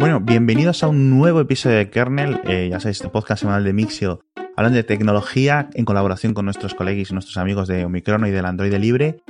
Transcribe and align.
Bueno, 0.00 0.18
bienvenidos 0.18 0.82
a 0.82 0.88
un 0.88 1.10
nuevo 1.10 1.42
episodio 1.42 1.76
de 1.76 1.90
Kernel, 1.90 2.40
eh, 2.44 2.68
ya 2.70 2.80
sabéis, 2.80 2.96
este 2.96 3.10
podcast 3.10 3.42
semanal 3.42 3.64
de 3.64 3.74
Mixio, 3.74 4.24
hablando 4.56 4.76
de 4.76 4.82
tecnología 4.82 5.68
en 5.74 5.84
colaboración 5.84 6.32
con 6.32 6.46
nuestros 6.46 6.72
colegas 6.72 7.10
y 7.10 7.12
nuestros 7.12 7.36
amigos 7.36 7.68
de 7.68 7.84
Omicron 7.84 8.24
y 8.24 8.30
del 8.30 8.46
Android 8.46 8.74
Libre. 8.76 9.22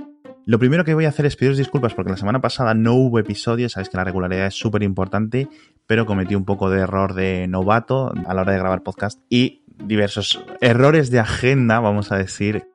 Lo 0.47 0.61
primero 0.61 0.85
que 0.85 0.95
voy 0.95 1.07
a 1.07 1.09
hacer 1.09 1.27
es 1.27 1.35
pediros 1.35 1.59
disculpas 1.59 1.95
porque 1.95 2.13
la 2.13 2.17
semana 2.17 2.41
pasada 2.41 2.75
no 2.75 2.95
hubo 2.95 3.19
episodio, 3.19 3.69
sabéis 3.69 3.89
que 3.89 3.97
la 3.97 4.05
regularidad 4.05 4.47
es 4.47 4.55
súper 4.55 4.85
importante, 4.85 5.49
pero 5.89 6.07
cometí 6.07 6.37
un 6.37 6.45
poco 6.45 6.71
de 6.71 6.83
error 6.83 7.15
de 7.15 7.49
novato 7.49 8.13
a 8.25 8.33
la 8.33 8.43
hora 8.43 8.53
de 8.53 8.59
grabar 8.59 8.85
podcast 8.85 9.19
y 9.29 9.65
diversos 9.77 10.41
errores 10.61 11.11
de 11.11 11.19
agenda, 11.19 11.81
vamos 11.81 12.13
a 12.13 12.17
decir. 12.17 12.69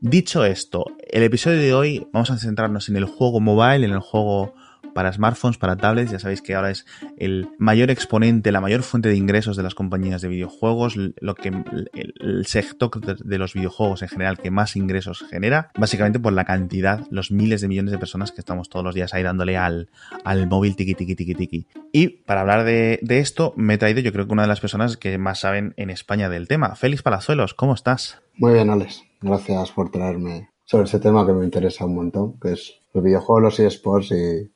Dicho 0.00 0.44
esto, 0.44 0.84
el 1.10 1.24
episodio 1.24 1.58
de 1.58 1.74
hoy 1.74 2.06
vamos 2.12 2.30
a 2.30 2.38
centrarnos 2.38 2.88
en 2.88 2.94
el 2.94 3.06
juego 3.06 3.40
mobile, 3.40 3.84
en 3.84 3.92
el 3.92 4.00
juego 4.00 4.54
para 4.94 5.12
smartphones, 5.12 5.58
para 5.58 5.76
tablets. 5.76 6.10
Ya 6.10 6.18
sabéis 6.18 6.42
que 6.42 6.54
ahora 6.54 6.70
es 6.70 6.86
el 7.16 7.48
mayor 7.58 7.90
exponente, 7.90 8.52
la 8.52 8.60
mayor 8.60 8.82
fuente 8.82 9.08
de 9.08 9.16
ingresos 9.16 9.56
de 9.56 9.62
las 9.62 9.74
compañías 9.74 10.22
de 10.22 10.28
videojuegos, 10.28 10.96
lo 10.96 11.34
que 11.34 11.48
el, 11.48 12.46
sector 12.46 12.90
de 13.00 13.38
los 13.38 13.54
videojuegos 13.54 14.02
en 14.02 14.08
general 14.08 14.38
que 14.38 14.50
más 14.50 14.76
ingresos 14.76 15.24
genera, 15.28 15.70
básicamente 15.76 16.18
por 16.18 16.32
la 16.32 16.44
cantidad, 16.44 17.06
los 17.10 17.30
miles 17.30 17.60
de 17.60 17.68
millones 17.68 17.92
de 17.92 17.98
personas 17.98 18.32
que 18.32 18.40
estamos 18.40 18.68
todos 18.68 18.84
los 18.84 18.94
días 18.94 19.14
ahí 19.14 19.22
dándole 19.22 19.56
al, 19.56 19.90
al 20.24 20.48
móvil 20.48 20.76
tiki 20.76 20.94
tiki 20.94 21.14
tiki 21.14 21.34
tiki. 21.34 21.66
Y 21.92 22.08
para 22.08 22.40
hablar 22.42 22.64
de, 22.64 23.00
esto, 23.08 23.52
me 23.56 23.74
he 23.74 23.78
traído 23.78 24.00
yo 24.00 24.12
creo 24.12 24.26
que 24.26 24.32
una 24.32 24.42
de 24.42 24.48
las 24.48 24.60
personas 24.60 24.96
que 24.96 25.18
más 25.18 25.40
saben 25.40 25.74
en 25.76 25.90
España 25.90 26.28
del 26.28 26.48
tema. 26.48 26.74
Félix 26.74 27.02
Palazuelos, 27.02 27.54
¿cómo 27.54 27.74
estás? 27.74 28.20
Muy 28.36 28.54
bien, 28.54 28.70
Alex. 28.70 29.02
Gracias 29.20 29.70
por 29.72 29.90
traerme 29.90 30.50
sobre 30.64 30.84
ese 30.84 30.98
tema 30.98 31.26
que 31.26 31.32
me 31.32 31.44
interesa 31.44 31.84
un 31.84 31.94
montón, 31.94 32.38
que 32.40 32.52
es 32.52 32.80
los 32.94 33.04
videojuegos, 33.04 33.42
los 33.42 33.60
eSports 33.60 34.12
y 34.12 34.50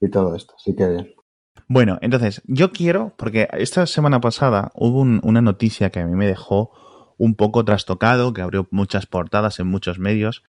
y 0.00 0.10
todo 0.10 0.34
esto. 0.34 0.54
Así 0.56 0.74
que 0.74 0.88
bien. 0.88 1.14
Bueno, 1.66 1.98
entonces, 2.00 2.42
yo 2.46 2.72
quiero, 2.72 3.14
porque 3.18 3.48
esta 3.52 3.86
semana 3.86 4.20
pasada 4.20 4.70
hubo 4.74 5.00
una 5.00 5.42
noticia 5.42 5.90
que 5.90 6.00
a 6.00 6.06
mí 6.06 6.14
me 6.16 6.26
dejó 6.26 6.70
un 7.18 7.34
poco 7.34 7.64
trastocado, 7.64 8.32
que 8.32 8.40
abrió 8.42 8.68
muchas 8.70 9.06
portadas 9.06 9.58
en 9.60 9.66
muchos 9.66 9.98
medios, 9.98 10.44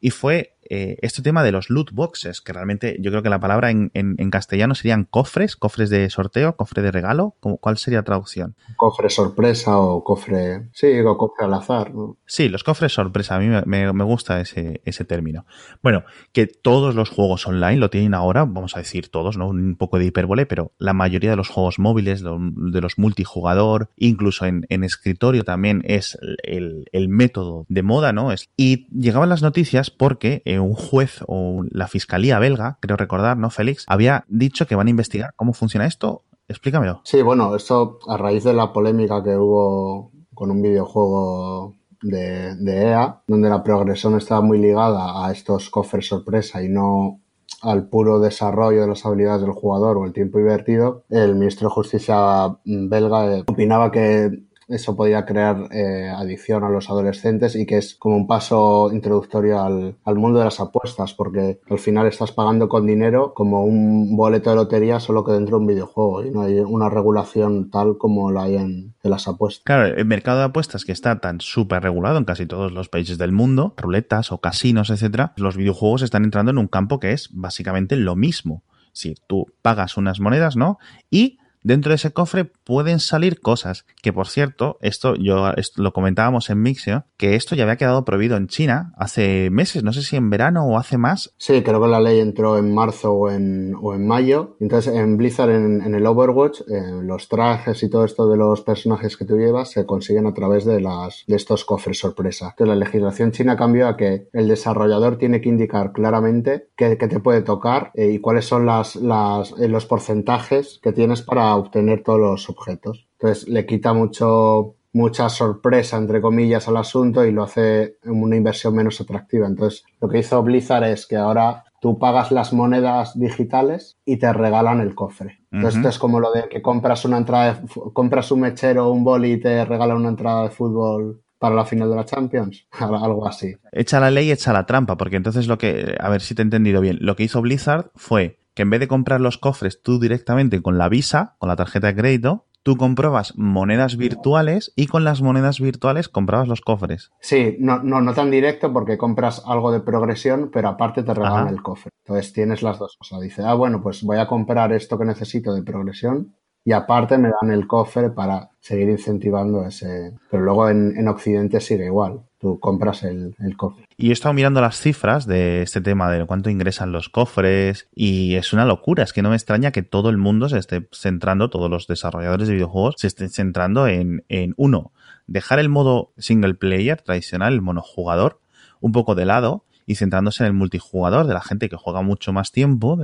y 0.00 0.10
fue 0.10 0.55
eh, 0.70 0.98
este 1.02 1.22
tema 1.22 1.42
de 1.42 1.52
los 1.52 1.70
loot 1.70 1.92
boxes, 1.92 2.40
que 2.40 2.52
realmente 2.52 2.96
yo 3.00 3.10
creo 3.10 3.22
que 3.22 3.28
la 3.28 3.40
palabra 3.40 3.70
en, 3.70 3.90
en, 3.94 4.30
castellano 4.30 4.74
serían 4.74 5.04
cofres, 5.04 5.56
cofres 5.56 5.90
de 5.90 6.10
sorteo, 6.10 6.56
cofre 6.56 6.82
de 6.82 6.90
regalo. 6.90 7.34
¿Cuál 7.40 7.78
sería 7.78 8.00
la 8.00 8.04
traducción? 8.04 8.56
Cofre 8.76 9.08
sorpresa 9.08 9.78
o 9.78 10.02
cofre. 10.02 10.68
Sí, 10.72 11.00
o 11.00 11.16
cofre 11.16 11.46
al 11.46 11.54
azar. 11.54 11.92
Sí, 12.26 12.48
los 12.48 12.64
cofres 12.64 12.92
sorpresa. 12.92 13.36
A 13.36 13.38
mí 13.38 13.46
me, 13.46 13.92
me, 13.92 14.04
gusta 14.04 14.40
ese, 14.40 14.80
ese 14.84 15.04
término. 15.04 15.46
Bueno, 15.82 16.04
que 16.32 16.46
todos 16.46 16.94
los 16.94 17.10
juegos 17.10 17.46
online 17.46 17.76
lo 17.76 17.90
tienen 17.90 18.14
ahora, 18.14 18.44
vamos 18.44 18.76
a 18.76 18.80
decir 18.80 19.08
todos, 19.08 19.36
¿no? 19.36 19.48
Un 19.48 19.76
poco 19.76 19.98
de 19.98 20.06
hipérbole, 20.06 20.46
pero 20.46 20.72
la 20.78 20.92
mayoría 20.92 21.30
de 21.30 21.36
los 21.36 21.48
juegos 21.48 21.78
móviles, 21.78 22.22
de 22.22 22.80
los 22.80 22.98
multijugador, 22.98 23.90
incluso 23.96 24.46
en, 24.46 24.66
en 24.68 24.84
escritorio 24.84 25.44
también 25.44 25.82
es 25.84 26.18
el, 26.42 26.88
el, 26.92 27.08
método 27.08 27.66
de 27.68 27.82
moda, 27.82 28.12
¿no? 28.12 28.32
Es, 28.32 28.50
y 28.56 28.88
llegaban 28.88 29.28
las 29.28 29.42
noticias 29.42 29.90
porque. 29.90 30.42
Eh, 30.44 30.55
un 30.60 30.74
juez 30.74 31.20
o 31.26 31.62
la 31.70 31.88
fiscalía 31.88 32.38
belga, 32.38 32.78
creo 32.80 32.96
recordar, 32.96 33.36
¿no, 33.36 33.50
Félix? 33.50 33.84
Había 33.88 34.24
dicho 34.28 34.66
que 34.66 34.74
van 34.74 34.86
a 34.86 34.90
investigar 34.90 35.30
cómo 35.36 35.52
funciona 35.52 35.86
esto. 35.86 36.22
Explícamelo. 36.48 37.00
Sí, 37.04 37.22
bueno, 37.22 37.56
esto 37.56 37.98
a 38.08 38.16
raíz 38.16 38.44
de 38.44 38.52
la 38.52 38.72
polémica 38.72 39.22
que 39.22 39.36
hubo 39.36 40.12
con 40.32 40.50
un 40.50 40.62
videojuego 40.62 41.74
de, 42.02 42.54
de 42.56 42.82
EA, 42.88 43.22
donde 43.26 43.48
la 43.48 43.62
progresión 43.62 44.16
estaba 44.16 44.42
muy 44.42 44.58
ligada 44.58 45.26
a 45.26 45.32
estos 45.32 45.70
cofres 45.70 46.06
sorpresa 46.06 46.62
y 46.62 46.68
no 46.68 47.20
al 47.62 47.88
puro 47.88 48.20
desarrollo 48.20 48.82
de 48.82 48.88
las 48.88 49.04
habilidades 49.06 49.42
del 49.42 49.52
jugador 49.52 49.96
o 49.96 50.04
el 50.04 50.12
tiempo 50.12 50.38
invertido, 50.38 51.04
el 51.08 51.34
ministro 51.34 51.68
de 51.68 51.74
Justicia 51.74 52.58
belga 52.64 53.42
opinaba 53.46 53.90
que 53.90 54.44
eso 54.68 54.96
podría 54.96 55.24
crear 55.24 55.68
eh, 55.70 56.08
adicción 56.08 56.64
a 56.64 56.68
los 56.68 56.90
adolescentes 56.90 57.54
y 57.54 57.66
que 57.66 57.78
es 57.78 57.94
como 57.94 58.16
un 58.16 58.26
paso 58.26 58.90
introductorio 58.92 59.60
al, 59.60 59.96
al, 60.04 60.14
mundo 60.16 60.38
de 60.40 60.46
las 60.46 60.60
apuestas, 60.60 61.14
porque 61.14 61.60
al 61.70 61.78
final 61.78 62.06
estás 62.06 62.32
pagando 62.32 62.68
con 62.68 62.86
dinero 62.86 63.32
como 63.34 63.64
un 63.64 64.16
boleto 64.16 64.50
de 64.50 64.56
lotería, 64.56 64.98
solo 64.98 65.24
que 65.24 65.32
dentro 65.32 65.56
de 65.56 65.60
un 65.62 65.68
videojuego 65.68 66.24
y 66.24 66.30
no 66.30 66.42
hay 66.42 66.58
una 66.58 66.88
regulación 66.88 67.70
tal 67.70 67.96
como 67.98 68.32
la 68.32 68.44
hay 68.44 68.56
en, 68.56 68.94
en 69.02 69.10
las 69.10 69.28
apuestas. 69.28 69.64
Claro, 69.64 69.86
el 69.86 70.04
mercado 70.04 70.38
de 70.38 70.44
apuestas 70.46 70.84
que 70.84 70.92
está 70.92 71.20
tan 71.20 71.40
súper 71.40 71.82
regulado 71.82 72.18
en 72.18 72.24
casi 72.24 72.46
todos 72.46 72.72
los 72.72 72.88
países 72.88 73.18
del 73.18 73.32
mundo, 73.32 73.74
ruletas 73.76 74.32
o 74.32 74.38
casinos, 74.38 74.90
etcétera, 74.90 75.32
los 75.36 75.56
videojuegos 75.56 76.02
están 76.02 76.24
entrando 76.24 76.50
en 76.50 76.58
un 76.58 76.68
campo 76.68 76.98
que 76.98 77.12
es 77.12 77.28
básicamente 77.32 77.96
lo 77.96 78.16
mismo. 78.16 78.64
Si 78.92 79.14
tú 79.26 79.46
pagas 79.62 79.96
unas 79.96 80.20
monedas, 80.20 80.56
¿no? 80.56 80.78
Y 81.10 81.38
dentro 81.66 81.90
de 81.90 81.96
ese 81.96 82.12
cofre 82.12 82.44
pueden 82.44 83.00
salir 83.00 83.40
cosas. 83.40 83.84
Que 84.00 84.12
por 84.12 84.28
cierto, 84.28 84.78
esto 84.80 85.16
yo 85.16 85.52
lo 85.76 85.92
comentábamos 85.92 86.48
en 86.48 86.62
Mixio, 86.62 87.04
que 87.16 87.34
esto 87.34 87.56
ya 87.56 87.64
había 87.64 87.76
quedado 87.76 88.04
prohibido 88.04 88.36
en 88.36 88.46
China 88.46 88.92
hace 88.96 89.50
meses, 89.50 89.82
no 89.82 89.92
sé 89.92 90.02
si 90.02 90.16
en 90.16 90.30
verano 90.30 90.64
o 90.64 90.78
hace 90.78 90.96
más. 90.96 91.34
Sí, 91.38 91.62
creo 91.62 91.82
que 91.82 91.88
la 91.88 92.00
ley 92.00 92.20
entró 92.20 92.56
en 92.56 92.72
marzo 92.72 93.12
o 93.12 93.30
en, 93.30 93.74
o 93.80 93.94
en 93.94 94.06
mayo. 94.06 94.56
Entonces 94.60 94.94
en 94.94 95.16
Blizzard, 95.16 95.50
en, 95.50 95.94
el 95.94 96.06
Overwatch, 96.06 96.60
eh, 96.60 97.00
los 97.02 97.28
trajes 97.28 97.82
y 97.82 97.90
todo 97.90 98.04
esto 98.04 98.28
de 98.30 98.36
los 98.36 98.60
personajes 98.60 99.16
que 99.16 99.24
tú 99.24 99.36
llevas 99.36 99.70
se 99.70 99.86
consiguen 99.86 100.26
a 100.26 100.34
través 100.34 100.64
de, 100.64 100.80
las, 100.80 101.24
de 101.26 101.34
estos 101.34 101.64
cofres 101.64 101.98
sorpresa. 101.98 102.50
Entonces 102.50 102.68
la 102.68 102.84
legislación 102.84 103.32
china 103.32 103.56
cambió 103.56 103.88
a 103.88 103.96
que 103.96 104.28
el 104.32 104.46
desarrollador 104.46 105.18
tiene 105.18 105.40
que 105.40 105.48
indicar 105.48 105.92
claramente 105.92 106.68
qué, 106.76 106.94
te 106.96 107.20
puede 107.20 107.42
tocar 107.42 107.90
eh, 107.94 108.10
y 108.12 108.20
cuáles 108.20 108.44
son 108.44 108.66
las, 108.66 108.94
las, 108.94 109.52
eh, 109.58 109.68
los 109.68 109.86
porcentajes 109.86 110.78
que 110.82 110.92
tienes 110.92 111.22
para 111.22 111.55
obtener 111.56 112.02
todos 112.02 112.20
los 112.20 112.48
objetos. 112.48 113.06
Entonces 113.18 113.48
le 113.48 113.66
quita 113.66 113.92
mucho 113.92 114.76
mucha 114.96 115.28
sorpresa, 115.28 115.98
entre 115.98 116.22
comillas, 116.22 116.66
al 116.68 116.78
asunto 116.78 117.24
y 117.24 117.30
lo 117.30 117.42
hace 117.42 117.98
en 118.02 118.22
una 118.22 118.34
inversión 118.34 118.74
menos 118.74 118.98
atractiva. 119.00 119.46
Entonces, 119.46 119.84
lo 120.00 120.08
que 120.08 120.20
hizo 120.20 120.42
Blizzard 120.42 120.84
es 120.84 121.06
que 121.06 121.16
ahora 121.16 121.64
tú 121.82 121.98
pagas 121.98 122.32
las 122.32 122.54
monedas 122.54 123.18
digitales 123.18 123.98
y 124.06 124.16
te 124.16 124.32
regalan 124.32 124.80
el 124.80 124.94
cofre. 124.94 125.40
Entonces, 125.52 125.76
esto 125.76 125.90
es 125.90 125.98
como 125.98 126.18
lo 126.18 126.32
de 126.32 126.48
que 126.48 126.62
compras 126.62 127.04
una 127.04 127.18
entrada, 127.18 127.54
de, 127.54 127.68
compras 127.92 128.32
un 128.32 128.40
mechero, 128.40 128.90
un 128.90 129.04
boli 129.04 129.32
y 129.32 129.40
te 129.40 129.64
regalan 129.66 129.98
una 129.98 130.08
entrada 130.08 130.44
de 130.44 130.50
fútbol 130.50 131.20
para 131.38 131.54
la 131.54 131.66
final 131.66 131.90
de 131.90 131.96
la 131.96 132.04
Champions, 132.06 132.66
algo 132.80 133.28
así. 133.28 133.54
Echa 133.72 134.00
la 134.00 134.10
ley, 134.10 134.30
echa 134.30 134.54
la 134.54 134.64
trampa, 134.64 134.96
porque 134.96 135.16
entonces 135.16 135.46
lo 135.46 135.58
que, 135.58 135.94
a 136.00 136.08
ver 136.08 136.22
si 136.22 136.34
te 136.34 136.40
he 136.40 136.44
entendido 136.44 136.80
bien, 136.80 136.96
lo 137.02 137.16
que 137.16 137.24
hizo 137.24 137.42
Blizzard 137.42 137.90
fue 137.94 138.38
que 138.56 138.62
en 138.62 138.70
vez 138.70 138.80
de 138.80 138.88
comprar 138.88 139.20
los 139.20 139.36
cofres 139.36 139.82
tú 139.82 140.00
directamente 140.00 140.62
con 140.62 140.78
la 140.78 140.88
Visa, 140.88 141.36
con 141.38 141.48
la 141.48 141.56
tarjeta 141.56 141.88
de 141.88 141.94
crédito, 141.94 142.46
tú 142.62 142.76
comprabas 142.76 143.36
monedas 143.36 143.98
virtuales 143.98 144.72
y 144.74 144.86
con 144.86 145.04
las 145.04 145.20
monedas 145.20 145.60
virtuales 145.60 146.08
comprabas 146.08 146.48
los 146.48 146.62
cofres. 146.62 147.12
Sí, 147.20 147.56
no, 147.60 147.82
no, 147.82 148.00
no 148.00 148.14
tan 148.14 148.30
directo 148.30 148.72
porque 148.72 148.96
compras 148.96 149.42
algo 149.46 149.70
de 149.70 149.80
progresión, 149.80 150.50
pero 150.50 150.70
aparte 150.70 151.02
te 151.02 151.12
regalan 151.12 151.48
el 151.48 151.62
cofre. 151.62 151.90
Entonces 152.04 152.32
tienes 152.32 152.62
las 152.62 152.78
dos 152.78 152.96
cosas. 152.96 153.20
Dice, 153.20 153.42
ah, 153.44 153.54
bueno, 153.54 153.82
pues 153.82 154.02
voy 154.02 154.16
a 154.16 154.26
comprar 154.26 154.72
esto 154.72 154.98
que 154.98 155.04
necesito 155.04 155.54
de 155.54 155.62
progresión 155.62 156.34
y 156.66 156.72
aparte 156.72 157.16
me 157.16 157.30
dan 157.40 157.52
el 157.52 157.68
cofre 157.68 158.10
para 158.10 158.50
seguir 158.58 158.88
incentivando 158.88 159.64
ese. 159.64 160.14
Pero 160.28 160.42
luego 160.42 160.68
en, 160.68 160.96
en 160.98 161.06
Occidente 161.06 161.60
sigue 161.60 161.86
igual. 161.86 162.22
Tú 162.40 162.58
compras 162.58 163.04
el, 163.04 163.36
el, 163.38 163.56
cofre. 163.56 163.86
Y 163.96 164.10
he 164.10 164.12
estado 164.12 164.32
mirando 164.32 164.60
las 164.60 164.80
cifras 164.80 165.28
de 165.28 165.62
este 165.62 165.80
tema 165.80 166.10
de 166.10 166.26
cuánto 166.26 166.50
ingresan 166.50 166.90
los 166.90 167.08
cofres 167.08 167.88
y 167.94 168.34
es 168.34 168.52
una 168.52 168.64
locura. 168.64 169.04
Es 169.04 169.12
que 169.12 169.22
no 169.22 169.30
me 169.30 169.36
extraña 169.36 169.70
que 169.70 169.84
todo 169.84 170.10
el 170.10 170.16
mundo 170.16 170.48
se 170.48 170.58
esté 170.58 170.88
centrando, 170.90 171.50
todos 171.50 171.70
los 171.70 171.86
desarrolladores 171.86 172.48
de 172.48 172.54
videojuegos 172.54 172.96
se 172.98 173.06
estén 173.06 173.30
centrando 173.30 173.86
en, 173.86 174.24
en 174.28 174.52
uno, 174.56 174.90
dejar 175.28 175.60
el 175.60 175.68
modo 175.68 176.10
single 176.18 176.54
player 176.54 177.00
tradicional, 177.00 177.52
el 177.54 177.62
monojugador, 177.62 178.40
un 178.80 178.90
poco 178.90 179.14
de 179.14 179.24
lado 179.24 179.62
y 179.86 179.94
centrándose 179.94 180.42
en 180.42 180.48
el 180.48 180.52
multijugador 180.52 181.26
de 181.26 181.34
la 181.34 181.40
gente 181.40 181.68
que 181.68 181.76
juega 181.76 182.02
mucho 182.02 182.32
más 182.32 182.50
tiempo. 182.50 182.98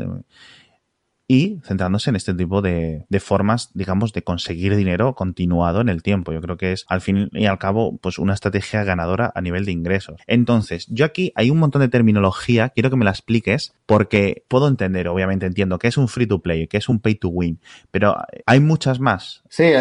Y 1.32 1.60
centrándose 1.64 2.10
en 2.10 2.16
este 2.16 2.34
tipo 2.34 2.60
de, 2.60 3.06
de, 3.08 3.20
formas, 3.20 3.70
digamos, 3.72 4.12
de 4.12 4.20
conseguir 4.22 4.76
dinero 4.76 5.14
continuado 5.14 5.80
en 5.80 5.88
el 5.88 6.02
tiempo. 6.02 6.30
Yo 6.30 6.42
creo 6.42 6.58
que 6.58 6.72
es, 6.72 6.84
al 6.88 7.00
fin 7.00 7.30
y 7.32 7.46
al 7.46 7.58
cabo, 7.58 7.96
pues 7.96 8.18
una 8.18 8.34
estrategia 8.34 8.84
ganadora 8.84 9.32
a 9.34 9.40
nivel 9.40 9.64
de 9.64 9.72
ingresos. 9.72 10.20
Entonces, 10.26 10.86
yo 10.90 11.06
aquí 11.06 11.32
hay 11.34 11.48
un 11.48 11.58
montón 11.58 11.80
de 11.80 11.88
terminología, 11.88 12.68
quiero 12.68 12.90
que 12.90 12.96
me 12.96 13.06
la 13.06 13.12
expliques, 13.12 13.72
porque 13.86 14.44
puedo 14.46 14.68
entender, 14.68 15.08
obviamente 15.08 15.46
entiendo, 15.46 15.78
que 15.78 15.88
es 15.88 15.96
un 15.96 16.08
free 16.08 16.26
to 16.26 16.40
play, 16.40 16.66
que 16.66 16.76
es 16.76 16.90
un 16.90 17.00
pay 17.00 17.14
to 17.14 17.28
win, 17.28 17.60
pero 17.90 18.14
hay 18.44 18.60
muchas 18.60 19.00
más. 19.00 19.42
Sí, 19.48 19.72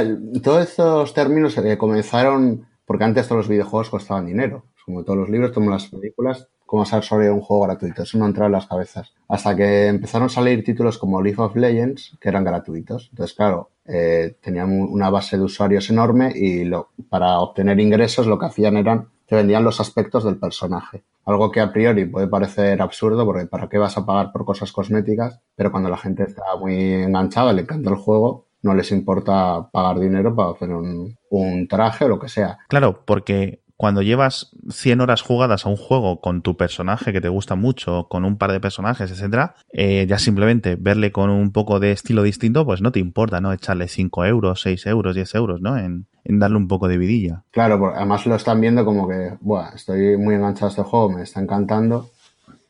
todos 0.41 0.69
estos 0.69 1.13
términos 1.13 1.59
comenzaron 1.77 2.65
porque 2.85 3.03
antes 3.03 3.27
todos 3.27 3.39
los 3.39 3.47
videojuegos 3.47 3.89
costaban 3.89 4.25
dinero, 4.25 4.65
como 4.85 5.03
todos 5.03 5.19
los 5.19 5.29
libros, 5.29 5.51
como 5.51 5.69
las 5.69 5.87
películas, 5.87 6.47
cómo 6.65 6.85
ser 6.85 7.03
sobre 7.03 7.29
un 7.29 7.41
juego 7.41 7.63
gratuito. 7.63 8.03
Eso 8.03 8.17
no 8.17 8.25
entraba 8.25 8.47
en 8.47 8.53
las 8.53 8.67
cabezas. 8.67 9.13
Hasta 9.27 9.55
que 9.55 9.87
empezaron 9.87 10.27
a 10.27 10.29
salir 10.29 10.63
títulos 10.63 10.97
como 10.97 11.21
League 11.21 11.41
of 11.41 11.55
Legends, 11.55 12.17
que 12.19 12.29
eran 12.29 12.45
gratuitos. 12.45 13.09
Entonces, 13.11 13.35
claro, 13.35 13.71
eh, 13.85 14.37
tenían 14.41 14.71
una 14.71 15.09
base 15.09 15.37
de 15.37 15.43
usuarios 15.43 15.89
enorme 15.89 16.31
y 16.33 16.63
lo, 16.63 16.91
para 17.09 17.39
obtener 17.39 17.77
ingresos 17.79 18.25
lo 18.25 18.39
que 18.39 18.45
hacían 18.45 18.77
eran, 18.77 19.09
te 19.25 19.35
vendían 19.35 19.65
los 19.65 19.81
aspectos 19.81 20.23
del 20.23 20.37
personaje. 20.37 21.03
Algo 21.25 21.51
que 21.51 21.59
a 21.59 21.73
priori 21.73 22.05
puede 22.05 22.27
parecer 22.27 22.81
absurdo 22.81 23.25
porque 23.25 23.47
¿para 23.47 23.67
qué 23.67 23.77
vas 23.77 23.97
a 23.97 24.05
pagar 24.05 24.31
por 24.31 24.45
cosas 24.45 24.71
cosméticas? 24.71 25.41
Pero 25.55 25.71
cuando 25.71 25.89
la 25.89 25.97
gente 25.97 26.23
está 26.23 26.43
muy 26.59 26.93
enganchada, 26.93 27.53
le 27.53 27.63
encanta 27.63 27.89
el 27.89 27.95
juego, 27.97 28.45
no 28.61 28.73
les 28.73 28.91
importa 28.91 29.69
pagar 29.71 29.99
dinero 29.99 30.35
para 30.35 30.51
hacer 30.51 30.69
un, 30.69 31.17
un 31.29 31.67
traje 31.67 32.05
o 32.05 32.07
lo 32.09 32.19
que 32.19 32.29
sea. 32.29 32.59
Claro, 32.67 33.03
porque 33.05 33.60
cuando 33.81 34.03
llevas 34.03 34.51
100 34.69 35.01
horas 35.01 35.23
jugadas 35.23 35.65
a 35.65 35.69
un 35.69 35.75
juego 35.75 36.21
con 36.21 36.43
tu 36.43 36.55
personaje 36.55 37.11
que 37.11 37.19
te 37.19 37.29
gusta 37.29 37.55
mucho, 37.55 38.05
con 38.11 38.25
un 38.25 38.37
par 38.37 38.51
de 38.51 38.59
personajes, 38.59 39.09
etcétera, 39.09 39.55
eh, 39.73 40.05
ya 40.07 40.19
simplemente 40.19 40.75
verle 40.79 41.11
con 41.11 41.31
un 41.31 41.51
poco 41.51 41.79
de 41.79 41.91
estilo 41.91 42.21
distinto, 42.21 42.63
pues 42.63 42.83
no 42.83 42.91
te 42.91 42.99
importa, 42.99 43.41
¿no? 43.41 43.51
Echarle 43.51 43.87
5 43.87 44.25
euros, 44.25 44.61
6 44.61 44.85
euros, 44.85 45.15
10 45.15 45.33
euros, 45.33 45.61
¿no? 45.61 45.79
En, 45.79 46.05
en 46.23 46.37
darle 46.37 46.57
un 46.57 46.67
poco 46.67 46.87
de 46.87 46.99
vidilla. 46.99 47.41
Claro, 47.49 47.79
porque 47.79 47.97
además 47.97 48.23
lo 48.27 48.35
están 48.35 48.61
viendo 48.61 48.85
como 48.85 49.07
que, 49.07 49.33
bueno, 49.39 49.69
estoy 49.73 50.15
muy 50.15 50.35
enganchado 50.35 50.67
a 50.67 50.69
este 50.69 50.83
juego, 50.83 51.09
me 51.09 51.23
está 51.23 51.41
encantando, 51.41 52.11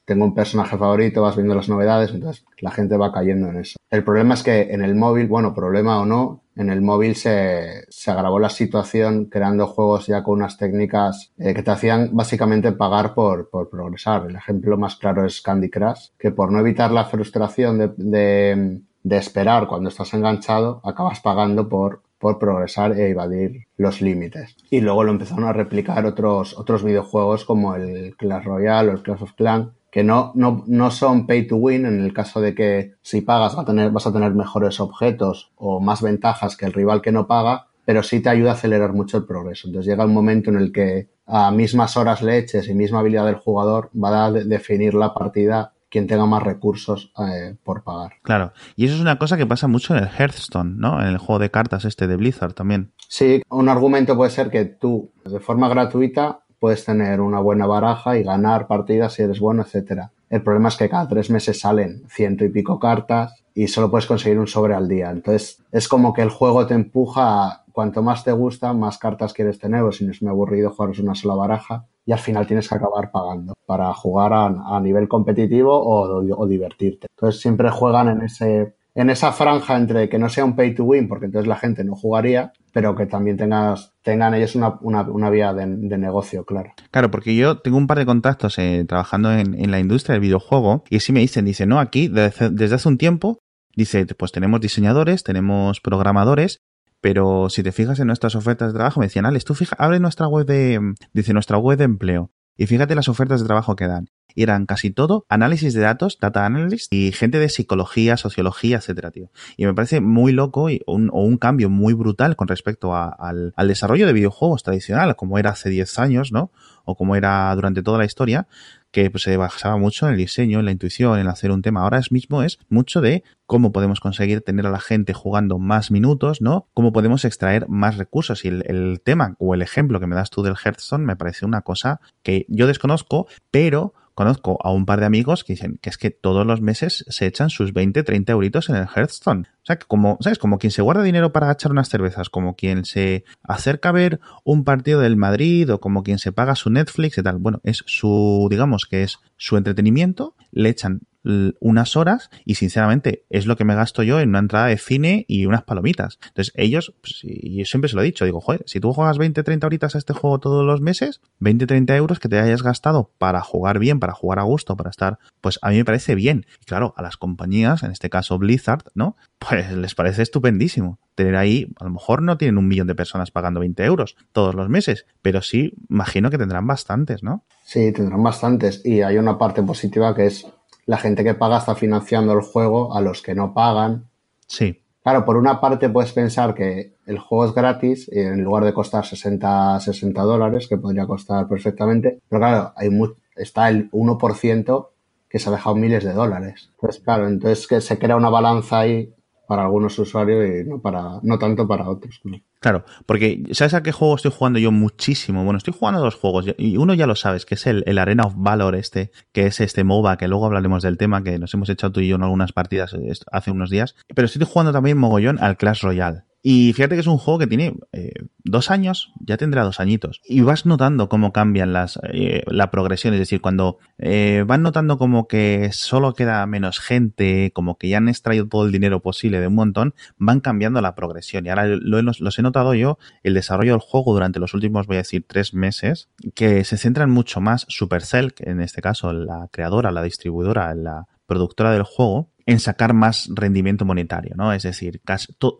tengo 0.06 0.24
un 0.24 0.34
personaje 0.34 0.78
favorito, 0.78 1.22
vas 1.22 1.36
viendo 1.36 1.56
las 1.56 1.68
novedades, 1.68 2.12
entonces 2.12 2.46
la 2.62 2.72
gente 2.72 2.96
va 2.96 3.12
cayendo 3.12 3.50
en 3.50 3.58
eso. 3.58 3.78
El 3.90 4.06
problema 4.06 4.36
es 4.36 4.44
que 4.44 4.62
en 4.72 4.82
el 4.82 4.96
móvil, 4.96 5.28
bueno, 5.28 5.54
problema 5.54 6.00
o 6.00 6.06
no, 6.06 6.41
en 6.56 6.70
el 6.70 6.82
móvil 6.82 7.16
se, 7.16 7.86
se 7.90 8.12
agravó 8.12 8.40
la 8.40 8.50
situación 8.50 9.26
creando 9.26 9.68
juegos 9.68 10.08
ya 10.08 10.24
con 10.24 10.40
unas 10.40 10.58
técnicas 10.58 11.32
eh, 11.38 11.54
que 11.54 11.64
te 11.64 11.72
hacían 11.72 12.10
básicamente 12.14 12.72
pagar 12.74 13.14
por, 13.14 13.50
por 13.50 13.70
progresar. 13.70 14.26
El 14.28 14.36
ejemplo 14.36 14.78
más 14.78 14.96
claro 14.96 15.26
es 15.26 15.42
Candy 15.42 15.70
Crush, 15.70 16.10
que 16.20 16.32
por 16.32 16.52
no 16.52 16.60
evitar 16.60 16.92
la 16.92 17.06
frustración 17.06 17.78
de, 17.78 18.82
de, 19.04 19.18
esperar 19.18 19.68
cuando 19.68 19.90
estás 19.90 20.14
enganchado, 20.14 20.82
acabas 20.84 21.20
pagando 21.20 21.68
por 21.70 22.02
por 22.22 22.38
progresar 22.38 22.92
e 22.94 23.10
evadir 23.10 23.66
los 23.78 24.00
límites. 24.00 24.56
Y 24.70 24.80
luego 24.80 25.04
lo 25.04 25.12
empezaron 25.12 25.46
a 25.46 25.54
replicar 25.54 26.06
otros, 26.06 26.56
otros 26.56 26.84
videojuegos 26.84 27.46
como 27.46 27.76
el 27.76 28.16
Clash 28.16 28.46
Royale 28.46 28.92
o 28.92 28.94
el 28.94 29.02
Clash 29.02 29.24
of 29.24 29.34
Clans, 29.34 29.70
que 29.92 30.04
no, 30.04 30.32
no, 30.36 30.64
no 30.68 30.90
son 30.90 31.28
pay 31.28 31.46
to 31.46 31.58
win 31.58 31.86
en 31.86 32.00
el 32.00 32.14
caso 32.14 32.40
de 32.40 32.56
que 32.56 32.94
si 33.02 33.22
pagas 33.22 33.56
vas 33.56 33.64
a, 33.64 33.66
tener, 33.66 33.92
vas 33.92 34.08
a 34.08 34.14
tener 34.14 34.34
mejores 34.34 34.80
objetos 34.80 35.52
o 35.56 35.82
más 35.82 36.02
ventajas 36.02 36.56
que 36.56 36.66
el 36.66 36.74
rival 36.74 37.02
que 37.02 37.12
no 37.12 37.28
paga, 37.28 37.68
pero 37.84 38.02
sí 38.02 38.22
te 38.22 38.30
ayuda 38.30 38.52
a 38.52 38.54
acelerar 38.54 38.94
mucho 38.94 39.18
el 39.18 39.26
progreso. 39.26 39.68
Entonces 39.68 39.92
llega 39.92 40.06
un 40.06 40.14
momento 40.14 40.50
en 40.50 40.56
el 40.56 40.72
que 40.72 41.10
a 41.28 41.52
mismas 41.52 41.98
horas 41.98 42.22
le 42.22 42.38
eches 42.38 42.70
y 42.70 42.74
misma 42.74 43.00
habilidad 43.00 43.26
del 43.26 43.36
jugador 43.36 43.92
va 43.94 44.26
a 44.26 44.32
definir 44.32 44.94
la 44.94 45.14
partida 45.14 45.74
quien 45.90 46.08
tenga 46.08 46.26
más 46.26 46.42
recursos 46.42 47.12
eh, 47.20 47.56
por 47.66 47.84
pagar. 47.84 48.14
Claro, 48.22 48.54
y 48.78 48.86
eso 48.86 48.96
es 48.96 49.02
una 49.02 49.20
cosa 49.20 49.36
que 49.36 49.46
pasa 49.46 49.68
mucho 49.68 49.96
en 49.96 50.04
el 50.04 50.10
Hearthstone, 50.10 50.76
¿no? 50.78 51.02
En 51.02 51.08
el 51.08 51.18
juego 51.18 51.40
de 51.40 51.52
cartas 51.52 51.84
este 51.84 52.08
de 52.08 52.16
Blizzard 52.16 52.54
también. 52.54 52.94
Sí, 53.10 53.42
un 53.50 53.68
argumento 53.68 54.16
puede 54.16 54.32
ser 54.32 54.50
que 54.50 54.64
tú, 54.64 55.12
de 55.26 55.42
forma 55.42 55.68
gratuita, 55.68 56.44
puedes 56.62 56.86
tener 56.86 57.22
una 57.22 57.40
buena 57.40 57.66
baraja 57.66 58.20
y 58.20 58.24
ganar 58.24 58.68
partidas 58.68 59.14
si 59.14 59.24
eres 59.24 59.40
bueno, 59.40 59.64
etcétera. 59.64 60.12
El 60.30 60.44
problema 60.44 60.70
es 60.70 60.78
que 60.78 60.88
cada 60.88 61.08
tres 61.08 61.32
meses 61.32 61.60
salen 61.60 62.04
ciento 62.08 62.46
y 62.46 62.50
pico 62.50 62.80
cartas 62.80 63.44
y 63.56 63.68
solo 63.68 63.90
puedes 63.90 64.06
conseguir 64.06 64.38
un 64.38 64.46
sobre 64.46 64.76
al 64.76 64.88
día. 64.88 65.10
Entonces 65.10 65.64
es 65.72 65.88
como 65.88 66.14
que 66.14 66.22
el 66.22 66.30
juego 66.30 66.68
te 66.68 66.76
empuja 66.76 67.48
a 67.48 67.66
cuanto 67.72 68.04
más 68.04 68.24
te 68.24 68.32
gusta, 68.32 68.74
más 68.74 69.00
cartas 69.00 69.34
quieres 69.34 69.58
tener, 69.58 69.82
o 69.82 69.92
si 69.92 70.06
no 70.06 70.12
es 70.12 70.22
muy 70.22 70.30
aburrido 70.30 70.70
jugaros 70.70 71.00
una 71.00 71.16
sola 71.16 71.34
baraja 71.34 71.88
y 72.06 72.12
al 72.12 72.20
final 72.20 72.46
tienes 72.46 72.70
que 72.70 72.76
acabar 72.76 73.10
pagando 73.10 73.56
para 73.66 73.92
jugar 73.96 74.32
a, 74.32 74.80
nivel 74.82 75.08
competitivo 75.08 75.76
o, 75.76 76.24
o, 76.38 76.48
divertirte. 76.48 77.08
Entonces 77.10 77.42
siempre 77.42 77.72
juegan 77.72 78.08
en 78.08 78.22
ese 78.22 78.76
en 78.94 79.10
esa 79.10 79.32
franja 79.32 79.78
entre 79.78 80.10
que 80.10 80.20
no 80.20 80.30
sea 80.30 80.44
un 80.44 80.56
pay 80.56 80.76
to 80.76 80.84
win, 80.84 81.08
porque 81.08 81.26
entonces 81.26 81.48
la 81.48 81.56
gente 81.56 81.84
no 81.84 81.96
jugaría, 81.96 82.52
pero 82.74 82.96
que 82.96 83.06
también 83.06 83.38
tengas, 83.38 83.94
tengan 84.02 84.34
ellos 84.34 84.56
una, 84.56 84.78
una, 84.82 85.04
una 85.04 85.30
vía 85.30 85.54
de, 85.54 85.66
de, 85.66 85.98
negocio, 85.98 86.46
claro. 86.46 86.74
Claro, 86.92 87.10
porque 87.10 87.36
yo 87.36 87.60
tengo 87.60 87.78
un 87.78 87.88
par 87.88 88.00
de 88.00 88.06
contactos 88.06 88.58
eh, 88.60 88.86
trabajando 88.88 89.32
en, 89.32 89.54
en, 89.54 89.72
la 89.72 89.80
industria 89.80 90.14
del 90.14 90.22
videojuego 90.22 90.84
y 90.90 91.00
sí 91.00 91.14
me 91.14 91.22
dicen, 91.22 91.46
dicen, 91.46 91.70
no, 91.70 91.80
aquí 91.80 92.08
desde, 92.08 92.50
desde 92.50 92.76
hace 92.76 92.90
un 92.90 92.98
tiempo, 92.98 93.40
dice, 93.76 94.06
pues 94.06 94.32
tenemos 94.32 94.60
diseñadores, 94.60 95.24
tenemos 95.24 95.80
programadores, 95.80 96.60
pero 97.00 97.50
si 97.50 97.64
te 97.64 97.72
fijas 97.72 98.00
en 98.00 98.08
nuestras 98.08 98.36
ofertas 98.36 98.74
de 98.74 98.78
trabajo, 98.78 99.00
me 99.00 99.06
decían, 99.06 99.26
Alex, 99.26 99.46
tú 99.46 99.56
fija, 99.56 99.76
abre 99.80 100.00
nuestra 100.00 100.28
web 100.28 100.46
de, 100.46 100.80
dice, 101.14 101.34
nuestra 101.34 101.58
web 101.58 101.78
de 101.78 101.86
empleo 101.86 102.32
y 102.58 102.68
fíjate 102.68 102.96
las 102.96 103.10
ofertas 103.10 103.42
de 103.42 103.48
trabajo 103.48 103.76
que 103.76 103.88
dan. 103.88 104.10
Y 104.34 104.44
eran 104.44 104.66
casi 104.66 104.92
todo 104.92 105.26
análisis 105.28 105.74
de 105.74 105.82
datos, 105.82 106.18
data 106.20 106.46
analyst 106.46 106.94
y 106.94 107.12
gente 107.12 107.38
de 107.38 107.50
psicología, 107.50 108.16
sociología, 108.16 108.78
etcétera, 108.78 109.12
tío. 109.12 109.30
Y 109.58 109.66
me 109.66 109.74
parece 109.74 110.00
muy 110.00 110.32
loco 110.32 110.70
y 110.70 110.82
un, 110.88 111.10
o 111.12 111.24
un 111.24 111.38
cambio 111.38 111.70
muy 111.70 111.94
brutal 111.94 112.36
con 112.36 112.48
respecto 112.48 112.96
al, 112.96 113.54
al, 113.56 113.68
desarrollo 113.68 114.08
de 114.08 114.14
videojuegos 114.14 114.64
tradicional, 114.64 115.16
como 115.16 115.38
era 115.38 115.50
hace 115.50 115.70
10 115.70 116.00
años, 116.00 116.32
¿no? 116.32 116.52
O 116.86 116.96
como 116.96 117.16
era 117.16 117.54
durante 117.56 117.84
toda 117.84 117.98
la 117.98 118.06
historia, 118.06 118.48
que 118.92 119.10
pues, 119.10 119.24
se 119.24 119.38
basaba 119.38 119.78
mucho 119.78 120.08
en 120.08 120.14
el 120.14 120.18
diseño, 120.18 120.60
en 120.60 120.66
la 120.66 120.72
intuición, 120.72 121.20
en 121.20 121.28
hacer 121.28 121.52
un 121.52 121.62
tema. 121.62 121.82
Ahora 121.82 122.02
mismo 122.12 122.44
es 122.44 122.60
mucho 122.70 123.02
de 123.02 123.24
cómo 123.46 123.72
podemos 123.72 124.00
conseguir 124.00 124.42
tener 124.42 124.66
a 124.66 124.72
la 124.72 124.80
gente 124.80 125.14
jugando 125.14 125.60
más 125.60 125.92
minutos, 125.92 126.42
¿no? 126.42 126.68
Cómo 126.74 126.92
podemos 126.94 127.26
extraer 127.26 127.68
más 127.70 127.98
recursos. 127.98 128.46
Y 128.46 128.50
el, 128.50 128.64
el 128.68 129.02
tema 129.04 129.36
o 129.40 129.54
el 129.54 129.62
ejemplo 129.62 130.00
que 130.00 130.08
me 130.08 130.16
das 130.16 130.30
tú 130.30 130.44
del 130.44 130.56
Hearthstone 130.56 131.06
me 131.06 131.16
parece 131.16 131.46
una 131.46 131.62
cosa 131.62 132.00
que 132.24 132.46
yo 132.50 132.68
desconozco, 132.68 133.28
pero 133.50 133.94
conozco 134.22 134.60
a 134.64 134.72
un 134.72 134.86
par 134.86 135.00
de 135.00 135.08
amigos 135.08 135.44
que 135.44 135.54
dicen 135.54 135.80
que 135.82 135.90
es 135.90 135.98
que 135.98 136.12
todos 136.12 136.46
los 136.46 136.62
meses 136.62 137.04
se 137.08 137.26
echan 137.26 137.50
sus 137.50 137.74
20, 137.74 138.04
30 138.04 138.32
euritos 138.34 138.70
en 138.70 138.76
el 138.76 138.86
Hearthstone. 138.86 139.48
O 139.50 139.66
sea, 139.66 139.78
que 139.78 139.88
como, 139.88 140.20
¿sabes? 140.22 140.38
Como 140.38 140.60
quien 140.60 140.70
se 140.70 140.84
guarda 140.84 141.02
dinero 141.02 141.32
para 141.32 141.52
echar 141.52 141.72
unas 141.72 141.90
cervezas, 141.90 142.30
como 142.30 142.56
quien 142.56 142.86
se 142.86 143.24
acerca 143.42 143.90
a 143.90 143.94
ver 143.94 144.20
un 144.44 144.64
partido 144.64 145.00
del 145.00 145.18
Madrid 145.18 145.74
o 145.74 145.80
como 145.80 146.04
quien 146.04 146.20
se 146.20 146.32
paga 146.32 146.54
su 146.54 146.70
Netflix 146.70 147.18
y 147.18 147.24
tal. 147.24 147.40
Bueno, 147.40 147.62
es 147.64 147.84
su, 147.88 148.48
digamos 148.52 148.86
que 148.86 149.02
es 149.02 149.18
su 149.38 149.58
entretenimiento, 149.58 150.36
le 150.52 150.70
echan 150.70 151.02
unas 151.24 151.96
horas 151.96 152.30
y 152.46 152.56
sinceramente 152.56 153.26
es 153.30 153.46
lo 153.46 153.56
que 153.56 153.66
me 153.66 153.76
gasto 153.76 154.04
yo 154.04 154.20
en 154.20 154.30
una 154.30 154.40
entrada 154.40 154.68
de 154.68 154.78
cine 154.78 155.26
y 155.28 155.46
unas 155.46 155.64
palomitas. 155.64 156.20
Entonces 156.28 156.54
ellos, 156.56 156.94
pues, 157.02 157.20
y 157.24 157.58
yo 157.58 157.66
siempre 157.66 157.90
se 157.90 157.96
lo 157.96 158.02
he 158.02 158.06
dicho, 158.06 158.26
digo, 158.26 158.42
joder, 158.42 158.64
si 158.66 158.80
tú 158.80 158.92
juegas 158.94 159.18
20, 159.18 159.44
30 159.44 159.68
horitas 159.68 159.96
a 159.96 159.98
este 159.98 160.14
juego 160.14 160.40
todos 160.40 160.66
los 160.66 160.82
meses, 160.82 161.22
20, 161.40 161.68
30 161.68 161.96
euros 161.96 162.20
que 162.20 162.30
te 162.30 162.40
hayas 162.40 162.64
gastado 162.64 163.12
para 163.18 163.42
jugar 163.42 163.80
bien, 163.80 164.00
para 164.00 164.14
jugar 164.14 164.40
a 164.40 164.44
gusto, 164.44 164.76
para 164.76 164.90
estar, 164.90 165.20
pues 165.42 165.60
a 165.62 165.70
mí 165.70 165.78
me 165.78 165.86
parece 165.86 166.16
bien. 166.16 166.46
Y 166.62 166.66
claro, 166.66 166.94
a 166.98 167.02
las 167.02 167.18
compañías, 167.18 167.84
en 167.84 167.92
este 167.92 168.10
caso 168.10 168.38
Blizzard, 168.38 168.84
¿no? 168.94 169.16
Pues 169.38 169.72
les 169.72 169.96
parece 169.96 170.22
estupendísimo. 170.22 171.00
Tener 171.16 171.36
ahí, 171.36 171.74
a 171.80 171.84
lo 171.84 171.92
mejor 171.92 172.22
no 172.22 172.38
tienen 172.38 172.58
un 172.58 172.68
millón 172.68 172.88
de 172.88 172.96
personas 172.96 173.32
pagando 173.32 173.60
20 173.60 173.84
euros 173.84 174.16
todos 174.32 174.56
los 174.56 174.70
meses, 174.70 175.06
pero 175.22 175.42
sí, 175.42 175.74
imagino 175.90 176.30
que 176.30 176.38
tendrán 176.38 176.66
bastantes, 176.68 177.24
¿no? 177.24 177.44
Sí, 177.64 177.92
tendrán 177.92 178.24
bastantes. 178.24 178.82
Y 178.84 179.02
hay 179.02 179.18
una 179.18 179.38
parte 179.38 179.62
positiva 179.64 180.16
que 180.16 180.28
es 180.28 180.48
la 180.86 180.98
gente 180.98 181.24
que 181.24 181.34
paga 181.34 181.58
está 181.58 181.76
financiando 181.76 182.34
el 182.34 182.42
juego 182.42 182.96
a 182.96 183.02
los 183.02 183.22
que 183.22 183.36
no 183.36 183.54
pagan. 183.54 184.10
Sí. 184.48 184.82
Claro, 185.04 185.26
por 185.26 185.38
una 185.38 185.60
parte 185.60 185.90
puedes 185.90 186.14
pensar 186.14 186.54
que 186.54 186.94
el 187.08 187.18
juego 187.18 187.46
es 187.46 187.56
gratis 187.56 188.10
y 188.12 188.20
en 188.20 188.44
lugar 188.44 188.64
de 188.66 188.74
costar 188.74 189.06
60, 189.06 189.80
60 189.80 190.22
dólares, 190.22 190.68
que 190.68 190.78
podría 190.78 191.08
costar 191.08 191.48
perfectamente, 191.48 192.20
pero 192.30 192.40
claro, 192.40 192.74
hay 192.76 192.90
está 193.36 193.70
el 193.70 193.90
1% 193.92 194.88
que 195.28 195.40
se 195.40 195.50
ha 195.50 195.54
dejado 195.54 195.76
miles 195.76 196.04
de 196.04 196.14
dólares. 196.14 196.70
Entonces, 196.74 197.02
claro, 197.02 197.28
entonces 197.28 197.68
que 197.68 197.82
se 197.82 197.98
crea 197.98 198.16
una 198.16 198.30
balanza 198.30 198.80
ahí 198.80 199.14
para 199.52 199.64
algunos 199.64 200.00
usuarios 200.00 200.48
y 200.48 200.70
no, 200.70 200.80
para, 200.80 201.20
no 201.24 201.38
tanto 201.38 201.68
para 201.68 201.90
otros. 201.90 202.22
¿no? 202.24 202.38
Claro, 202.62 202.86
porque 203.06 203.44
¿sabes 203.52 203.74
a 203.74 203.84
qué 203.84 203.92
juego 203.92 204.16
estoy 204.16 204.32
jugando 204.32 204.60
yo 204.60 204.72
muchísimo? 204.72 205.44
Bueno, 205.44 205.58
estoy 205.58 205.74
jugando 205.78 206.00
dos 206.00 206.16
juegos 206.16 206.46
y 206.58 206.78
uno 206.78 206.94
ya 206.94 207.06
lo 207.06 207.16
sabes, 207.18 207.46
que 207.46 207.56
es 207.56 207.68
el, 207.68 207.84
el, 207.86 207.98
Arena 207.98 208.24
of 208.24 208.36
Valor 208.38 208.76
este, 208.76 209.12
que 209.34 209.48
es 209.48 209.60
este 209.60 209.84
MOBA, 209.84 210.16
que 210.16 210.30
luego 210.30 210.46
hablaremos 210.46 210.84
del 210.84 210.98
tema, 210.98 211.22
que 211.22 211.38
nos 211.38 211.54
hemos 211.54 211.68
echado 211.68 211.92
tú 211.92 212.00
y 212.00 212.08
yo 212.08 212.16
en 212.16 212.24
algunas 212.24 212.54
partidas 212.54 212.96
hace 213.30 213.52
unos 213.52 213.70
días. 213.70 213.98
Pero 214.16 214.26
estoy 214.26 214.48
jugando 214.50 214.72
también 214.72 214.98
mogollón 214.98 215.38
al 215.44 215.58
Clash 215.58 215.82
Royale. 215.82 216.24
Y 216.44 216.74
fíjate 216.74 216.96
que 216.96 217.02
es 217.02 217.08
un 217.08 217.20
juego 217.20 217.40
que 217.40 217.48
tiene 217.48 217.76
eh, 217.92 218.14
dos 218.44 218.72
años, 218.72 219.14
ya 219.20 219.38
tendrá 219.38 219.64
dos 219.64 219.80
añitos. 219.80 220.22
Y 220.26 220.42
vas 220.42 220.66
notando 220.66 221.08
cómo 221.08 221.32
cambian 221.32 221.72
las, 221.72 222.00
eh, 222.12 222.44
la 222.48 222.72
progresión. 222.72 223.14
Es 223.14 223.20
decir, 223.20 223.42
cuando 223.42 223.78
eh, 224.00 224.44
van 224.48 224.64
notando 224.64 224.98
como 224.98 225.28
que 225.28 225.70
solo 225.72 226.14
queda 226.14 226.46
menos 226.48 226.80
gente, 226.80 227.52
como 227.54 227.78
que 227.78 227.90
ya 227.90 227.98
han 227.98 228.10
extraído 228.10 228.48
todo 228.48 228.66
el 228.66 228.72
dinero 228.72 229.02
posible 229.02 229.40
de 229.40 229.48
un 229.48 229.56
montón, 229.56 229.94
van 230.18 230.40
cambiando 230.40 230.82
la 230.82 230.96
progresión. 230.96 231.46
Y 231.46 231.50
ahora 231.50 231.68
lo, 231.68 232.02
los, 232.02 232.40
he 232.40 232.42
notado 232.42 232.74
yo, 232.74 232.98
el 233.22 233.36
desarrollo 233.36 233.74
del 233.74 233.82
juego 233.82 234.14
durante 234.14 234.40
los 234.40 234.56
últimos, 234.56 234.88
voy 234.88 234.96
a 234.96 235.00
decir, 235.00 235.24
tres 235.28 235.54
meses, 235.54 236.10
que 236.34 236.64
se 236.64 236.78
centran 236.78 237.12
mucho 237.12 237.40
más 237.40 237.66
Supercell, 237.70 238.34
que 238.34 238.50
en 238.50 238.62
este 238.62 238.82
caso 238.82 239.14
la 239.14 239.48
creadora, 239.52 239.92
la 239.92 240.02
distribuidora, 240.02 240.74
la 240.74 241.08
productora 241.28 241.72
del 241.72 241.84
juego, 241.84 242.32
en 242.52 242.60
sacar 242.60 242.94
más 242.94 243.30
rendimiento 243.34 243.86
monetario, 243.86 244.36
¿no? 244.36 244.52
Es 244.54 244.64
decir, 244.64 245.02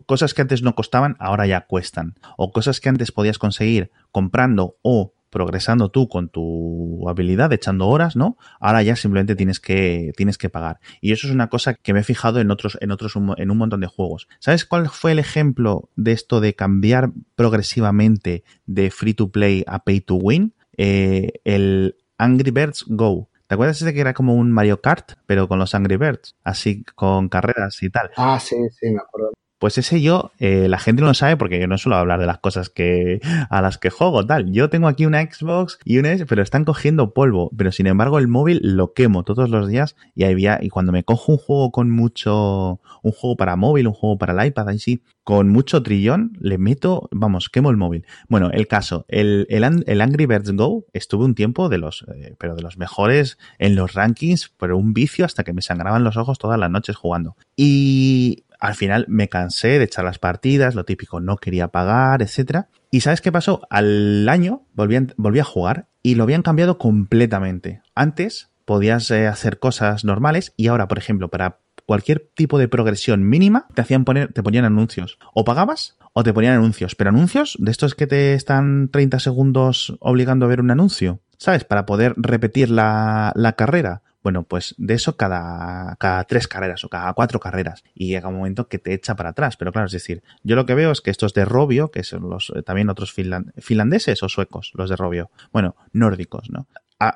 cosas 0.06 0.34
que 0.34 0.42
antes 0.42 0.62
no 0.62 0.74
costaban, 0.74 1.16
ahora 1.18 1.46
ya 1.46 1.62
cuestan. 1.62 2.14
O 2.36 2.52
cosas 2.52 2.80
que 2.80 2.88
antes 2.88 3.12
podías 3.12 3.38
conseguir 3.38 3.90
comprando 4.10 4.76
o 4.82 5.14
progresando 5.30 5.90
tú 5.90 6.08
con 6.08 6.28
tu 6.28 7.08
habilidad, 7.08 7.50
echando 7.54 7.88
horas, 7.88 8.14
¿no? 8.14 8.36
Ahora 8.60 8.82
ya 8.82 8.94
simplemente 8.94 9.34
tienes 9.34 9.58
que, 9.58 10.12
tienes 10.14 10.36
que 10.36 10.50
pagar. 10.50 10.80
Y 11.00 11.12
eso 11.12 11.26
es 11.26 11.32
una 11.32 11.48
cosa 11.48 11.72
que 11.72 11.94
me 11.94 12.00
he 12.00 12.04
fijado 12.04 12.40
en 12.40 12.50
otros, 12.50 12.76
en 12.82 12.90
otros, 12.90 13.14
en 13.38 13.50
un 13.50 13.56
montón 13.56 13.80
de 13.80 13.86
juegos. 13.86 14.28
¿Sabes 14.38 14.66
cuál 14.66 14.90
fue 14.90 15.12
el 15.12 15.18
ejemplo 15.18 15.88
de 15.96 16.12
esto 16.12 16.40
de 16.42 16.54
cambiar 16.54 17.12
progresivamente 17.34 18.44
de 18.66 18.90
free 18.90 19.14
to 19.14 19.30
play 19.30 19.64
a 19.66 19.82
pay 19.84 20.02
to 20.02 20.16
win? 20.16 20.54
Eh, 20.76 21.40
el 21.44 21.96
Angry 22.18 22.50
Birds 22.50 22.84
Go. 22.86 23.30
¿Te 23.52 23.54
acuerdas 23.54 23.80
de 23.80 23.92
que 23.92 24.00
era 24.00 24.14
como 24.14 24.34
un 24.34 24.50
Mario 24.50 24.80
Kart, 24.80 25.12
pero 25.26 25.46
con 25.46 25.58
los 25.58 25.74
Angry 25.74 25.98
Birds? 25.98 26.36
Así 26.42 26.84
con 26.94 27.28
carreras 27.28 27.82
y 27.82 27.90
tal. 27.90 28.10
Ah, 28.16 28.40
sí, 28.40 28.56
sí, 28.70 28.90
me 28.90 28.96
acuerdo. 28.96 29.32
Pues 29.62 29.78
ese 29.78 30.02
yo, 30.02 30.32
eh, 30.40 30.66
la 30.68 30.80
gente 30.80 31.02
no 31.02 31.06
lo 31.06 31.14
sabe 31.14 31.36
porque 31.36 31.60
yo 31.60 31.68
no 31.68 31.78
suelo 31.78 31.94
hablar 31.94 32.18
de 32.18 32.26
las 32.26 32.38
cosas 32.38 32.68
que 32.68 33.20
a 33.48 33.62
las 33.62 33.78
que 33.78 33.90
juego, 33.90 34.26
tal. 34.26 34.50
Yo 34.50 34.68
tengo 34.70 34.88
aquí 34.88 35.06
una 35.06 35.22
Xbox 35.22 35.78
y 35.84 35.98
un 35.98 36.06
S, 36.06 36.26
pero 36.26 36.42
están 36.42 36.64
cogiendo 36.64 37.14
polvo. 37.14 37.48
Pero 37.56 37.70
sin 37.70 37.86
embargo, 37.86 38.18
el 38.18 38.26
móvil 38.26 38.58
lo 38.60 38.92
quemo 38.92 39.22
todos 39.22 39.48
los 39.48 39.68
días 39.68 39.94
y 40.16 40.24
había, 40.24 40.58
y 40.60 40.68
cuando 40.68 40.90
me 40.90 41.04
cojo 41.04 41.30
un 41.30 41.38
juego 41.38 41.70
con 41.70 41.92
mucho, 41.92 42.80
un 43.04 43.12
juego 43.12 43.36
para 43.36 43.54
móvil, 43.54 43.86
un 43.86 43.94
juego 43.94 44.18
para 44.18 44.32
el 44.32 44.48
iPad, 44.48 44.68
ahí 44.68 44.80
sí, 44.80 45.04
con 45.22 45.48
mucho 45.48 45.80
trillón, 45.84 46.36
le 46.40 46.58
meto, 46.58 47.08
vamos, 47.12 47.48
quemo 47.48 47.70
el 47.70 47.76
móvil. 47.76 48.04
Bueno, 48.28 48.50
el 48.50 48.66
caso, 48.66 49.04
el, 49.06 49.46
el, 49.48 50.00
Angry 50.00 50.26
Birds 50.26 50.50
Go 50.56 50.86
estuve 50.92 51.24
un 51.24 51.36
tiempo 51.36 51.68
de 51.68 51.78
los, 51.78 52.04
eh, 52.12 52.34
pero 52.36 52.56
de 52.56 52.62
los 52.62 52.78
mejores 52.78 53.38
en 53.60 53.76
los 53.76 53.94
rankings, 53.94 54.52
pero 54.58 54.76
un 54.76 54.92
vicio 54.92 55.24
hasta 55.24 55.44
que 55.44 55.52
me 55.52 55.62
sangraban 55.62 56.02
los 56.02 56.16
ojos 56.16 56.40
todas 56.40 56.58
las 56.58 56.68
noches 56.68 56.96
jugando. 56.96 57.36
Y 57.54 58.42
al 58.62 58.76
final 58.76 59.06
me 59.08 59.28
cansé 59.28 59.80
de 59.80 59.84
echar 59.84 60.04
las 60.04 60.20
partidas, 60.20 60.76
lo 60.76 60.84
típico, 60.84 61.18
no 61.18 61.36
quería 61.36 61.68
pagar, 61.68 62.22
etcétera. 62.22 62.68
¿Y 62.92 63.00
sabes 63.00 63.20
qué 63.20 63.32
pasó? 63.32 63.62
Al 63.70 64.28
año 64.28 64.62
volví 64.72 64.94
a, 64.94 65.04
volví 65.16 65.40
a 65.40 65.44
jugar 65.44 65.88
y 66.00 66.14
lo 66.14 66.22
habían 66.22 66.42
cambiado 66.42 66.78
completamente. 66.78 67.82
Antes 67.96 68.50
podías 68.64 69.10
eh, 69.10 69.26
hacer 69.26 69.58
cosas 69.58 70.04
normales 70.04 70.54
y 70.56 70.68
ahora, 70.68 70.86
por 70.86 70.98
ejemplo, 70.98 71.28
para 71.28 71.58
cualquier 71.86 72.30
tipo 72.36 72.56
de 72.56 72.68
progresión 72.68 73.28
mínima 73.28 73.66
te 73.74 73.80
hacían 73.80 74.04
poner, 74.04 74.32
te 74.32 74.44
ponían 74.44 74.64
anuncios. 74.64 75.18
O 75.34 75.42
pagabas 75.42 75.98
o 76.12 76.22
te 76.22 76.32
ponían 76.32 76.54
anuncios. 76.54 76.94
Pero 76.94 77.10
anuncios 77.10 77.56
de 77.58 77.72
estos 77.72 77.96
que 77.96 78.06
te 78.06 78.34
están 78.34 78.90
30 78.90 79.18
segundos 79.18 79.96
obligando 79.98 80.46
a 80.46 80.48
ver 80.48 80.60
un 80.60 80.70
anuncio. 80.70 81.18
¿Sabes? 81.36 81.64
Para 81.64 81.84
poder 81.84 82.14
repetir 82.16 82.70
la, 82.70 83.32
la 83.34 83.54
carrera. 83.54 84.02
Bueno, 84.22 84.44
pues 84.44 84.74
de 84.78 84.94
eso 84.94 85.16
cada, 85.16 85.96
cada 85.96 86.24
tres 86.24 86.46
carreras 86.48 86.84
o 86.84 86.88
cada 86.88 87.12
cuatro 87.12 87.40
carreras. 87.40 87.82
Y 87.94 88.08
llega 88.08 88.28
un 88.28 88.36
momento 88.36 88.68
que 88.68 88.78
te 88.78 88.94
echa 88.94 89.16
para 89.16 89.30
atrás. 89.30 89.56
Pero 89.56 89.72
claro, 89.72 89.86
es 89.86 89.92
decir, 89.92 90.22
yo 90.42 90.56
lo 90.56 90.66
que 90.66 90.74
veo 90.74 90.92
es 90.92 91.00
que 91.00 91.10
estos 91.10 91.34
de 91.34 91.44
Robio, 91.44 91.90
que 91.90 92.04
son 92.04 92.28
los 92.30 92.52
eh, 92.54 92.62
también 92.62 92.88
otros 92.88 93.12
finlandeses 93.12 94.22
o 94.22 94.28
suecos, 94.28 94.72
los 94.74 94.90
de 94.90 94.96
Robio, 94.96 95.30
bueno, 95.52 95.76
nórdicos, 95.92 96.50
¿no? 96.50 96.66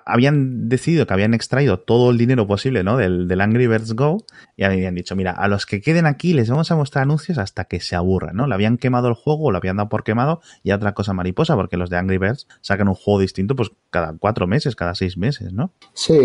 Habían 0.05 0.69
decidido 0.69 1.07
que 1.07 1.13
habían 1.13 1.35
extraído 1.35 1.79
todo 1.79 2.11
el 2.11 2.19
dinero 2.19 2.47
posible 2.47 2.83
¿no? 2.83 2.97
del, 2.97 3.29
del, 3.29 3.41
Angry 3.41 3.67
Birds 3.67 3.95
Go 3.95 4.25
y 4.57 4.65
habían 4.65 4.95
dicho, 4.95 5.15
mira, 5.15 5.33
a 5.33 5.49
los 5.49 5.67
que 5.67 5.81
queden 5.81 6.07
aquí 6.07 6.33
les 6.33 6.51
vamos 6.51 6.71
a 6.71 6.77
mostrar 6.77 7.05
anuncios 7.05 7.39
hasta 7.39 7.65
que 7.65 7.81
se 7.81 7.95
aburran, 7.95 8.37
¿no? 8.37 8.47
Le 8.47 8.55
habían 8.55 8.79
quemado 8.79 9.09
el 9.09 9.15
juego, 9.15 9.51
lo 9.51 9.59
habían 9.59 9.77
dado 9.77 9.89
por 9.89 10.03
quemado 10.03 10.41
y 10.63 10.73
otra 10.73 10.95
cosa 10.95 11.13
mariposa, 11.13 11.55
porque 11.55 11.77
los 11.77 11.91
de 11.91 11.99
Angry 11.99 12.19
Birds 12.19 12.49
sacan 12.61 12.89
un 12.89 12.95
juego 12.95 13.21
distinto 13.21 13.55
pues 13.55 13.71
cada 13.91 14.15
cuatro 14.19 14.47
meses, 14.47 14.75
cada 14.75 14.95
seis 14.95 15.17
meses, 15.17 15.53
¿no? 15.53 15.71
Sí, 15.93 16.19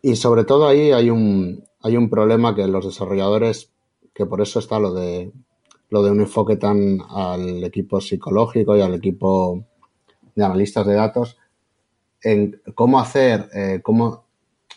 y 0.00 0.16
sobre 0.16 0.44
todo 0.44 0.66
ahí 0.68 0.92
hay 0.92 1.10
un, 1.10 1.64
hay 1.82 1.96
un 1.96 2.08
problema 2.08 2.54
que 2.54 2.66
los 2.66 2.86
desarrolladores, 2.86 3.70
que 4.14 4.26
por 4.26 4.40
eso 4.40 4.58
está 4.58 4.78
lo 4.78 4.94
de, 4.94 5.32
lo 5.90 6.02
de 6.02 6.10
un 6.10 6.20
enfoque 6.20 6.56
tan 6.56 7.00
al 7.10 7.62
equipo 7.64 8.00
psicológico 8.00 8.76
y 8.76 8.80
al 8.80 8.94
equipo 8.94 9.64
de 10.34 10.44
analistas 10.44 10.86
de 10.86 10.94
datos, 10.94 11.36
en 12.22 12.60
cómo 12.74 13.00
hacer, 13.00 13.48
eh, 13.54 13.80
cómo 13.82 14.24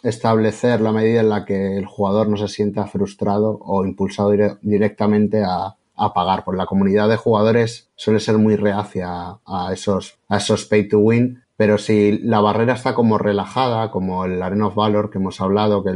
establecer 0.04 0.82
la 0.82 0.92
medida 0.92 1.22
en 1.22 1.30
la 1.30 1.46
que 1.46 1.78
el 1.78 1.86
jugador 1.86 2.28
no 2.28 2.38
se 2.38 2.48
sienta 2.48 2.86
frustrado 2.88 3.60
o 3.62 3.86
impulsado 3.86 4.32
directamente 4.62 5.44
a, 5.44 5.76
pagar. 6.14 6.44
Porque 6.44 6.58
la 6.58 6.66
comunidad 6.66 7.08
de 7.08 7.16
jugadores 7.16 7.90
suele 7.96 8.20
ser 8.20 8.38
muy 8.38 8.58
reacia 8.58 9.40
a, 9.46 9.70
esos, 9.72 10.20
a 10.28 10.38
esos 10.38 10.66
pay 10.66 10.90
to 10.90 11.00
win, 11.00 11.42
pero 11.56 11.78
si 11.78 12.20
la 12.20 12.42
barrera 12.42 12.74
está 12.74 12.94
como 12.94 13.18
relajada, 13.18 13.92
como 13.92 14.26
el 14.26 14.42
Arena 14.44 14.68
of 14.68 14.76
Valor 14.76 15.10
que 15.10 15.20
hemos 15.20 15.40
hablado, 15.40 15.84
que 15.84 15.94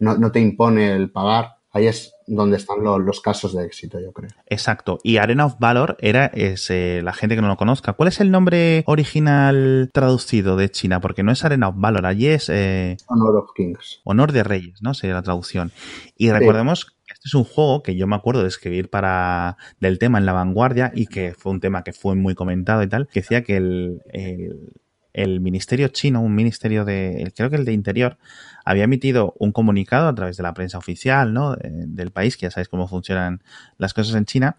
no, 0.00 0.16
no 0.16 0.32
te 0.32 0.40
impone 0.40 0.92
el 0.92 1.10
pagar, 1.10 1.57
ahí 1.78 1.86
es 1.86 2.14
donde 2.26 2.56
están 2.56 2.82
los, 2.82 3.20
casos 3.20 3.54
de 3.54 3.64
éxito, 3.64 3.98
yo 4.00 4.12
creo. 4.12 4.30
Exacto. 4.46 4.98
Y 5.02 5.16
Arena 5.16 5.46
of 5.46 5.58
Valor 5.58 5.96
era 6.00 6.26
es, 6.26 6.68
eh, 6.70 7.00
la 7.02 7.12
gente 7.12 7.34
que 7.34 7.42
no 7.42 7.48
lo 7.48 7.56
conozca. 7.56 7.94
¿Cuál 7.94 8.08
es 8.08 8.20
el 8.20 8.30
nombre 8.30 8.84
original 8.86 9.90
traducido 9.92 10.56
de 10.56 10.70
China? 10.70 11.00
Porque 11.00 11.22
no 11.22 11.32
es 11.32 11.44
Arena 11.44 11.68
of 11.68 11.76
Valor, 11.78 12.06
allí 12.06 12.26
es... 12.26 12.48
Eh, 12.48 12.96
Honor 13.06 13.36
of 13.36 13.50
Kings. 13.54 14.00
Honor 14.04 14.32
de 14.32 14.44
Reyes, 14.44 14.82
¿no? 14.82 14.94
Sería 14.94 15.14
la 15.14 15.22
traducción. 15.22 15.72
Y 16.16 16.30
recordemos 16.30 16.84
que 16.84 17.14
este 17.14 17.28
es 17.28 17.34
un 17.34 17.44
juego 17.44 17.82
que 17.82 17.96
yo 17.96 18.06
me 18.06 18.16
acuerdo 18.16 18.42
de 18.42 18.48
escribir 18.48 18.90
para 18.90 19.56
del 19.80 19.98
tema 19.98 20.18
en 20.18 20.26
la 20.26 20.32
vanguardia 20.32 20.92
y 20.94 21.06
que 21.06 21.32
fue 21.32 21.52
un 21.52 21.60
tema 21.60 21.82
que 21.82 21.92
fue 21.92 22.14
muy 22.14 22.34
comentado 22.34 22.82
y 22.82 22.88
tal, 22.88 23.08
que 23.08 23.20
decía 23.20 23.42
que 23.42 23.56
el, 23.56 24.02
el 24.12 24.72
el 25.18 25.40
ministerio 25.40 25.88
chino, 25.88 26.20
un 26.22 26.34
ministerio 26.34 26.84
de, 26.84 27.32
creo 27.36 27.50
que 27.50 27.56
el 27.56 27.64
de 27.64 27.72
Interior, 27.72 28.18
había 28.64 28.84
emitido 28.84 29.34
un 29.38 29.52
comunicado 29.52 30.08
a 30.08 30.14
través 30.14 30.36
de 30.36 30.42
la 30.42 30.54
prensa 30.54 30.78
oficial 30.78 31.32
¿no? 31.34 31.56
del 31.56 32.12
país, 32.12 32.36
que 32.36 32.46
ya 32.46 32.50
sabéis 32.50 32.68
cómo 32.68 32.86
funcionan 32.86 33.42
las 33.78 33.94
cosas 33.94 34.14
en 34.14 34.26
China, 34.26 34.56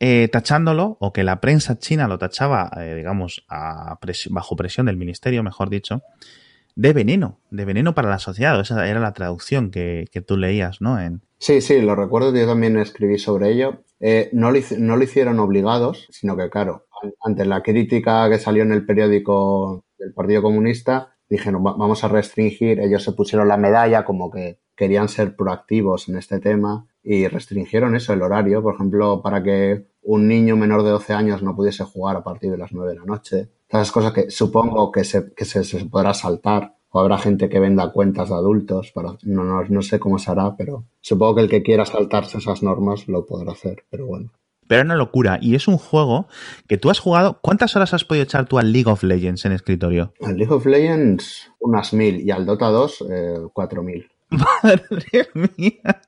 eh, 0.00 0.28
tachándolo, 0.30 0.98
o 1.00 1.12
que 1.12 1.24
la 1.24 1.40
prensa 1.40 1.78
china 1.78 2.08
lo 2.08 2.18
tachaba, 2.18 2.70
eh, 2.76 2.94
digamos, 2.94 3.46
bajo 3.48 4.56
presión 4.56 4.86
del 4.86 4.96
ministerio, 4.96 5.42
mejor 5.42 5.70
dicho, 5.70 6.02
de 6.76 6.92
veneno, 6.92 7.40
de 7.50 7.64
veneno 7.64 7.94
para 7.94 8.10
la 8.10 8.18
sociedad. 8.18 8.60
Esa 8.60 8.86
era 8.86 9.00
la 9.00 9.14
traducción 9.14 9.70
que, 9.70 10.06
tú 10.26 10.36
leías, 10.36 10.80
¿no? 10.80 11.00
En... 11.00 11.22
Sí, 11.38 11.60
sí, 11.60 11.80
lo 11.80 11.94
recuerdo, 11.94 12.34
yo 12.34 12.46
también 12.46 12.76
escribí 12.76 13.18
sobre 13.18 13.50
ello. 13.50 13.84
Eh, 14.00 14.28
no, 14.32 14.50
lo, 14.50 14.58
no 14.78 14.96
lo 14.96 15.04
hicieron 15.04 15.38
obligados, 15.38 16.06
sino 16.10 16.36
que, 16.36 16.50
claro, 16.50 16.83
ante 17.20 17.44
la 17.44 17.62
crítica 17.62 18.28
que 18.28 18.38
salió 18.38 18.62
en 18.62 18.72
el 18.72 18.86
periódico 18.86 19.84
del 19.98 20.12
Partido 20.12 20.42
Comunista, 20.42 21.14
dijeron, 21.28 21.62
vamos 21.62 22.04
a 22.04 22.08
restringir, 22.08 22.80
ellos 22.80 23.02
se 23.02 23.12
pusieron 23.12 23.48
la 23.48 23.56
medalla 23.56 24.04
como 24.04 24.30
que 24.30 24.58
querían 24.76 25.08
ser 25.08 25.36
proactivos 25.36 26.08
en 26.08 26.16
este 26.16 26.40
tema 26.40 26.86
y 27.02 27.28
restringieron 27.28 27.94
eso, 27.94 28.12
el 28.12 28.22
horario, 28.22 28.62
por 28.62 28.74
ejemplo, 28.74 29.20
para 29.22 29.42
que 29.42 29.86
un 30.02 30.28
niño 30.28 30.56
menor 30.56 30.82
de 30.82 30.90
12 30.90 31.12
años 31.12 31.42
no 31.42 31.54
pudiese 31.54 31.84
jugar 31.84 32.16
a 32.16 32.24
partir 32.24 32.50
de 32.50 32.58
las 32.58 32.72
9 32.72 32.92
de 32.92 32.98
la 32.98 33.04
noche. 33.04 33.48
Esas 33.68 33.92
cosas 33.92 34.12
que 34.12 34.30
supongo 34.30 34.92
que 34.92 35.04
se, 35.04 35.32
que 35.34 35.44
se, 35.44 35.84
podrá 35.86 36.14
saltar 36.14 36.76
o 36.90 37.00
habrá 37.00 37.18
gente 37.18 37.48
que 37.48 37.58
venda 37.58 37.92
cuentas 37.92 38.28
de 38.28 38.36
adultos, 38.36 38.92
para, 38.92 39.16
no, 39.24 39.44
no, 39.44 39.62
no 39.64 39.82
sé 39.82 39.98
cómo 39.98 40.18
se 40.18 40.30
hará, 40.30 40.54
pero 40.56 40.84
supongo 41.00 41.36
que 41.36 41.40
el 41.42 41.48
que 41.48 41.62
quiera 41.62 41.84
saltarse 41.84 42.38
esas 42.38 42.62
normas 42.62 43.08
lo 43.08 43.26
podrá 43.26 43.52
hacer, 43.52 43.84
pero 43.90 44.06
bueno. 44.06 44.30
Pero 44.66 44.80
es 44.80 44.84
una 44.84 44.96
locura. 44.96 45.38
Y 45.40 45.54
es 45.54 45.68
un 45.68 45.78
juego 45.78 46.28
que 46.66 46.78
tú 46.78 46.90
has 46.90 46.98
jugado. 46.98 47.38
¿Cuántas 47.42 47.76
horas 47.76 47.94
has 47.94 48.04
podido 48.04 48.24
echar 48.24 48.46
tú 48.46 48.58
al 48.58 48.72
League 48.72 48.90
of 48.90 49.02
Legends 49.02 49.44
en 49.44 49.52
escritorio? 49.52 50.12
Al 50.22 50.36
League 50.36 50.52
of 50.52 50.66
Legends, 50.66 51.50
unas 51.60 51.92
mil. 51.92 52.20
Y 52.20 52.30
al 52.30 52.46
Dota 52.46 52.66
2, 52.66 53.04
eh, 53.10 53.34
cuatro 53.52 53.82
mil. 53.82 54.08
Madre 54.30 55.28
mía. 55.34 56.02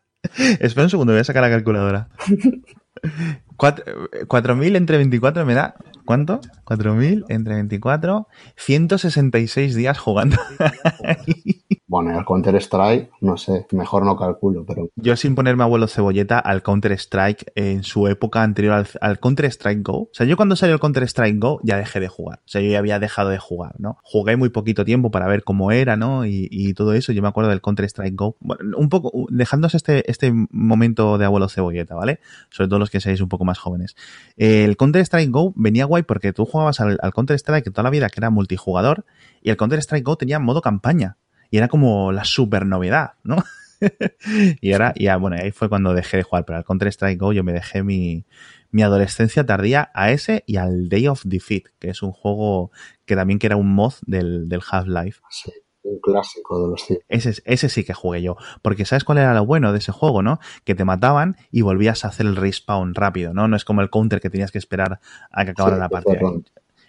Espera 0.58 0.84
un 0.84 0.90
segundo, 0.90 1.12
voy 1.12 1.20
a 1.20 1.25
sacar 1.25 1.42
la 1.42 1.50
calculadora. 1.50 2.08
4.000 3.56 4.76
entre 4.76 4.96
24 4.98 5.44
me 5.46 5.54
da. 5.54 5.76
¿Cuánto? 6.04 6.40
4.000 6.64 7.25
entre 7.28 7.54
24. 7.54 8.28
166 8.56 9.75
días 9.75 9.98
jugando. 9.98 10.36
Bueno, 11.88 12.18
el 12.18 12.25
Counter-Strike, 12.25 13.12
no 13.20 13.36
sé, 13.36 13.64
mejor 13.70 14.04
no 14.04 14.16
calculo, 14.16 14.64
pero... 14.66 14.90
Yo 14.96 15.14
sin 15.14 15.36
ponerme 15.36 15.62
abuelo 15.62 15.86
cebolleta 15.86 16.40
al 16.40 16.62
Counter-Strike 16.62 17.52
en 17.54 17.84
su 17.84 18.08
época 18.08 18.42
anterior 18.42 18.84
al, 19.00 19.20
Counter-Strike 19.20 19.82
Go. 19.82 19.98
O 19.98 20.10
sea, 20.12 20.26
yo 20.26 20.36
cuando 20.36 20.56
salió 20.56 20.75
el 20.75 20.80
Counter-Strike 20.80 21.38
Go 21.38 21.60
ya 21.62 21.76
dejé 21.76 22.00
de 22.00 22.08
jugar. 22.08 22.40
O 22.40 22.48
sea, 22.48 22.60
yo 22.60 22.70
ya 22.70 22.80
había 22.80 22.98
dejado 22.98 23.30
de 23.30 23.38
jugar, 23.38 23.76
¿no? 23.78 23.98
Jugué 24.02 24.36
muy 24.36 24.48
poquito 24.48 24.84
tiempo 24.84 25.12
para 25.12 25.28
ver 25.28 25.44
cómo 25.44 25.70
era, 25.70 25.96
¿no? 25.96 26.26
Y, 26.26 26.75
todo 26.75 26.92
eso. 26.92 27.12
Yo 27.12 27.22
me 27.22 27.28
acuerdo 27.28 27.50
del 27.50 27.62
Counter-Strike 27.62 28.16
Go. 28.16 28.36
Bueno, 28.40 28.76
un 28.76 28.88
poco, 28.88 29.26
dejándose 29.30 29.76
este, 29.76 30.10
este 30.10 30.32
momento 30.50 31.16
de 31.16 31.25
abuelo 31.25 31.48
cebolleta, 31.48 31.94
¿vale? 31.94 32.18
Sobre 32.50 32.68
todo 32.68 32.80
los 32.80 32.90
que 32.90 33.00
seáis 33.00 33.20
un 33.20 33.28
poco 33.28 33.45
más 33.46 33.58
jóvenes. 33.58 33.96
El 34.36 34.76
Counter-Strike 34.76 35.30
Go 35.30 35.54
venía 35.56 35.86
guay 35.86 36.02
porque 36.02 36.32
tú 36.34 36.44
jugabas 36.44 36.80
al, 36.80 36.98
al 37.00 37.12
Counter-Strike 37.14 37.70
toda 37.72 37.84
la 37.84 37.90
vida 37.90 38.10
que 38.10 38.20
era 38.20 38.30
multijugador 38.30 39.06
y 39.42 39.50
el 39.50 39.56
Counter-Strike 39.56 40.04
Go 40.04 40.16
tenía 40.16 40.38
modo 40.38 40.60
campaña 40.60 41.16
y 41.50 41.58
era 41.58 41.68
como 41.68 42.12
la 42.12 42.24
super 42.24 42.66
novedad, 42.66 43.12
¿no? 43.22 43.36
y 44.60 44.72
ahora, 44.72 44.94
ya, 44.96 45.16
bueno, 45.16 45.36
ahí 45.40 45.50
fue 45.50 45.68
cuando 45.68 45.94
dejé 45.94 46.18
de 46.18 46.22
jugar, 46.22 46.44
pero 46.44 46.58
al 46.58 46.64
Counter-Strike 46.64 47.18
Go 47.18 47.32
yo 47.32 47.44
me 47.44 47.52
dejé 47.52 47.82
mi, 47.82 48.24
mi 48.70 48.82
adolescencia 48.82 49.44
tardía 49.44 49.90
a 49.94 50.10
ese 50.10 50.44
y 50.46 50.56
al 50.56 50.88
Day 50.88 51.08
of 51.08 51.22
Defeat, 51.24 51.64
que 51.78 51.90
es 51.90 52.02
un 52.02 52.12
juego 52.12 52.70
que 53.04 53.16
también 53.16 53.38
que 53.38 53.46
era 53.46 53.56
un 53.56 53.74
mod 53.74 53.94
del, 54.06 54.48
del 54.48 54.60
Half-Life. 54.68 55.20
Sí, 55.30 55.52
clásico 56.06 56.62
de 56.62 56.70
los 56.70 56.86
ese, 57.08 57.42
ese 57.44 57.68
sí 57.68 57.84
que 57.84 57.94
jugué 57.94 58.22
yo, 58.22 58.36
porque 58.62 58.84
¿sabes 58.84 59.04
cuál 59.04 59.18
era 59.18 59.34
lo 59.34 59.44
bueno 59.44 59.72
de 59.72 59.78
ese 59.78 59.92
juego, 59.92 60.22
no? 60.22 60.38
Que 60.64 60.75
te 60.75 60.84
mataban 60.84 61.36
y 61.50 61.62
volvías 61.62 62.04
a 62.04 62.08
hacer 62.08 62.26
el 62.26 62.36
respawn 62.36 62.94
rápido, 62.94 63.34
¿no? 63.34 63.48
No 63.48 63.56
es 63.56 63.64
como 63.64 63.80
el 63.80 63.90
counter 63.90 64.20
que 64.20 64.30
tenías 64.30 64.52
que 64.52 64.58
esperar 64.58 65.00
a 65.30 65.44
que 65.44 65.50
acabara 65.50 65.76
la 65.76 65.88
partida. 65.88 66.20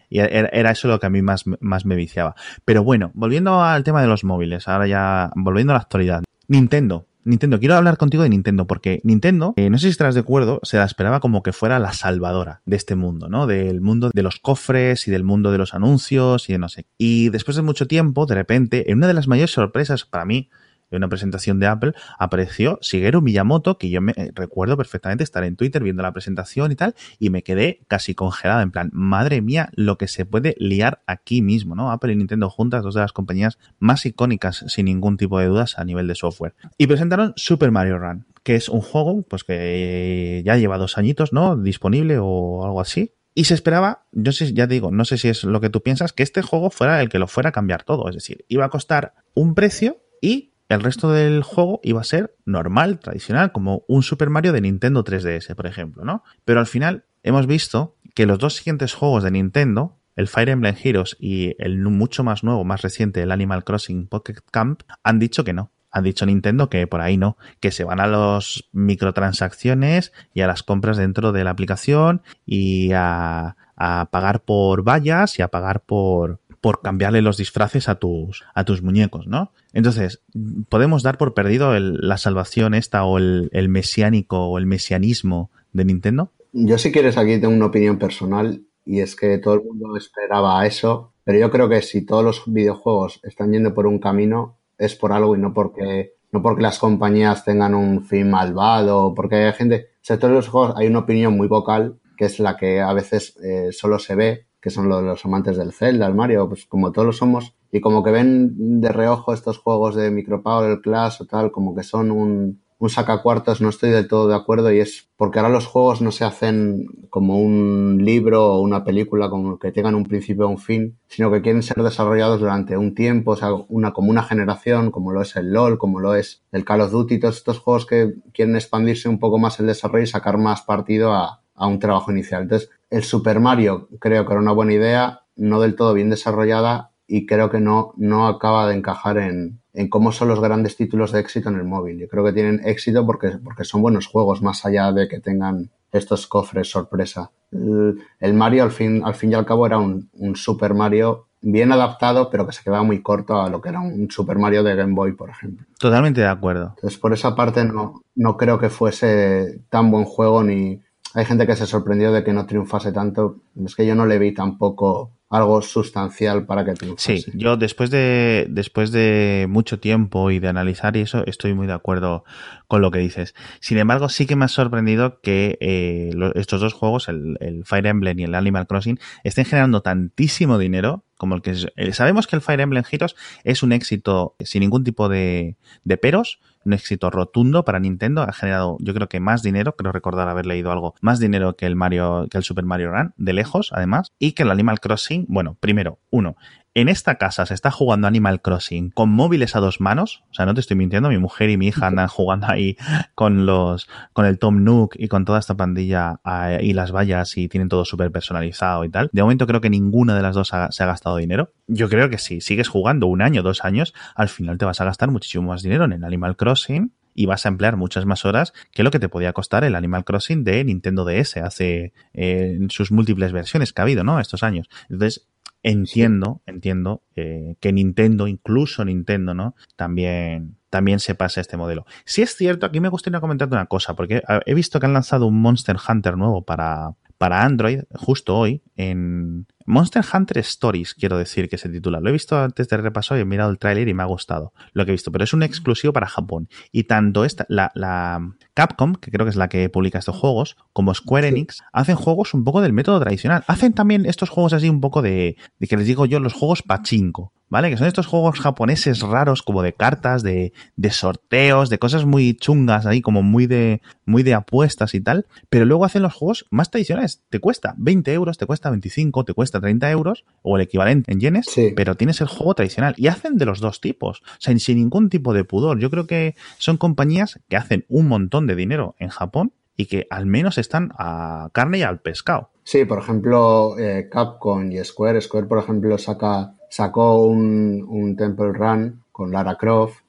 Y 0.09 0.19
era 0.19 0.71
eso 0.71 0.87
lo 0.87 0.99
que 0.99 1.07
a 1.07 1.09
mí 1.09 1.21
más, 1.21 1.43
más 1.59 1.85
me 1.85 1.95
viciaba. 1.95 2.35
Pero 2.63 2.83
bueno, 2.83 3.11
volviendo 3.13 3.61
al 3.61 3.83
tema 3.83 4.01
de 4.01 4.07
los 4.07 4.23
móviles, 4.23 4.67
ahora 4.67 4.87
ya 4.87 5.31
volviendo 5.35 5.73
a 5.73 5.75
la 5.75 5.81
actualidad. 5.81 6.23
Nintendo. 6.47 7.07
Nintendo, 7.27 7.59
quiero 7.59 7.75
hablar 7.75 7.97
contigo 7.97 8.23
de 8.23 8.29
Nintendo, 8.29 8.65
porque 8.65 9.01
Nintendo, 9.03 9.53
eh, 9.57 9.69
no 9.69 9.77
sé 9.77 9.83
si 9.83 9.89
estarás 9.89 10.15
de 10.15 10.21
acuerdo, 10.21 10.59
se 10.63 10.77
la 10.77 10.85
esperaba 10.85 11.19
como 11.19 11.43
que 11.43 11.53
fuera 11.53 11.77
la 11.79 11.93
salvadora 11.93 12.61
de 12.65 12.77
este 12.77 12.95
mundo, 12.95 13.29
¿no? 13.29 13.47
Del 13.47 13.81
mundo 13.81 14.09
de 14.13 14.23
los 14.23 14.39
cofres 14.39 15.07
y 15.07 15.11
del 15.11 15.23
mundo 15.23 15.51
de 15.51 15.57
los 15.57 15.73
anuncios 15.73 16.49
y 16.49 16.53
de 16.53 16.59
no 16.59 16.69
sé. 16.69 16.87
Y 16.97 17.29
después 17.29 17.57
de 17.57 17.63
mucho 17.63 17.87
tiempo, 17.87 18.25
de 18.25 18.35
repente, 18.35 18.91
en 18.91 18.99
una 18.99 19.07
de 19.07 19.13
las 19.13 19.27
mayores 19.27 19.51
sorpresas 19.51 20.05
para 20.05 20.25
mí, 20.25 20.49
en 20.91 20.97
una 20.97 21.09
presentación 21.09 21.59
de 21.59 21.67
Apple, 21.67 21.93
apareció 22.17 22.79
Shigeru 22.81 23.21
Miyamoto, 23.21 23.77
que 23.77 23.89
yo 23.89 24.01
me 24.01 24.13
eh, 24.15 24.31
recuerdo 24.33 24.77
perfectamente 24.77 25.23
estar 25.23 25.43
en 25.43 25.55
Twitter 25.55 25.83
viendo 25.83 26.03
la 26.03 26.13
presentación 26.13 26.71
y 26.71 26.75
tal, 26.75 26.95
y 27.19 27.29
me 27.29 27.43
quedé 27.43 27.81
casi 27.87 28.15
congelada, 28.15 28.61
en 28.61 28.71
plan, 28.71 28.89
madre 28.93 29.41
mía, 29.41 29.69
lo 29.73 29.97
que 29.97 30.07
se 30.07 30.25
puede 30.25 30.55
liar 30.59 31.01
aquí 31.07 31.41
mismo, 31.41 31.75
¿no? 31.75 31.91
Apple 31.91 32.13
y 32.13 32.15
Nintendo 32.15 32.49
juntas, 32.49 32.83
dos 32.83 32.95
de 32.95 33.01
las 33.01 33.13
compañías 33.13 33.57
más 33.79 34.05
icónicas, 34.05 34.65
sin 34.67 34.85
ningún 34.85 35.17
tipo 35.17 35.39
de 35.39 35.47
dudas, 35.47 35.77
a 35.77 35.83
nivel 35.83 36.07
de 36.07 36.15
software. 36.15 36.55
Y 36.77 36.87
presentaron 36.87 37.33
Super 37.35 37.71
Mario 37.71 37.99
Run, 37.99 38.25
que 38.43 38.55
es 38.55 38.69
un 38.69 38.81
juego, 38.81 39.23
pues 39.23 39.43
que 39.43 40.41
ya 40.45 40.55
lleva 40.57 40.77
dos 40.77 40.97
añitos, 40.97 41.33
¿no? 41.33 41.57
Disponible 41.57 42.17
o 42.19 42.63
algo 42.65 42.81
así. 42.81 43.13
Y 43.33 43.43
se 43.43 43.53
esperaba, 43.53 44.07
yo 44.13 44.31
sé, 44.31 44.51
ya 44.53 44.65
digo, 44.65 44.89
no 44.89 45.05
sé 45.05 45.19
si 45.19 45.27
es 45.27 45.43
lo 45.43 45.61
que 45.61 45.69
tú 45.69 45.83
piensas, 45.83 46.11
que 46.11 46.23
este 46.23 46.41
juego 46.41 46.71
fuera 46.71 46.99
el 47.01 47.09
que 47.09 47.19
lo 47.19 47.27
fuera 47.27 47.49
a 47.49 47.51
cambiar 47.51 47.83
todo. 47.83 48.09
Es 48.09 48.15
decir, 48.15 48.45
iba 48.47 48.65
a 48.65 48.69
costar 48.69 49.13
un 49.35 49.53
precio 49.53 50.01
y 50.21 50.53
el 50.69 50.81
resto 50.81 51.11
del 51.11 51.43
juego 51.43 51.79
iba 51.83 52.01
a 52.01 52.05
ser 52.05 52.35
normal, 52.45 52.99
tradicional, 52.99 53.51
como 53.51 53.83
un 53.87 54.03
Super 54.03 54.29
Mario 54.29 54.53
de 54.53 54.61
Nintendo 54.61 55.03
3DS, 55.03 55.55
por 55.55 55.67
ejemplo, 55.67 56.03
¿no? 56.03 56.23
Pero 56.45 56.59
al 56.59 56.67
final 56.67 57.05
hemos 57.23 57.47
visto 57.47 57.95
que 58.13 58.25
los 58.25 58.39
dos 58.39 58.55
siguientes 58.55 58.93
juegos 58.93 59.23
de 59.23 59.31
Nintendo, 59.31 59.97
el 60.15 60.27
Fire 60.27 60.49
Emblem 60.49 60.75
Heroes 60.81 61.15
y 61.19 61.55
el 61.59 61.77
mucho 61.79 62.23
más 62.23 62.43
nuevo, 62.43 62.63
más 62.65 62.81
reciente, 62.81 63.21
el 63.21 63.31
Animal 63.31 63.63
Crossing 63.63 64.07
Pocket 64.07 64.37
Camp, 64.51 64.81
han 65.03 65.19
dicho 65.19 65.43
que 65.43 65.53
no. 65.53 65.71
Han 65.89 66.03
dicho 66.03 66.25
Nintendo 66.25 66.69
que 66.69 66.85
por 66.85 66.99
ahí 66.99 67.17
no, 67.17 67.37
que 67.59 67.71
se 67.71 67.85
van 67.85 67.99
a 67.99 68.07
las 68.07 68.65
microtransacciones 68.73 70.11
y 70.33 70.41
a 70.41 70.47
las 70.47 70.63
compras 70.63 70.97
dentro 70.97 71.31
de 71.31 71.43
la 71.45 71.51
aplicación 71.51 72.21
y 72.45 72.91
a, 72.93 73.55
a 73.77 74.09
pagar 74.11 74.41
por 74.41 74.83
vallas 74.83 75.39
y 75.39 75.43
a 75.43 75.47
pagar 75.47 75.81
por, 75.81 76.41
por 76.61 76.81
cambiarle 76.81 77.21
los 77.21 77.37
disfraces 77.37 77.89
a 77.89 77.95
tus, 77.95 78.43
a 78.53 78.63
tus 78.63 78.81
muñecos, 78.81 79.27
¿no? 79.27 79.51
Entonces, 79.73 80.21
podemos 80.69 81.03
dar 81.03 81.17
por 81.17 81.33
perdido 81.33 81.77
la 81.79 82.17
salvación 82.17 82.73
esta 82.73 83.03
o 83.03 83.17
el, 83.17 83.49
el 83.53 83.69
mesiánico 83.69 84.47
o 84.47 84.57
el 84.57 84.65
mesianismo 84.65 85.51
de 85.73 85.85
Nintendo. 85.85 86.31
Yo 86.53 86.77
si 86.77 86.91
quieres 86.91 87.17
aquí 87.17 87.39
tengo 87.39 87.53
una 87.53 87.67
opinión 87.67 87.97
personal 87.97 88.63
y 88.85 89.01
es 89.01 89.15
que 89.15 89.37
todo 89.37 89.55
el 89.55 89.63
mundo 89.63 89.95
esperaba 89.97 90.65
eso, 90.65 91.13
pero 91.23 91.39
yo 91.39 91.51
creo 91.51 91.69
que 91.69 91.81
si 91.81 92.05
todos 92.05 92.23
los 92.23 92.43
videojuegos 92.47 93.19
están 93.23 93.51
yendo 93.51 93.73
por 93.73 93.85
un 93.85 93.99
camino 93.99 94.57
es 94.77 94.95
por 94.95 95.11
algo 95.11 95.35
y 95.35 95.39
no 95.39 95.53
porque 95.53 96.13
no 96.31 96.41
porque 96.41 96.61
las 96.61 96.79
compañías 96.79 97.45
tengan 97.45 97.73
un 97.73 98.03
fin 98.03 98.29
malvado, 98.29 99.13
porque 99.15 99.35
hay 99.35 99.53
gente, 99.53 99.87
o 99.95 99.99
sea, 100.01 100.17
los 100.29 100.49
juegos 100.49 100.75
hay 100.77 100.87
una 100.87 100.99
opinión 100.99 101.35
muy 101.37 101.47
vocal 101.47 101.99
que 102.17 102.25
es 102.25 102.39
la 102.39 102.57
que 102.57 102.81
a 102.81 102.91
veces 102.93 103.37
eh, 103.43 103.69
solo 103.71 103.99
se 103.99 104.15
ve 104.15 104.46
que 104.61 104.69
son 104.69 104.89
los, 104.89 105.25
amantes 105.25 105.57
del 105.57 105.73
Zelda, 105.73 106.07
el 106.07 106.15
Mario, 106.15 106.47
pues 106.47 106.65
como 106.65 106.91
todos 106.91 107.05
lo 107.05 107.13
somos, 107.13 107.55
y 107.71 107.81
como 107.81 108.03
que 108.03 108.11
ven 108.11 108.81
de 108.81 108.89
reojo 108.89 109.33
estos 109.33 109.59
juegos 109.59 109.95
de 109.95 110.11
Micropower, 110.11 110.71
el 110.71 110.81
Clash 110.81 111.21
o 111.21 111.25
tal, 111.25 111.51
como 111.51 111.75
que 111.75 111.83
son 111.83 112.11
un, 112.11 112.61
un 112.79 112.89
sacacuartos, 112.89 113.59
no 113.59 113.69
estoy 113.69 113.89
del 113.89 114.07
todo 114.07 114.27
de 114.27 114.35
acuerdo, 114.35 114.71
y 114.71 114.79
es 114.79 115.09
porque 115.17 115.39
ahora 115.39 115.51
los 115.51 115.65
juegos 115.65 116.01
no 116.01 116.11
se 116.11 116.25
hacen 116.25 116.85
como 117.09 117.39
un 117.39 117.99
libro 118.03 118.53
o 118.53 118.61
una 118.61 118.83
película 118.83 119.29
como 119.29 119.57
que 119.57 119.71
tengan 119.71 119.95
un 119.95 120.05
principio 120.05 120.45
o 120.45 120.49
un 120.49 120.59
fin, 120.59 120.97
sino 121.07 121.31
que 121.31 121.41
quieren 121.41 121.63
ser 121.63 121.81
desarrollados 121.81 122.39
durante 122.39 122.77
un 122.77 122.93
tiempo, 122.93 123.31
o 123.31 123.35
sea, 123.35 123.53
una, 123.53 123.93
como 123.93 124.11
una 124.11 124.23
generación, 124.23 124.91
como 124.91 125.11
lo 125.11 125.21
es 125.21 125.35
el 125.35 125.51
LOL, 125.51 125.79
como 125.79 125.99
lo 125.99 126.13
es 126.13 126.43
el 126.51 126.65
Call 126.65 126.81
of 126.81 126.91
Duty, 126.91 127.19
todos 127.19 127.37
estos 127.37 127.59
juegos 127.59 127.85
que 127.85 128.13
quieren 128.31 128.55
expandirse 128.55 129.09
un 129.09 129.19
poco 129.19 129.39
más 129.39 129.59
el 129.59 129.67
desarrollo 129.67 130.03
y 130.03 130.07
sacar 130.07 130.37
más 130.37 130.61
partido 130.61 131.13
a, 131.13 131.41
a 131.57 131.67
un 131.67 131.79
trabajo 131.79 132.11
inicial. 132.11 132.43
Entonces, 132.43 132.69
el 132.89 133.03
Super 133.03 133.39
Mario 133.41 133.89
creo 133.99 134.25
que 134.25 134.31
era 134.31 134.41
una 134.41 134.53
buena 134.53 134.73
idea, 134.73 135.21
no 135.35 135.59
del 135.59 135.75
todo 135.75 135.93
bien 135.93 136.09
desarrollada 136.09 136.91
y 137.07 137.25
creo 137.25 137.49
que 137.49 137.59
no, 137.59 137.93
no 137.97 138.27
acaba 138.27 138.67
de 138.67 138.75
encajar 138.75 139.17
en, 139.17 139.59
en 139.73 139.89
cómo 139.89 140.11
son 140.11 140.27
los 140.27 140.39
grandes 140.39 140.75
títulos 140.75 141.11
de 141.11 141.19
éxito 141.19 141.49
en 141.49 141.55
el 141.55 141.63
móvil. 141.63 141.99
Yo 141.99 142.07
creo 142.07 142.23
que 142.23 142.33
tienen 142.33 142.61
éxito 142.65 143.05
porque, 143.05 143.29
porque 143.43 143.63
son 143.63 143.81
buenos 143.81 144.07
juegos, 144.07 144.41
más 144.41 144.65
allá 144.65 144.91
de 144.91 145.07
que 145.07 145.19
tengan 145.19 145.69
estos 145.91 146.27
cofres 146.27 146.69
sorpresa. 146.69 147.31
El, 147.51 148.33
Mario, 148.33 148.63
al 148.63 148.71
fin, 148.71 149.01
al 149.05 149.15
fin 149.15 149.31
y 149.31 149.35
al 149.35 149.45
cabo, 149.45 149.65
era 149.65 149.77
un, 149.77 150.09
un, 150.13 150.35
Super 150.35 150.73
Mario 150.73 151.27
bien 151.41 151.71
adaptado, 151.71 152.29
pero 152.29 152.45
que 152.45 152.51
se 152.51 152.63
quedaba 152.63 152.83
muy 152.83 153.01
corto 153.01 153.41
a 153.41 153.49
lo 153.49 153.61
que 153.61 153.69
era 153.69 153.79
un 153.79 154.11
Super 154.11 154.37
Mario 154.37 154.63
de 154.63 154.75
Game 154.75 154.93
Boy, 154.93 155.13
por 155.13 155.29
ejemplo. 155.29 155.65
Totalmente 155.79 156.21
de 156.21 156.27
acuerdo. 156.27 156.73
Entonces, 156.75 156.99
por 156.99 157.13
esa 157.13 157.35
parte, 157.35 157.63
no, 157.63 158.01
no 158.15 158.35
creo 158.35 158.59
que 158.59 158.69
fuese 158.69 159.61
tan 159.69 159.89
buen 159.91 160.03
juego 160.03 160.43
ni, 160.43 160.81
hay 161.13 161.25
gente 161.25 161.47
que 161.47 161.55
se 161.55 161.65
sorprendió 161.65 162.11
de 162.11 162.23
que 162.23 162.33
no 162.33 162.45
triunfase 162.45 162.91
tanto. 162.91 163.37
Es 163.63 163.75
que 163.75 163.85
yo 163.85 163.95
no 163.95 164.05
le 164.05 164.19
vi 164.19 164.33
tampoco 164.33 165.11
algo 165.29 165.61
sustancial 165.61 166.45
para 166.45 166.63
que 166.63 166.73
triunfase. 166.73 167.17
Sí, 167.17 167.31
yo 167.33 167.57
después 167.57 167.89
de, 167.89 168.47
después 168.49 168.91
de 168.91 169.45
mucho 169.49 169.79
tiempo 169.79 170.31
y 170.31 170.39
de 170.39 170.47
analizar 170.47 170.95
y 170.95 171.01
eso, 171.01 171.25
estoy 171.25 171.53
muy 171.53 171.67
de 171.67 171.73
acuerdo 171.73 172.23
con 172.67 172.81
lo 172.81 172.91
que 172.91 172.99
dices. 172.99 173.35
Sin 173.59 173.77
embargo, 173.77 174.09
sí 174.09 174.25
que 174.25 174.35
me 174.35 174.45
ha 174.45 174.49
sorprendido 174.49 175.19
que 175.21 175.57
eh, 175.59 176.11
estos 176.35 176.61
dos 176.61 176.73
juegos, 176.73 177.09
el, 177.09 177.63
Fire 177.65 177.87
Emblem 177.87 178.19
y 178.19 178.23
el 178.23 178.35
Animal 178.35 178.67
Crossing, 178.67 178.99
estén 179.23 179.45
generando 179.45 179.81
tantísimo 179.81 180.57
dinero 180.57 181.03
como 181.17 181.35
el 181.35 181.41
que 181.41 181.55
eh, 181.75 181.93
sabemos 181.93 182.27
que 182.27 182.35
el 182.35 182.41
Fire 182.41 182.61
Emblem 182.61 182.83
Heroes 182.89 183.15
es 183.43 183.63
un 183.63 183.71
éxito 183.71 184.35
sin 184.39 184.59
ningún 184.61 184.83
tipo 184.83 185.09
de, 185.09 185.57
de 185.83 185.97
peros, 185.97 186.39
un 186.67 186.73
éxito 186.73 187.09
rotundo 187.09 187.65
para 187.65 187.79
Nintendo. 187.79 188.21
Ha 188.21 188.33
generado, 188.33 188.77
yo 188.79 188.93
creo 188.93 189.09
que 189.09 189.19
más 189.19 189.41
dinero, 189.41 189.75
creo 189.75 189.91
recordar 189.91 190.27
haber 190.27 190.45
leído 190.45 190.71
algo, 190.71 190.93
más 191.01 191.19
dinero 191.19 191.55
que 191.55 191.65
el 191.65 191.75
Mario, 191.75 192.27
que 192.29 192.37
el 192.37 192.43
Super 192.43 192.65
Mario 192.65 192.91
Run, 192.91 193.13
de 193.17 193.33
lejos, 193.33 193.71
además, 193.73 194.11
y 194.19 194.33
que 194.33 194.43
el 194.43 194.51
Animal 194.51 194.79
Crossing, 194.79 195.25
bueno, 195.27 195.57
primero, 195.59 195.99
uno, 196.09 196.35
en 196.77 196.89
esta 196.89 197.15
casa 197.15 197.47
se 197.47 197.55
está 197.55 197.71
jugando 197.71 198.05
Animal 198.05 198.39
Crossing 198.39 198.91
con 198.91 199.09
móviles 199.09 199.55
a 199.55 199.59
dos 199.59 199.81
manos. 199.81 200.23
O 200.29 200.35
sea, 200.35 200.45
no 200.45 200.53
te 200.53 200.59
estoy 200.59 200.77
mintiendo, 200.77 201.09
mi 201.09 201.17
mujer 201.17 201.49
y 201.49 201.57
mi 201.57 201.69
hija 201.69 201.87
andan 201.87 202.07
jugando 202.07 202.45
ahí 202.47 202.77
con 203.15 203.47
los, 203.47 203.89
con 204.13 204.27
el 204.27 204.37
Tom 204.37 204.63
Nook 204.63 204.93
y 204.95 205.07
con 205.07 205.25
toda 205.25 205.39
esta 205.39 205.57
pandilla 205.57 206.19
y 206.61 206.73
las 206.73 206.91
vallas 206.91 207.35
y 207.35 207.47
tienen 207.47 207.67
todo 207.67 207.83
súper 207.83 208.11
personalizado 208.11 208.85
y 208.85 208.89
tal. 208.89 209.09
De 209.11 209.23
momento 209.23 209.47
creo 209.47 209.59
que 209.59 209.71
ninguna 209.71 210.15
de 210.15 210.21
las 210.21 210.35
dos 210.35 210.49
se 210.69 210.83
ha 210.83 210.85
gastado 210.85 211.17
dinero. 211.17 211.51
Yo 211.65 211.89
creo 211.89 212.11
que 212.11 212.19
si 212.19 212.41
sigues 212.41 212.67
jugando 212.67 213.07
un 213.07 213.23
año, 213.23 213.41
dos 213.41 213.65
años, 213.65 213.95
al 214.13 214.29
final 214.29 214.59
te 214.59 214.65
vas 214.65 214.79
a 214.79 214.85
gastar 214.85 215.09
muchísimo 215.09 215.47
más 215.47 215.63
dinero 215.63 215.85
en 215.85 215.93
el 215.93 216.03
Animal 216.03 216.37
Crossing 216.37 216.91
y 217.17 217.25
vas 217.25 217.47
a 217.47 217.49
emplear 217.49 217.75
muchas 217.75 218.05
más 218.05 218.23
horas 218.23 218.53
que 218.71 218.83
lo 218.83 218.91
que 218.91 218.99
te 218.99 219.09
podía 219.09 219.33
costar 219.33 219.63
el 219.63 219.73
Animal 219.73 220.05
Crossing 220.05 220.43
de 220.43 220.63
Nintendo 220.63 221.03
DS 221.03 221.37
hace 221.37 221.91
eh, 222.13 222.59
sus 222.69 222.91
múltiples 222.91 223.31
versiones 223.31 223.73
que 223.73 223.81
ha 223.81 223.83
habido, 223.83 224.03
¿no? 224.03 224.19
Estos 224.19 224.43
años. 224.43 224.69
Entonces, 224.83 225.27
entiendo, 225.67 226.41
entiendo 226.45 227.03
eh, 227.15 227.55
que 227.59 227.73
Nintendo, 227.73 228.27
incluso 228.27 228.85
Nintendo, 228.85 229.33
¿no? 229.33 229.55
También, 229.75 230.57
también 230.69 230.99
se 230.99 231.13
pasa 231.13 231.41
este 231.41 231.57
modelo. 231.57 231.85
Si 232.05 232.21
es 232.21 232.35
cierto, 232.35 232.65
aquí 232.65 232.79
me 232.79 232.89
gustaría 232.89 233.19
comentarte 233.19 233.55
una 233.55 233.65
cosa, 233.65 233.95
porque 233.95 234.23
he 234.45 234.53
visto 234.53 234.79
que 234.79 234.85
han 234.85 234.93
lanzado 234.93 235.27
un 235.27 235.41
Monster 235.41 235.75
Hunter 235.87 236.15
nuevo 236.15 236.43
para, 236.43 236.93
para 237.17 237.43
Android 237.43 237.81
justo 237.95 238.37
hoy 238.37 238.61
en 238.75 239.47
Monster 239.65 240.03
Hunter 240.13 240.37
Stories, 240.39 240.93
quiero 240.93 241.17
decir 241.17 241.49
que 241.49 241.57
se 241.57 241.67
titula. 241.67 241.99
Lo 241.99 242.09
he 242.09 242.13
visto 242.13 242.37
antes 242.39 242.69
de 242.69 242.77
repaso 242.77 243.17
y 243.17 243.21
he 243.21 243.25
mirado 243.25 243.49
el 243.51 243.59
tráiler 243.59 243.87
y 243.87 243.93
me 243.93 244.03
ha 244.03 244.05
gustado 244.05 244.53
lo 244.73 244.85
que 244.85 244.91
he 244.91 244.93
visto, 244.93 245.11
pero 245.11 245.23
es 245.23 245.33
un 245.33 245.43
exclusivo 245.43 245.91
para 245.91 246.07
Japón. 246.07 246.47
Y 246.71 246.83
tanto 246.83 247.25
esta, 247.25 247.45
la, 247.49 247.71
la 247.75 248.35
Capcom, 248.53 248.95
que 248.95 249.11
creo 249.11 249.25
que 249.25 249.31
es 249.31 249.35
la 249.35 249.49
que 249.49 249.67
publica 249.69 249.99
estos 249.99 250.15
juegos, 250.15 250.55
como 250.73 250.93
Square 250.93 251.27
Enix, 251.27 251.63
hacen 251.73 251.95
juegos 251.95 252.33
un 252.33 252.43
poco 252.43 252.61
del 252.61 252.73
método 252.73 252.99
tradicional. 252.99 253.43
Hacen 253.47 253.73
también 253.73 254.05
estos 254.05 254.29
juegos 254.29 254.53
así 254.53 254.69
un 254.69 254.79
poco 254.79 255.01
de, 255.01 255.35
de 255.59 255.67
que 255.67 255.75
les 255.75 255.87
digo 255.87 256.05
yo, 256.05 256.19
los 256.19 256.33
juegos 256.33 256.63
pachinko. 256.63 257.33
¿Vale? 257.49 257.69
Que 257.69 257.77
son 257.77 257.87
estos 257.87 258.07
juegos 258.07 258.39
japoneses 258.39 259.01
raros, 259.01 259.43
como 259.43 259.61
de 259.61 259.73
cartas, 259.73 260.23
de, 260.23 260.53
de, 260.75 260.91
sorteos, 260.91 261.69
de 261.69 261.79
cosas 261.79 262.05
muy 262.05 262.35
chungas 262.35 262.85
ahí, 262.85 263.01
como 263.01 263.23
muy 263.23 263.47
de, 263.47 263.81
muy 264.05 264.23
de 264.23 264.33
apuestas 264.33 264.93
y 264.93 265.01
tal. 265.01 265.25
Pero 265.49 265.65
luego 265.65 265.85
hacen 265.85 266.01
los 266.01 266.13
juegos 266.13 266.45
más 266.49 266.71
tradicionales. 266.71 267.23
Te 267.29 267.39
cuesta 267.39 267.73
20 267.77 268.13
euros, 268.13 268.37
te 268.37 268.45
cuesta 268.45 268.69
25, 268.69 269.25
te 269.25 269.33
cuesta 269.33 269.59
30 269.59 269.89
euros, 269.91 270.25
o 270.41 270.55
el 270.57 270.63
equivalente 270.63 271.11
en 271.11 271.19
yenes, 271.19 271.47
pero 271.75 271.95
tienes 271.95 272.21
el 272.21 272.27
juego 272.27 272.53
tradicional. 272.53 272.93
Y 272.97 273.07
hacen 273.07 273.37
de 273.37 273.45
los 273.45 273.59
dos 273.59 273.81
tipos, 273.81 274.21
o 274.21 274.35
sea, 274.39 274.57
sin 274.57 274.77
ningún 274.77 275.09
tipo 275.09 275.33
de 275.33 275.43
pudor. 275.43 275.79
Yo 275.79 275.89
creo 275.89 276.07
que 276.07 276.35
son 276.57 276.77
compañías 276.77 277.39
que 277.49 277.57
hacen 277.57 277.85
un 277.87 278.07
montón 278.07 278.47
de 278.47 278.55
dinero 278.55 278.95
en 278.99 279.09
Japón 279.09 279.53
y 279.77 279.85
que 279.85 280.07
al 280.09 280.25
menos 280.25 280.57
están 280.57 280.91
a 280.97 281.49
carne 281.53 281.77
y 281.77 281.83
al 281.83 281.99
pescado. 281.99 282.49
Sí, 282.63 282.83
por 282.83 282.99
ejemplo, 282.99 283.77
eh, 283.79 284.09
Capcom 284.11 284.71
y 284.71 284.83
Square. 284.83 285.21
Square, 285.21 285.47
por 285.47 285.59
ejemplo, 285.59 285.97
saca 285.97 286.56
sacó 286.77 287.21
un, 287.25 288.15
Temple 288.15 288.53
Run 288.53 289.03
con 289.11 289.31
Lara 289.31 289.55
Croft. 289.55 290.01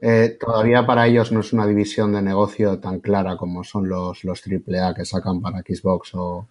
Eh, 0.00 0.38
todavía 0.40 0.86
para 0.86 1.06
ellos 1.06 1.30
no 1.30 1.40
es 1.40 1.52
una 1.52 1.66
división 1.66 2.14
de 2.14 2.22
negocio 2.22 2.78
tan 2.78 3.00
clara 3.00 3.36
como 3.36 3.64
son 3.64 3.86
los, 3.86 4.24
los 4.24 4.42
AAA 4.42 4.94
que 4.94 5.04
sacan 5.04 5.42
para 5.42 5.58
Xbox 5.58 6.12
o, 6.14 6.46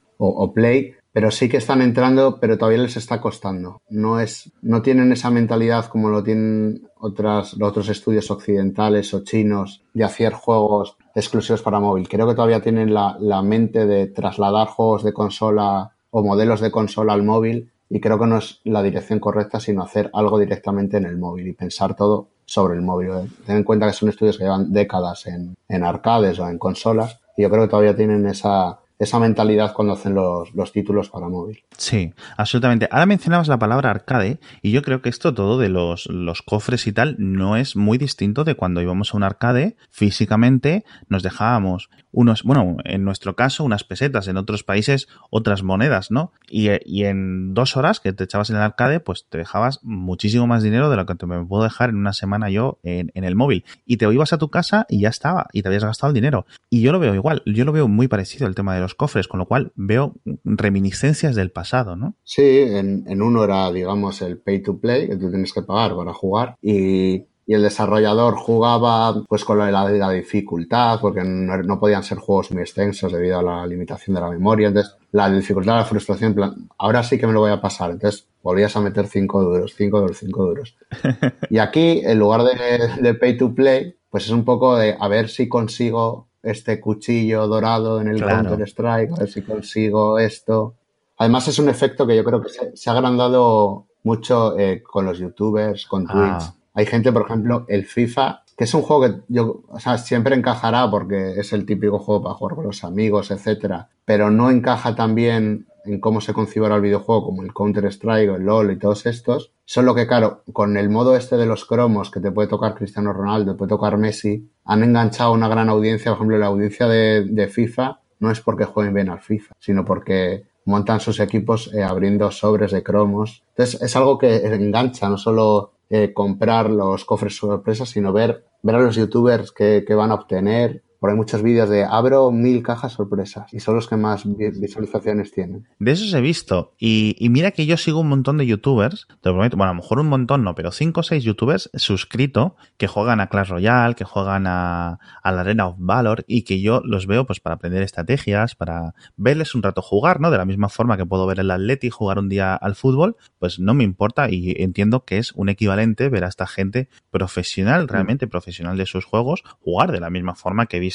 Play, 0.54 0.94
pero 1.12 1.32
sí 1.32 1.50
que 1.50 1.58
están 1.58 1.82
entrando, 1.82 2.40
pero 2.40 2.58
todavía 2.58 2.84
les 2.84 2.98
está 2.98 3.20
costando. 3.20 3.82
No 3.90 4.20
es, 4.20 4.52
no 4.62 4.84
tienen 4.84 5.12
esa 5.14 5.32
mentalidad 5.32 5.86
como 5.86 6.10
lo 6.10 6.22
tienen 6.24 6.88
otras, 7.00 7.54
los 7.54 7.70
otros 7.70 7.90
estudios 7.90 8.30
occidentales 8.30 9.14
o 9.14 9.24
chinos 9.24 9.82
de 9.94 10.04
hacer 10.04 10.34
juegos 10.34 10.98
exclusivos 11.16 11.64
para 11.64 11.80
móvil. 11.80 12.08
Creo 12.08 12.28
que 12.28 12.36
todavía 12.36 12.62
tienen 12.62 12.94
la, 12.94 13.18
la 13.20 13.42
mente 13.42 13.88
de 13.88 14.08
trasladar 14.08 14.68
juegos 14.68 15.04
de 15.04 15.14
consola 15.14 15.96
o 16.12 16.24
modelos 16.24 16.60
de 16.62 16.70
consola 16.70 17.14
al 17.14 17.24
móvil 17.24 17.72
y 17.90 18.00
creo 18.00 18.20
que 18.20 18.28
no 18.28 18.38
es 18.38 18.62
la 18.64 18.84
dirección 18.84 19.20
correcta, 19.20 19.60
sino 19.60 19.84
hacer 19.84 20.10
algo 20.14 20.40
directamente 20.40 20.98
en 20.98 21.06
el 21.06 21.18
móvil 21.18 21.48
y 21.48 21.54
pensar 21.54 21.96
todo 21.96 22.28
sobre 22.46 22.76
el 22.76 22.82
móvil. 22.82 23.12
Ten 23.46 23.58
en 23.58 23.64
cuenta 23.64 23.88
que 23.88 23.94
son 23.94 24.10
estudios 24.10 24.38
que 24.38 24.44
llevan 24.44 24.72
décadas 24.72 25.26
en, 25.28 25.56
en 25.68 25.84
arcades 25.84 26.40
o 26.40 26.48
en 26.48 26.60
consolas 26.60 27.20
y 27.36 27.44
yo 27.44 27.50
creo 27.50 27.64
que 27.64 27.70
todavía 27.70 27.96
tienen 27.96 28.28
esa, 28.28 28.80
esa 29.00 29.18
mentalidad 29.18 29.74
cuando 29.74 29.94
hacen 29.94 30.14
los, 30.14 30.54
los, 30.54 30.74
títulos 30.74 31.10
para 31.10 31.30
móvil. 31.30 31.64
Sí, 31.78 32.14
absolutamente. 32.36 32.90
Ahora 32.92 33.06
mencionabas 33.06 33.48
la 33.48 33.58
palabra 33.58 33.90
arcade 33.90 34.40
y 34.62 34.72
yo 34.72 34.82
creo 34.82 35.02
que 35.02 35.08
esto 35.08 35.34
todo 35.34 35.58
de 35.58 35.70
los, 35.70 36.08
los 36.08 36.42
cofres 36.42 36.86
y 36.86 36.92
tal 36.92 37.16
no 37.18 37.56
es 37.56 37.78
muy 37.78 37.98
distinto 37.98 38.44
de 38.44 38.56
cuando 38.56 38.82
íbamos 38.82 39.14
a 39.14 39.18
un 39.18 39.24
arcade 39.24 39.78
físicamente, 39.90 40.84
nos 41.08 41.24
dejábamos 41.24 41.90
unos, 42.12 42.44
bueno, 42.44 42.78
en 42.84 43.06
nuestro 43.06 43.36
caso 43.36 43.64
unas 43.64 43.86
pesetas, 43.86 44.28
en 44.28 44.36
otros 44.36 44.64
países 44.64 45.08
otras 45.30 45.64
monedas, 45.64 46.12
¿no? 46.12 46.34
Y, 46.50 46.70
y 46.86 47.06
en 47.06 47.54
dos 47.54 47.78
horas 47.78 48.02
que 48.02 48.12
te 48.12 48.26
echabas 48.26 48.50
en 48.50 48.58
el 48.58 48.64
arcade, 48.64 49.00
pues 49.00 49.28
te 49.30 49.38
dejabas 49.38 49.80
muchísimo 49.84 50.46
más 50.46 50.62
dinero 50.62 50.90
de 50.90 50.98
lo 50.98 51.06
que 51.06 51.16
te 51.16 51.26
me 51.26 51.46
puedo 51.46 51.64
dejar 51.64 51.90
en 51.90 51.98
una 51.98 52.14
semana 52.14 52.50
yo 52.50 52.80
en, 52.84 53.12
en 53.14 53.24
el 53.24 53.36
móvil. 53.36 53.64
Y 53.86 53.98
te 53.98 54.12
ibas 54.12 54.34
a 54.34 54.38
tu 54.38 54.50
casa 54.50 54.86
y 54.90 55.02
ya 55.02 55.10
estaba, 55.10 55.48
y 55.54 55.62
te 55.62 55.70
habías 55.70 55.86
gastado 55.86 56.10
el 56.10 56.16
dinero. 56.16 56.46
Y 56.70 56.82
yo 56.82 56.92
lo 56.92 57.00
veo 57.00 57.16
igual, 57.16 57.44
yo 57.46 57.64
lo 57.64 57.72
veo 57.72 57.88
muy 57.88 58.08
parecido 58.08 58.48
el 58.48 58.56
tema 58.56 58.76
de 58.76 58.82
los 58.82 58.89
cofres, 58.96 59.28
con 59.28 59.40
lo 59.40 59.48
cual 59.48 59.72
veo 59.76 60.16
reminiscencias 60.44 61.36
del 61.36 61.52
pasado, 61.52 61.96
¿no? 61.96 62.16
Sí, 62.24 62.60
en, 62.60 63.06
en 63.08 63.22
uno 63.22 63.44
era, 63.44 63.72
digamos, 63.72 64.22
el 64.22 64.38
pay 64.40 64.62
to 64.62 64.80
play, 64.80 65.08
que 65.08 65.18
tú 65.18 65.30
tienes 65.30 65.54
que 65.54 65.62
pagar 65.62 65.96
para 65.96 66.14
jugar, 66.14 66.56
y 66.62 67.26
y 67.50 67.56
el 67.56 67.64
desarrollador 67.64 68.36
jugaba 68.36 69.24
pues 69.28 69.44
con 69.44 69.58
la, 69.58 69.72
la 69.72 70.12
dificultad, 70.12 71.00
porque 71.02 71.24
no, 71.24 71.58
no, 71.58 71.80
podían 71.80 72.04
ser 72.04 72.20
juegos 72.20 72.52
muy 72.52 72.62
extensos 72.62 73.12
debido 73.12 73.40
a 73.40 73.42
la 73.42 73.66
limitación 73.66 74.14
de 74.14 74.22
la 74.22 74.30
memoria. 74.30 74.68
Entonces, 74.68 74.96
la 75.12 75.32
dificultad, 75.32 75.78
la 75.78 75.86
frustración, 75.86 76.36
plan, 76.36 76.70
ahora 76.78 77.02
sí 77.02 77.18
que 77.18 77.26
me 77.26 77.34
lo 77.34 77.40
voy 77.40 77.50
a 77.50 77.60
pasar. 77.60 77.90
Entonces, 77.90 78.28
volvías 78.44 78.76
a 78.76 78.82
meter 78.82 79.08
5 79.08 79.44
duros, 79.44 79.74
5 79.76 80.00
duros, 80.00 80.18
5 80.20 80.46
duros. 80.46 80.78
Y 81.50 81.58
aquí, 81.58 82.02
en 82.06 82.20
lugar 82.20 82.44
de, 82.44 83.02
de, 83.02 83.14
pay 83.16 83.36
to 83.36 83.56
play, 83.56 83.96
pues 84.12 84.26
es 84.26 84.30
un 84.30 84.46
poco 84.46 84.78
de 84.78 84.96
a 85.00 85.08
ver 85.08 85.28
si 85.28 85.50
consigo 85.50 86.29
este 86.44 86.80
cuchillo 86.80 87.48
dorado 87.48 88.02
en 88.02 88.08
el 88.08 88.18
claro. 88.18 88.50
Counter 88.50 88.68
Strike, 88.68 89.12
a 89.12 89.20
ver 89.20 89.30
si 89.30 89.42
consigo 89.42 90.20
esto. 90.20 90.76
Además, 91.18 91.48
es 91.48 91.60
un 91.60 91.70
efecto 91.70 92.08
que 92.08 92.16
yo 92.16 92.24
creo 92.24 92.42
que 92.42 92.50
se, 92.50 92.76
se 92.78 92.90
ha 92.90 92.94
agrandado 92.94 93.88
mucho 94.04 94.58
eh, 94.58 94.82
con 94.82 95.06
los 95.06 95.20
youtubers, 95.20 95.86
con 95.86 96.06
Twitch. 96.06 96.18
Ah. 96.18 96.56
Hay 96.74 96.86
gente, 96.86 97.12
por 97.12 97.24
ejemplo, 97.24 97.66
el 97.68 97.86
FIFA, 97.86 98.44
que 98.58 98.64
es 98.64 98.74
un 98.74 98.82
juego 98.82 99.04
que 99.04 99.22
yo, 99.28 99.64
o 99.70 99.80
sea, 99.80 99.98
siempre 99.98 100.36
encajará 100.36 100.90
porque 100.90 101.40
es 101.40 101.52
el 101.54 101.66
típico 101.66 102.00
juego 102.00 102.24
para 102.24 102.36
jugar 102.36 102.56
con 102.56 102.66
los 102.66 102.84
amigos, 102.84 103.32
etcétera, 103.32 103.90
pero 104.06 104.32
no 104.32 104.50
encaja 104.50 104.96
tan 104.96 105.16
bien 105.16 105.68
en 105.86 106.00
cómo 106.00 106.22
se 106.22 106.34
concibe 106.34 106.66
ahora 106.66 106.78
el 106.78 106.82
videojuego 106.82 107.26
como 107.26 107.44
el 107.44 107.54
Counter-Strike 107.54 108.36
el 108.36 108.44
LoL 108.44 108.72
y 108.72 108.80
todos 108.80 109.06
estos. 109.06 109.54
Solo 109.66 109.96
que, 109.96 110.08
claro, 110.08 110.44
con 110.54 110.78
el 110.78 110.90
modo 110.90 111.16
este 111.16 111.38
de 111.38 111.46
los 111.46 111.66
cromos 111.66 112.12
que 112.12 112.20
te 112.20 112.32
puede 112.32 112.48
tocar 112.48 112.76
Cristiano 112.76 113.14
Ronaldo, 113.14 113.54
te 113.54 113.58
puede 113.58 113.70
tocar 113.70 113.98
Messi, 113.98 114.50
han 114.66 114.84
enganchado 114.84 115.32
una 115.34 115.48
gran 115.48 115.70
audiencia. 115.70 116.12
Por 116.12 116.18
ejemplo, 116.18 116.38
la 116.38 116.48
audiencia 116.48 116.88
de, 116.88 117.26
de 117.26 117.48
FIFA 117.48 118.00
no 118.20 118.32
es 118.32 118.42
porque 118.42 118.66
jueguen 118.66 118.94
bien 118.94 119.10
al 119.10 119.22
FIFA, 119.22 119.56
sino 119.60 119.86
porque 119.86 120.50
montan 120.66 121.00
sus 121.00 121.20
equipos 121.20 121.74
eh, 121.74 121.84
abriendo 121.84 122.30
sobres 122.32 122.72
de 122.72 122.84
cromos. 122.84 123.44
Entonces, 123.50 123.82
es 123.82 123.96
algo 123.96 124.18
que 124.18 124.36
engancha, 124.46 125.10
no 125.10 125.18
solo 125.18 125.74
eh, 125.90 126.14
comprar 126.14 126.70
los 126.70 127.06
cofres 127.06 127.36
sorpresas, 127.36 127.90
sino 127.90 128.14
ver, 128.14 128.46
ver 128.62 128.76
a 128.76 128.80
los 128.80 128.96
youtubers 128.96 129.52
que, 129.52 129.84
que 129.86 129.96
van 129.96 130.12
a 130.12 130.16
obtener, 130.16 130.84
por 131.00 131.10
hay 131.10 131.16
muchos 131.16 131.42
vídeos 131.42 131.70
de 131.70 131.86
abro 131.86 132.30
mil 132.32 132.62
cajas 132.62 132.94
sorpresas 132.94 133.54
y 133.54 133.60
son 133.60 133.76
los 133.76 133.88
que 133.88 133.96
más 133.96 134.24
visualizaciones 134.26 135.32
tienen. 135.32 135.68
De 135.80 135.92
esos 135.92 136.14
he 136.14 136.22
visto. 136.22 136.74
Y, 136.78 137.16
y, 137.18 137.30
mira 137.30 137.52
que 137.52 137.66
yo 137.66 137.78
sigo 137.78 138.02
un 138.02 138.10
montón 138.10 138.38
de 138.38 138.46
youtubers, 138.46 139.08
te 139.22 139.30
lo 139.30 139.36
prometo, 139.36 139.56
bueno, 139.56 139.72
a 139.72 139.74
lo 139.74 139.82
mejor 139.82 140.00
un 140.00 140.08
montón 140.08 140.44
no, 140.44 140.56
pero 140.56 140.72
cinco 140.72 141.00
o 141.00 141.04
seis 141.04 141.24
youtubers 141.24 141.70
suscrito 141.74 142.56
que 142.78 142.88
juegan 142.88 143.22
a 143.22 143.28
Clash 143.28 143.50
Royale, 143.50 143.96
que 143.96 144.04
juegan 144.04 144.46
a, 144.46 145.00
a, 145.24 145.32
la 145.32 145.42
Arena 145.42 145.68
of 145.68 145.76
Valor 145.80 146.26
y 146.28 146.44
que 146.44 146.60
yo 146.60 146.82
los 146.84 147.08
veo 147.08 147.26
pues 147.26 147.40
para 147.40 147.56
aprender 147.56 147.82
estrategias, 147.82 148.56
para 148.56 148.94
verles 149.16 149.56
un 149.56 149.64
rato 149.64 149.82
jugar, 149.82 150.20
¿no? 150.20 150.32
De 150.32 150.38
la 150.38 150.46
misma 150.46 150.68
forma 150.68 150.98
que 150.98 151.06
puedo 151.06 151.26
ver 151.26 151.40
el 151.40 151.52
Atleti 151.52 151.90
jugar 151.90 152.20
un 152.20 152.28
día 152.28 152.56
al 152.56 152.76
fútbol, 152.76 153.16
pues 153.40 153.60
no 153.60 153.74
me 153.74 153.86
importa 153.86 154.30
y 154.30 154.54
entiendo 154.62 155.06
que 155.06 155.18
es 155.18 155.32
un 155.32 155.48
equivalente 155.48 156.10
ver 156.10 156.26
a 156.26 156.28
esta 156.28 156.46
gente 156.46 156.90
profesional, 157.10 157.88
realmente 157.88 158.28
profesional 158.28 158.78
de 158.78 158.86
sus 158.86 159.06
juegos, 159.06 159.44
jugar 159.62 159.92
de 159.92 160.02
la 160.02 160.10
misma 160.10 160.36
forma 160.36 160.66
que 160.66 160.78
he 160.78 160.80
visto 160.80 160.89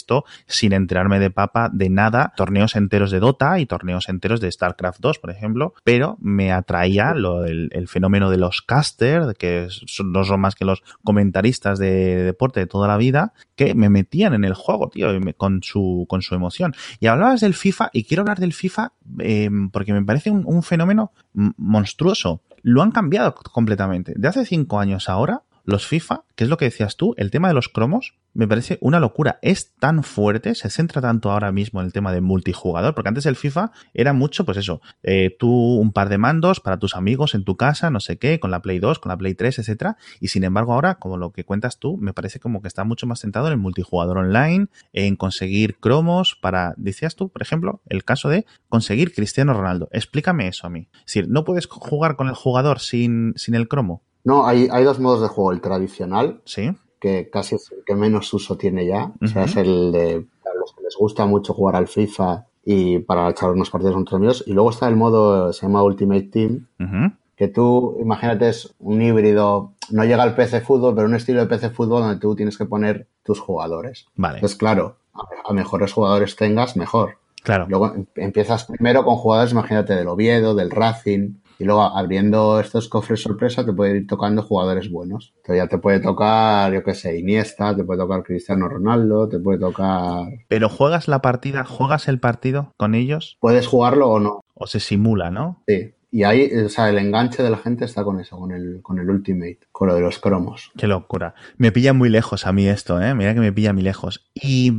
sin 0.47 0.73
enterarme 0.73 1.19
de 1.19 1.31
papa 1.31 1.71
de 1.73 1.91
nada 1.91 2.33
torneos 2.37 2.77
enteros 2.77 3.11
de 3.11 3.21
Dota 3.21 3.59
y 3.59 3.67
torneos 3.67 4.09
enteros 4.09 4.41
de 4.41 4.51
StarCraft 4.51 5.01
2, 5.01 5.19
por 5.19 5.31
ejemplo, 5.31 5.75
pero 5.85 6.17
me 6.21 6.53
atraía 6.53 7.15
lo, 7.15 7.45
el, 7.45 7.89
fenómeno 7.89 8.31
de 8.31 8.39
los 8.39 8.63
casters, 8.63 9.35
que 9.39 9.69
no 10.05 10.25
son 10.25 10.41
más 10.41 10.55
que 10.55 10.65
los 10.65 10.83
comentaristas 11.03 11.79
de, 11.79 11.91
de, 12.17 12.23
deporte 12.25 12.61
de 12.61 12.67
toda 12.67 12.89
la 12.89 12.97
vida, 12.97 13.33
que 13.57 13.75
me 13.75 13.91
metían 13.91 14.35
en 14.35 14.45
el 14.45 14.55
juego, 14.55 14.89
tío, 14.89 15.09
con 15.37 15.63
su, 15.63 16.07
con 16.09 16.23
su 16.23 16.35
emoción. 16.35 16.75
Y 17.01 17.07
hablabas 17.07 17.41
del 17.41 17.55
FIFA, 17.55 17.91
y 17.93 18.05
quiero 18.05 18.23
hablar 18.23 18.39
del 18.39 18.53
FIFA 18.53 18.93
eh, 19.21 19.51
porque 19.73 19.93
me 19.93 20.03
parece 20.03 20.31
un 20.31 20.63
fenómeno 20.63 21.13
monstruoso. 21.33 22.43
Lo 22.63 22.83
han 22.83 22.93
cambiado 22.93 23.35
completamente. 23.35 24.15
De 24.17 24.29
hace 24.29 24.47
cinco 24.47 24.81
años 24.81 25.09
ahora, 25.09 25.43
los 25.65 25.87
FIFA, 25.87 26.25
que 26.35 26.45
es 26.45 26.51
lo 26.51 26.57
que 26.57 26.67
decías 26.67 26.97
tú, 26.97 27.15
el 27.17 27.31
tema 27.31 27.49
de 27.49 27.55
los 27.55 27.69
cromos, 27.69 28.15
me 28.35 28.49
parece 28.49 28.79
una 28.81 29.01
locura. 29.01 29.39
Es 29.43 29.75
tan 29.77 30.03
fuerte, 30.03 30.55
se 30.55 30.69
centra 30.69 31.01
tanto 31.01 31.31
ahora 31.31 31.53
mismo 31.53 31.81
en 31.81 31.87
el 31.87 31.93
tema 31.93 32.13
de 32.13 32.21
multijugador, 32.21 32.95
porque 32.95 33.09
antes 33.09 33.27
el 33.27 33.37
FIFA 33.37 33.71
era 33.95 34.13
mucho, 34.13 34.45
pues 34.45 34.59
eso, 34.59 34.83
eh, 35.03 35.35
tú 35.39 35.51
un 35.51 35.93
par 35.93 36.09
de 36.09 36.19
mandos 36.19 36.61
para 36.61 36.79
tus 36.79 36.97
amigos 36.97 37.35
en 37.35 37.45
tu 37.45 37.57
casa, 37.57 37.91
no 37.91 38.01
sé 38.01 38.19
qué, 38.19 38.41
con 38.41 38.51
la 38.51 38.61
Play 38.61 38.81
2, 38.81 38.99
con 38.99 39.11
la 39.11 39.17
Play 39.17 39.35
3, 39.35 39.61
etcétera. 39.61 39.97
Y 40.21 40.29
sin 40.29 40.45
embargo, 40.45 40.75
ahora, 40.75 40.97
como 40.97 41.17
lo 41.17 41.31
que 41.31 41.45
cuentas 41.45 41.79
tú, 41.79 41.97
me 41.97 42.13
parece 42.13 42.41
como 42.41 42.61
que 42.61 42.69
está 42.69 42.85
mucho 42.85 43.07
más 43.07 43.21
centrado 43.21 43.47
en 43.47 43.53
el 43.53 43.59
multijugador 43.59 44.19
online, 44.19 44.67
en 44.93 45.17
conseguir 45.17 45.77
cromos 45.77 46.37
para, 46.41 46.75
decías 46.77 47.15
tú, 47.15 47.29
por 47.29 47.41
ejemplo, 47.41 47.81
el 47.87 48.05
caso 48.05 48.29
de 48.29 48.45
conseguir 48.69 49.15
Cristiano 49.15 49.55
Ronaldo. 49.55 49.89
Explícame 49.93 50.49
eso 50.49 50.67
a 50.67 50.71
mí. 50.71 50.89
Es 50.93 51.07
decir, 51.07 51.29
¿no 51.29 51.45
puedes 51.45 51.67
jugar 51.67 52.17
con 52.17 52.29
el 52.29 52.35
jugador 52.35 52.81
sin, 52.81 53.33
sin 53.37 53.55
el 53.55 53.69
cromo? 53.69 54.03
No, 54.25 54.47
hay, 54.47 54.69
hay 54.71 54.85
dos 54.85 54.99
modos 55.01 55.21
de 55.23 55.29
juego. 55.29 55.53
El 55.53 55.61
tradicional, 55.61 56.41
sí. 56.45 56.71
que 57.01 57.29
casi 57.31 57.57
es 57.57 57.71
el 57.73 57.85
que 57.85 57.95
menos 57.95 58.33
uso 58.33 58.57
tiene 58.57 58.87
ya. 58.87 59.05
Uh 59.07 59.09
-huh. 59.21 59.25
O 59.25 59.29
sea, 59.29 59.45
es 59.45 59.57
el 59.57 59.93
de 59.93 60.27
a 60.45 60.59
los 60.59 60.73
que 60.75 60.83
les 60.83 60.97
gusta 60.97 61.27
mucho 61.27 61.53
jugar 61.55 61.77
al 61.77 61.89
FIFA 61.89 62.47
y 62.65 62.99
para 63.01 63.29
echar 63.29 63.51
unos 63.51 63.71
partidos 63.71 64.03
tus 64.05 64.15
amigos. 64.15 64.45
Y 64.47 64.53
luego 64.53 64.71
está 64.71 64.89
el 64.89 64.97
modo, 64.97 65.53
se 65.53 65.67
llama 65.67 65.83
Ultimate 65.83 66.23
Team, 66.33 66.67
uh 66.81 66.83
-huh. 66.85 67.17
que 67.37 67.49
tú, 67.49 67.97
imagínate, 68.01 68.49
es 68.49 68.75
un 68.79 69.03
híbrido, 69.03 69.73
no 69.91 70.05
llega 70.05 70.23
al 70.23 70.35
PC 70.35 70.63
fútbol, 70.63 70.95
pero 70.95 71.07
un 71.07 71.15
estilo 71.15 71.41
de 71.41 71.47
PC 71.47 71.71
fútbol 71.71 72.03
donde 72.03 72.19
tú 72.19 72.35
tienes 72.35 72.57
que 72.57 72.65
poner 72.65 73.07
tus 73.23 73.39
jugadores. 73.41 74.07
Vale. 74.17 74.37
Entonces, 74.39 74.57
claro, 74.57 74.97
a, 75.13 75.51
a 75.51 75.53
mejores 75.53 75.93
jugadores 75.93 76.37
tengas, 76.37 76.77
mejor. 76.77 77.19
Claro. 77.43 77.67
Luego 77.69 77.93
em, 77.95 78.07
empiezas 78.17 78.65
primero 78.65 79.05
con 79.05 79.17
jugadores, 79.17 79.53
imagínate, 79.53 79.95
del 79.95 80.09
Oviedo, 80.09 80.55
del 80.55 80.71
Racing, 80.71 81.35
y 81.59 81.65
luego 81.65 81.83
abriendo 81.83 82.61
estos 82.61 82.89
cofres 82.89 83.23
sorpresa 83.23 83.65
te 83.65 83.73
puede 83.73 83.99
ir 83.99 84.07
tocando 84.07 84.43
jugadores 84.43 84.91
buenos. 84.91 85.33
Entonces 85.37 85.65
ya 85.65 85.69
te 85.69 85.79
puede 85.79 86.01
tocar, 86.01 86.73
yo 86.73 86.83
qué 86.83 86.95
sé, 86.95 87.19
Iniesta, 87.19 87.75
te 87.77 87.85
puede 87.85 88.01
tocar 88.01 88.23
Cristiano 88.23 88.69
Ronaldo, 88.69 89.29
te 89.29 89.39
puede 89.39 89.59
tocar... 89.59 90.27
Pero 90.49 90.69
juegas 90.69 91.09
la 91.09 91.21
partida, 91.23 91.65
juegas 91.65 92.09
el 92.09 92.21
partido 92.21 92.73
con 92.77 92.95
ellos. 92.95 93.37
Puedes 93.41 93.67
jugarlo 93.67 94.09
o 94.11 94.21
no. 94.21 94.41
O 94.55 94.67
se 94.67 94.81
simula, 94.81 95.31
¿no? 95.31 95.63
Sí. 95.67 95.95
Y 96.11 96.23
ahí, 96.23 96.49
o 96.65 96.69
sea, 96.69 96.89
el 96.91 96.99
enganche 96.99 97.43
de 97.43 97.51
la 97.51 97.57
gente 97.57 97.85
está 97.85 98.05
con 98.05 98.21
eso, 98.21 98.39
con 98.39 98.53
el, 98.53 98.81
con 98.83 99.01
el 99.01 99.11
Ultimate, 99.11 99.59
con 99.73 99.89
lo 99.89 99.97
de 99.97 100.01
los 100.01 100.21
cromos. 100.21 100.71
Qué 100.77 100.87
locura. 100.87 101.35
Me 101.57 101.73
pilla 101.73 101.93
muy 101.93 102.09
lejos 102.09 102.47
a 102.47 102.53
mí 102.53 102.69
esto, 102.69 103.03
¿eh? 103.03 103.17
Mira 103.17 103.35
que 103.35 103.41
me 103.41 103.53
pilla 103.53 103.73
muy 103.73 103.83
lejos. 103.83 104.25
Y 104.33 104.71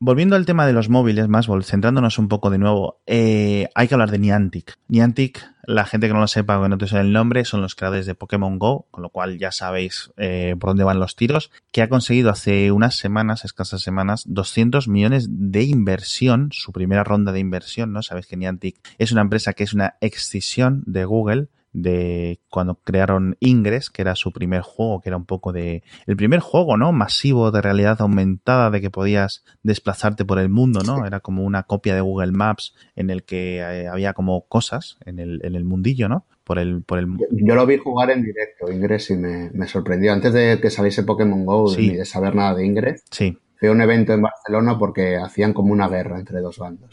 Volviendo 0.00 0.36
al 0.36 0.46
tema 0.46 0.64
de 0.64 0.72
los 0.72 0.88
móviles, 0.88 1.26
más 1.26 1.48
centrándonos 1.64 2.20
un 2.20 2.28
poco 2.28 2.50
de 2.50 2.58
nuevo, 2.58 3.00
eh, 3.06 3.68
hay 3.74 3.88
que 3.88 3.94
hablar 3.94 4.12
de 4.12 4.20
Niantic. 4.20 4.78
Niantic, 4.86 5.44
la 5.64 5.86
gente 5.86 6.06
que 6.06 6.14
no 6.14 6.20
lo 6.20 6.28
sepa 6.28 6.56
o 6.56 6.62
que 6.62 6.68
no 6.68 6.78
te 6.78 6.86
suene 6.86 7.04
el 7.04 7.12
nombre, 7.12 7.44
son 7.44 7.62
los 7.62 7.74
creadores 7.74 8.06
de 8.06 8.14
Pokémon 8.14 8.60
Go, 8.60 8.86
con 8.92 9.02
lo 9.02 9.10
cual 9.10 9.38
ya 9.38 9.50
sabéis 9.50 10.12
eh, 10.16 10.54
por 10.60 10.70
dónde 10.70 10.84
van 10.84 11.00
los 11.00 11.16
tiros, 11.16 11.50
que 11.72 11.82
ha 11.82 11.88
conseguido 11.88 12.30
hace 12.30 12.70
unas 12.70 12.94
semanas, 12.94 13.44
escasas 13.44 13.82
semanas, 13.82 14.22
200 14.28 14.86
millones 14.86 15.26
de 15.28 15.64
inversión, 15.64 16.50
su 16.52 16.70
primera 16.70 17.02
ronda 17.02 17.32
de 17.32 17.40
inversión, 17.40 17.92
¿no? 17.92 18.02
Sabéis 18.02 18.28
que 18.28 18.36
Niantic 18.36 18.76
es 18.98 19.10
una 19.10 19.22
empresa 19.22 19.52
que 19.52 19.64
es 19.64 19.74
una 19.74 19.96
excisión 20.00 20.84
de 20.86 21.06
Google, 21.06 21.48
de 21.72 22.40
cuando 22.48 22.76
crearon 22.76 23.36
Ingress, 23.40 23.90
que 23.90 24.02
era 24.02 24.14
su 24.14 24.32
primer 24.32 24.62
juego, 24.62 25.00
que 25.00 25.10
era 25.10 25.16
un 25.16 25.26
poco 25.26 25.52
de... 25.52 25.82
El 26.06 26.16
primer 26.16 26.40
juego, 26.40 26.76
¿no? 26.76 26.92
Masivo 26.92 27.50
de 27.50 27.60
realidad 27.60 28.00
aumentada, 28.00 28.70
de 28.70 28.80
que 28.80 28.90
podías 28.90 29.44
desplazarte 29.62 30.24
por 30.24 30.38
el 30.38 30.48
mundo, 30.48 30.80
¿no? 30.84 31.06
Era 31.06 31.20
como 31.20 31.44
una 31.44 31.64
copia 31.64 31.94
de 31.94 32.00
Google 32.00 32.32
Maps 32.32 32.74
en 32.96 33.10
el 33.10 33.24
que 33.24 33.58
eh, 33.58 33.86
había 33.88 34.12
como 34.14 34.46
cosas 34.48 34.98
en 35.04 35.18
el, 35.18 35.40
en 35.44 35.54
el 35.54 35.64
mundillo, 35.64 36.08
¿no? 36.08 36.24
Por 36.44 36.58
el, 36.58 36.82
por 36.82 36.98
el... 36.98 37.06
Yo 37.30 37.54
lo 37.54 37.66
vi 37.66 37.76
jugar 37.76 38.10
en 38.10 38.22
directo, 38.22 38.72
Ingress, 38.72 39.10
y 39.10 39.16
me, 39.16 39.50
me 39.52 39.66
sorprendió. 39.68 40.12
Antes 40.14 40.32
de 40.32 40.58
que 40.60 40.70
saliese 40.70 41.02
Pokémon 41.02 41.44
Go 41.44 41.68
Sí. 41.68 41.90
ni 41.90 41.96
de 41.96 42.06
saber 42.06 42.34
nada 42.34 42.54
de 42.54 42.64
Ingress, 42.64 43.04
Sí. 43.10 43.36
fui 43.56 43.68
a 43.68 43.72
un 43.72 43.82
evento 43.82 44.14
en 44.14 44.22
Barcelona 44.22 44.78
porque 44.78 45.16
hacían 45.18 45.52
como 45.52 45.72
una 45.74 45.88
guerra 45.88 46.18
entre 46.18 46.40
dos 46.40 46.56
bandos. 46.58 46.90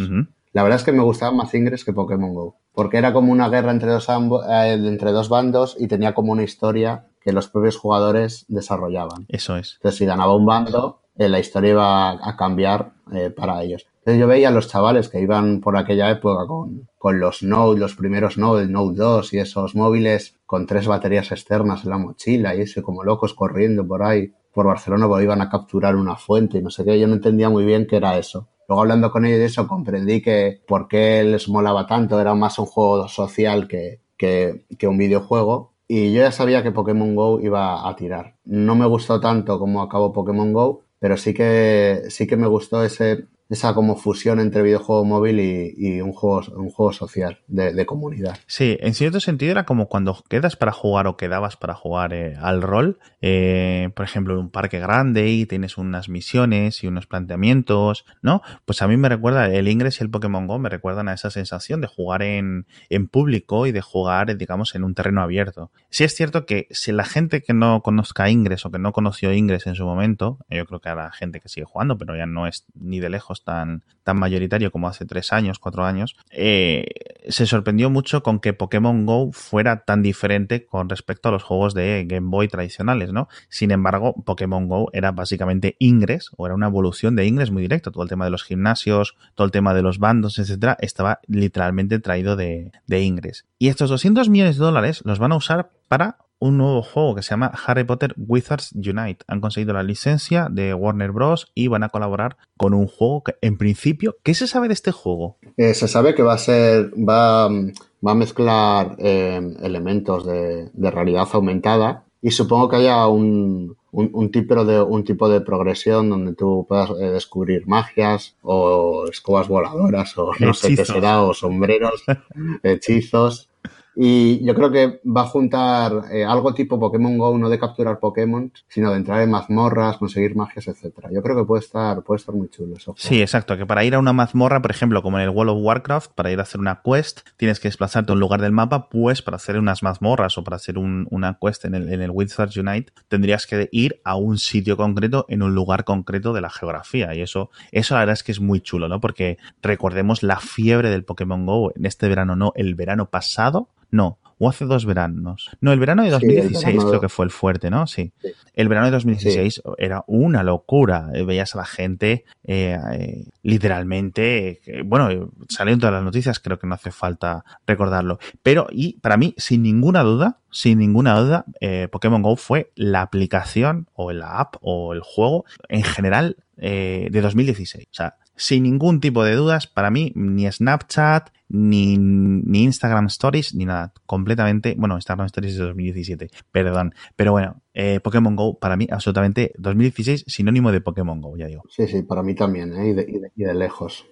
La 0.56 0.64
verdad 0.64 0.80
es 0.80 0.86
que 0.86 0.94
me 0.94 1.04
gustaba 1.04 1.34
más 1.34 1.54
Ingress 1.54 1.84
que 1.84 1.92
Pokémon 1.92 2.34
Go, 2.34 2.56
porque 2.72 2.96
era 2.96 3.12
como 3.12 3.34
una 3.34 3.50
guerra 3.50 3.72
entre 3.72 3.92
dos, 3.92 4.08
eh, 4.08 4.72
entre 4.72 5.12
dos 5.12 5.28
bandos 5.28 5.76
y 5.78 5.90
tenía 5.90 6.14
como 6.14 6.32
una 6.32 6.44
historia 6.44 7.08
que 7.20 7.34
los 7.34 7.50
propios 7.50 7.76
jugadores 7.76 8.46
desarrollaban. 8.48 9.26
Eso 9.28 9.58
es. 9.58 9.74
Entonces, 9.76 9.98
si 9.98 10.06
ganaba 10.06 10.34
un 10.34 10.46
bando, 10.46 11.02
eh, 11.18 11.28
la 11.28 11.40
historia 11.40 11.72
iba 11.72 12.12
a 12.12 12.38
cambiar 12.38 12.94
eh, 13.12 13.32
para 13.32 13.62
ellos. 13.64 13.86
Entonces, 13.98 14.22
yo 14.22 14.28
veía 14.28 14.48
a 14.48 14.52
los 14.52 14.70
chavales 14.70 15.10
que 15.10 15.20
iban 15.20 15.60
por 15.60 15.76
aquella 15.76 16.10
época 16.10 16.48
con, 16.48 16.88
con 16.98 17.20
los 17.20 17.44
Note, 17.44 17.78
los 17.78 17.98
primeros 17.98 18.38
Note, 18.38 18.64
el 18.64 18.72
Note 18.72 18.96
2 18.96 19.34
y 19.34 19.40
esos 19.40 19.76
móviles 19.76 20.38
con 20.46 20.68
tres 20.68 20.88
baterías 20.88 21.34
externas 21.34 21.84
en 21.84 21.90
la 21.90 21.98
mochila 21.98 22.56
y 22.56 22.62
eso, 22.62 22.82
como 22.82 23.04
locos 23.04 23.34
corriendo 23.34 23.86
por 23.86 24.04
ahí, 24.04 24.32
por 24.54 24.68
Barcelona, 24.68 25.06
porque 25.06 25.26
iban 25.26 25.42
a 25.42 25.50
capturar 25.50 25.98
una 25.98 26.16
fuente 26.16 26.60
y 26.60 26.62
no 26.62 26.70
sé 26.70 26.86
qué. 26.86 26.98
Yo 26.98 27.08
no 27.08 27.16
entendía 27.16 27.50
muy 27.50 27.66
bien 27.66 27.88
qué 27.88 27.98
era 27.98 28.18
eso. 28.18 28.48
Luego 28.68 28.82
hablando 28.82 29.12
con 29.12 29.26
ellos 29.26 29.40
de 29.40 29.46
eso, 29.46 29.68
comprendí 29.68 30.22
que 30.22 30.62
por 30.68 30.88
qué 30.88 31.24
les 31.24 31.48
molaba 31.50 31.86
tanto, 31.88 32.20
era 32.20 32.34
más 32.36 32.58
un 32.60 32.66
juego 32.66 33.08
social 33.08 33.68
que, 33.68 34.02
que, 34.18 34.66
que 34.78 34.88
un 34.88 34.98
videojuego. 34.98 35.74
Y 35.88 36.14
yo 36.14 36.22
ya 36.22 36.32
sabía 36.32 36.64
que 36.64 36.72
Pokémon 36.72 37.16
Go 37.16 37.40
iba 37.42 37.88
a 37.88 37.96
tirar. 37.96 38.36
No 38.46 38.76
me 38.76 38.88
gustó 38.88 39.20
tanto 39.20 39.60
como 39.60 39.82
acabó 39.82 40.12
Pokémon 40.12 40.52
Go, 40.52 40.82
pero 41.00 41.18
sí 41.18 41.34
que, 41.34 42.04
sí 42.10 42.26
que 42.26 42.38
me 42.38 42.48
gustó 42.48 42.84
ese, 42.84 43.26
esa 43.50 43.74
como 43.74 43.96
fusión 43.96 44.40
entre 44.40 44.64
videojuego 44.64 45.06
móvil 45.06 45.40
y, 45.40 45.74
y 45.78 46.02
un, 46.02 46.14
juego, 46.14 46.42
un 46.56 46.70
juego 46.70 46.94
social 46.94 47.40
de, 47.48 47.86
comunidad. 47.86 48.38
Sí, 48.48 48.78
en 48.82 48.96
cierto 48.96 49.20
sentido 49.20 49.52
era 49.52 49.66
como 49.66 49.88
cuando 49.88 50.24
quedas 50.28 50.56
para 50.56 50.72
jugar 50.72 51.06
o 51.06 51.18
quedabas 51.18 51.56
para 51.56 51.76
jugar 51.76 52.14
eh, 52.14 52.36
al 52.40 52.64
rol, 52.64 52.98
eh, 53.22 53.90
por 53.96 54.06
ejemplo, 54.06 54.34
en 54.34 54.40
un 54.40 54.50
parque 54.50 54.80
grande 54.80 55.30
y 55.30 55.46
tienes 55.46 55.78
unas 55.78 56.10
misiones 56.10 56.84
y 56.84 56.88
unos 56.88 57.06
planteamientos, 57.06 58.06
¿no? 58.24 58.42
Pues 58.66 58.82
a 58.82 58.88
mí 58.88 58.98
me 58.98 59.10
recuerda, 59.10 59.48
el 59.48 59.68
Ingress 59.68 60.02
y 60.02 60.04
el 60.04 60.10
Pokémon 60.10 60.48
Go 60.48 60.58
me 60.58 60.70
recuerdan 60.70 61.10
a 61.10 61.14
esa 61.14 61.30
sensación 61.30 61.82
de 61.82 61.88
jugar 61.88 62.24
en, 62.24 62.66
en 62.90 63.08
público 63.08 63.68
y 63.68 63.72
de 63.72 63.82
jugar, 63.82 64.36
digamos, 64.36 64.74
en 64.74 64.84
un 64.84 64.96
terreno 64.96 65.22
abierto. 65.22 65.72
Sí 65.92 66.04
es 66.04 66.16
cierto 66.16 66.48
que 66.48 66.68
si 66.72 66.92
la 66.92 67.06
gente 67.06 67.42
que 67.42 67.54
no 67.54 67.82
conozca 67.82 68.30
Ingress 68.30 68.66
o 68.66 68.72
que 68.72 68.80
no 68.80 68.92
conoció 68.92 69.32
Ingress 69.32 69.68
en 69.68 69.76
su 69.76 69.86
momento, 69.86 70.40
yo 70.50 70.66
creo 70.66 70.80
que 70.80 70.90
habrá 70.90 71.12
gente 71.12 71.40
que 71.40 71.50
sigue 71.50 71.66
jugando, 71.66 71.98
pero 71.98 72.16
ya 72.16 72.26
no 72.26 72.48
es 72.48 72.66
ni 72.74 73.00
de 73.00 73.10
lejos 73.10 73.35
tan, 73.44 73.84
tan 74.04 74.18
mayoritario 74.18 74.72
como 74.72 74.88
hace 74.88 75.06
tres 75.06 75.34
años, 75.34 75.60
cuatro 75.60 75.84
años, 75.84 76.16
eh, 76.32 76.86
se 77.28 77.46
sorprendió 77.46 77.90
mucho 77.90 78.24
con 78.24 78.40
que 78.40 78.54
Pokémon 78.54 79.06
Go 79.06 79.32
fuera 79.32 79.84
tan 79.84 80.02
diferente 80.02 80.66
con 80.66 80.90
respecto 80.90 81.30
a 81.30 81.32
los 81.32 81.44
juegos 81.44 81.74
de 81.74 82.06
Game 82.08 82.30
Boy 82.30 82.48
tradicionales, 82.48 83.12
¿no? 83.12 83.28
Sin 83.50 83.72
embargo, 83.72 84.14
Pokémon 84.24 84.68
Go 84.68 84.90
era 84.94 85.12
básicamente 85.12 85.76
Ingress, 85.80 86.30
o 86.38 86.46
era 86.46 86.56
una 86.56 86.68
evolución 86.68 87.16
de 87.16 87.26
Ingress 87.26 87.52
muy 87.52 87.64
directo. 87.64 87.92
Todo 87.92 88.04
el 88.04 88.10
tema 88.10 88.26
de 88.26 88.32
los 88.32 88.44
gimnasios, 88.44 89.16
todo 89.34 89.46
el 89.46 89.52
tema 89.52 89.74
de 89.74 89.82
los 89.82 90.00
bandos, 90.00 90.40
etcétera, 90.40 90.78
estaba 90.80 91.20
literalmente 91.28 92.00
traído 92.00 92.36
de, 92.36 92.72
de 92.88 93.02
Ingress. 93.02 93.46
Y 93.58 93.70
estos 93.70 93.90
200 93.90 94.30
millones 94.30 94.58
de 94.58 94.66
dólares 94.66 95.02
los 95.04 95.20
van 95.20 95.32
a 95.32 95.38
usar 95.38 95.72
para 95.88 96.18
un 96.40 96.58
nuevo 96.58 96.82
juego 96.82 97.16
que 97.16 97.22
se 97.22 97.32
llama 97.32 97.52
Harry 97.66 97.84
Potter 97.84 98.14
Wizards 98.18 98.74
Unite. 98.74 99.24
Han 99.28 99.42
conseguido 99.42 99.74
la 99.74 99.84
licencia 99.84 100.48
de 100.52 100.74
Warner 100.74 101.12
Bros. 101.12 101.52
y 101.56 101.68
van 101.68 101.84
a 101.84 101.90
colaborar 101.90 102.38
con 102.58 102.74
un 102.74 102.88
juego 102.88 103.24
que, 103.24 103.36
en 103.42 103.58
principio, 103.58 104.18
¿qué 104.24 104.34
se 104.34 104.48
sabe 104.48 104.68
de 104.68 104.74
este 104.74 104.92
juego? 104.92 105.38
Eh, 105.58 105.74
se 105.74 105.88
sabe 105.88 106.16
que 106.16 106.24
va 106.24 106.34
a 106.34 106.38
ser, 106.38 106.92
va, 106.98 107.48
va 107.50 108.12
a 108.12 108.16
mezclar 108.16 108.96
eh, 109.00 109.42
elementos 109.62 110.26
de, 110.26 110.70
de, 110.74 110.92
realidad 110.92 111.28
aumentada 111.34 112.06
y 112.22 112.32
supongo 112.32 112.70
que 112.70 112.78
haya 112.78 113.08
un, 113.08 113.76
un, 113.92 114.10
un, 114.14 114.32
tipo 114.32 114.66
de, 114.66 114.82
un 114.82 115.04
tipo 115.04 115.30
de 115.30 115.42
progresión 115.42 116.10
donde 116.10 116.34
tú 116.34 116.66
puedas 116.68 116.90
eh, 116.92 117.12
descubrir 117.12 117.68
magias 117.68 118.36
o 118.42 119.06
escobas 119.10 119.48
voladoras 119.48 120.18
o 120.18 120.32
no 120.40 120.50
hechizos. 120.50 120.60
sé 120.60 120.76
qué 120.76 120.86
será, 120.86 121.22
o 121.22 121.34
sombreros, 121.34 122.04
hechizos. 122.64 123.50
Y 123.96 124.46
yo 124.46 124.54
creo 124.54 124.72
que 124.72 125.00
va 125.06 125.22
a 125.22 125.28
juntar 125.28 126.06
eh, 126.12 126.26
algo 126.26 126.54
tipo 126.54 126.80
Pokémon 126.80 127.18
Go, 127.18 127.38
no 127.38 127.50
de 127.50 127.60
capturar 127.60 128.00
Pokémon, 128.00 128.52
sino 128.68 128.92
de 128.92 128.98
entrar 128.98 129.22
en 129.22 129.32
mazmorras, 129.32 129.98
conseguir 129.98 130.36
magias, 130.36 130.68
etcétera. 130.68 131.10
Yo 131.14 131.22
creo 131.22 131.38
que 131.38 131.46
puede 131.46 131.62
estar, 131.62 132.04
puede 132.04 132.20
estar 132.20 132.36
muy 132.36 132.50
chulo 132.50 132.76
eso. 132.76 132.94
Sí, 132.98 133.22
exacto. 133.22 133.58
Que 133.58 133.66
para 133.66 133.86
ir 133.86 133.96
a 133.96 134.00
una 134.00 134.14
mazmorra, 134.14 134.62
por 134.62 134.72
ejemplo, 134.72 135.02
como 135.02 135.18
en 135.18 135.24
el 135.24 135.30
World 135.30 135.52
of 135.52 135.60
Warcraft, 135.62 136.12
para 136.14 136.32
ir 136.32 136.40
a 136.40 136.44
hacer 136.44 136.60
una 136.60 136.82
quest, 136.84 137.22
tienes 137.38 137.60
que 137.60 137.70
desplazarte 137.70 138.12
a 138.12 138.16
un 138.16 138.20
lugar 138.20 138.42
del 138.42 138.52
mapa, 138.52 138.90
pues 138.90 139.22
para 139.22 139.38
hacer 139.38 139.58
unas 139.58 139.82
mazmorras 139.82 140.38
o 140.38 140.44
para 140.44 140.58
hacer 140.58 140.78
un, 140.78 141.08
una 141.10 141.38
quest 141.42 141.66
en 141.66 141.76
el, 141.76 141.92
en 141.92 142.02
el 142.02 142.12
Wizards 142.12 142.58
Unite, 142.58 142.92
tendrías 143.08 143.48
que 143.48 143.70
ir 143.72 144.02
a 144.04 144.16
un 144.18 144.38
sitio 144.38 144.76
concreto 144.76 145.26
en 145.30 145.42
un 145.42 145.56
lugar 145.56 145.86
concreto 145.86 146.34
de 146.34 146.42
la 146.42 146.50
geografía. 146.50 147.16
Y 147.16 147.22
eso, 147.22 147.50
eso 147.72 147.94
la 147.94 148.02
verdad 148.02 148.14
es 148.14 148.24
que 148.24 148.34
es 148.34 148.42
muy 148.42 148.60
chulo, 148.60 148.90
¿no? 148.90 149.00
Porque 149.00 149.38
recordemos 149.62 150.22
la 150.22 150.40
fiebre 150.40 150.90
del 150.90 151.06
Pokémon 151.06 151.46
Go 151.46 151.72
en 151.76 151.86
este 151.86 152.10
verano, 152.10 152.36
no, 152.36 152.52
el 152.56 152.76
verano 152.76 153.10
pasado 153.10 153.70
no, 153.92 154.20
o 154.38 154.50
hace 154.50 154.66
dos 154.66 154.86
veranos. 154.86 155.50
No, 155.62 155.72
el 155.72 155.80
verano 155.80 156.04
de 156.04 156.10
2016 156.10 156.60
sí, 156.60 156.66
verano... 156.66 156.90
creo 156.90 157.02
que 157.02 157.10
fue 157.10 157.26
el 157.26 157.32
fuerte, 157.32 157.70
¿no? 157.70 157.88
Sí. 157.88 158.12
sí. 158.22 158.32
El 158.54 158.68
verano 158.68 158.88
de 158.88 158.92
2016 158.92 159.54
sí. 159.54 159.62
era 159.78 160.04
una 160.08 160.44
locura. 160.44 161.10
Veías 161.26 161.56
a 161.56 161.60
la 161.60 161.66
gente 161.66 162.26
eh, 162.44 162.78
eh, 162.94 163.26
literalmente, 163.44 164.62
eh, 164.66 164.84
bueno, 164.86 165.32
salieron 165.50 165.80
todas 165.80 165.94
las 165.94 166.04
noticias, 166.04 166.40
creo 166.40 166.60
que 166.60 166.68
no 166.68 166.76
hace 166.76 166.92
falta 166.92 167.46
recordarlo. 167.66 168.20
Pero, 168.44 168.68
y 168.72 169.00
para 169.00 169.18
mí, 169.18 169.34
sin 169.38 169.64
ninguna 169.64 170.04
duda, 170.04 170.40
sin 170.52 170.80
ninguna 170.80 171.20
duda, 171.20 171.46
eh, 171.60 171.88
Pokémon 171.92 172.22
Go 172.22 172.36
fue 172.38 172.72
la 172.76 173.02
aplicación 173.02 173.88
o 173.94 174.12
la 174.12 174.40
app 174.40 174.56
o 174.62 174.94
el 174.94 175.02
juego 175.02 175.46
en 175.70 175.84
general 175.84 176.38
eh, 176.58 177.10
de 177.12 177.22
2016. 177.22 177.88
O 177.92 177.94
sea, 177.94 178.16
sin 178.36 178.64
ningún 178.64 179.00
tipo 179.00 179.24
de 179.24 179.36
dudas, 179.36 179.68
para 179.68 179.92
mí, 179.92 180.12
ni 180.16 180.52
Snapchat, 180.52 181.30
ni, 181.50 181.98
ni, 181.98 182.64
Instagram 182.64 183.08
Stories, 183.08 183.54
ni 183.56 183.66
nada. 183.66 183.94
Completamente, 184.06 184.76
bueno, 184.78 184.96
Instagram 184.96 185.28
Stories 185.28 185.58
de 185.58 185.64
2017, 185.66 186.30
perdón. 186.52 186.94
Pero 187.16 187.32
bueno, 187.32 187.62
eh, 187.74 188.00
Pokémon 188.00 188.36
Go, 188.36 188.58
para 188.60 188.76
mí, 188.76 188.88
absolutamente 188.92 189.54
2016, 189.58 190.26
sinónimo 190.28 190.72
de 190.72 190.82
Pokémon 190.82 191.22
Go, 191.22 191.38
ya 191.38 191.48
digo. 191.48 191.64
Sí, 191.70 191.88
sí, 191.88 192.04
para 192.04 192.24
mí 192.24 192.36
también, 192.36 192.74
¿eh? 192.74 192.90
y, 192.90 192.94
de, 192.94 193.06
y, 193.08 193.20
de, 193.20 193.32
y 193.36 193.44
de 193.44 193.54
lejos. 193.54 194.06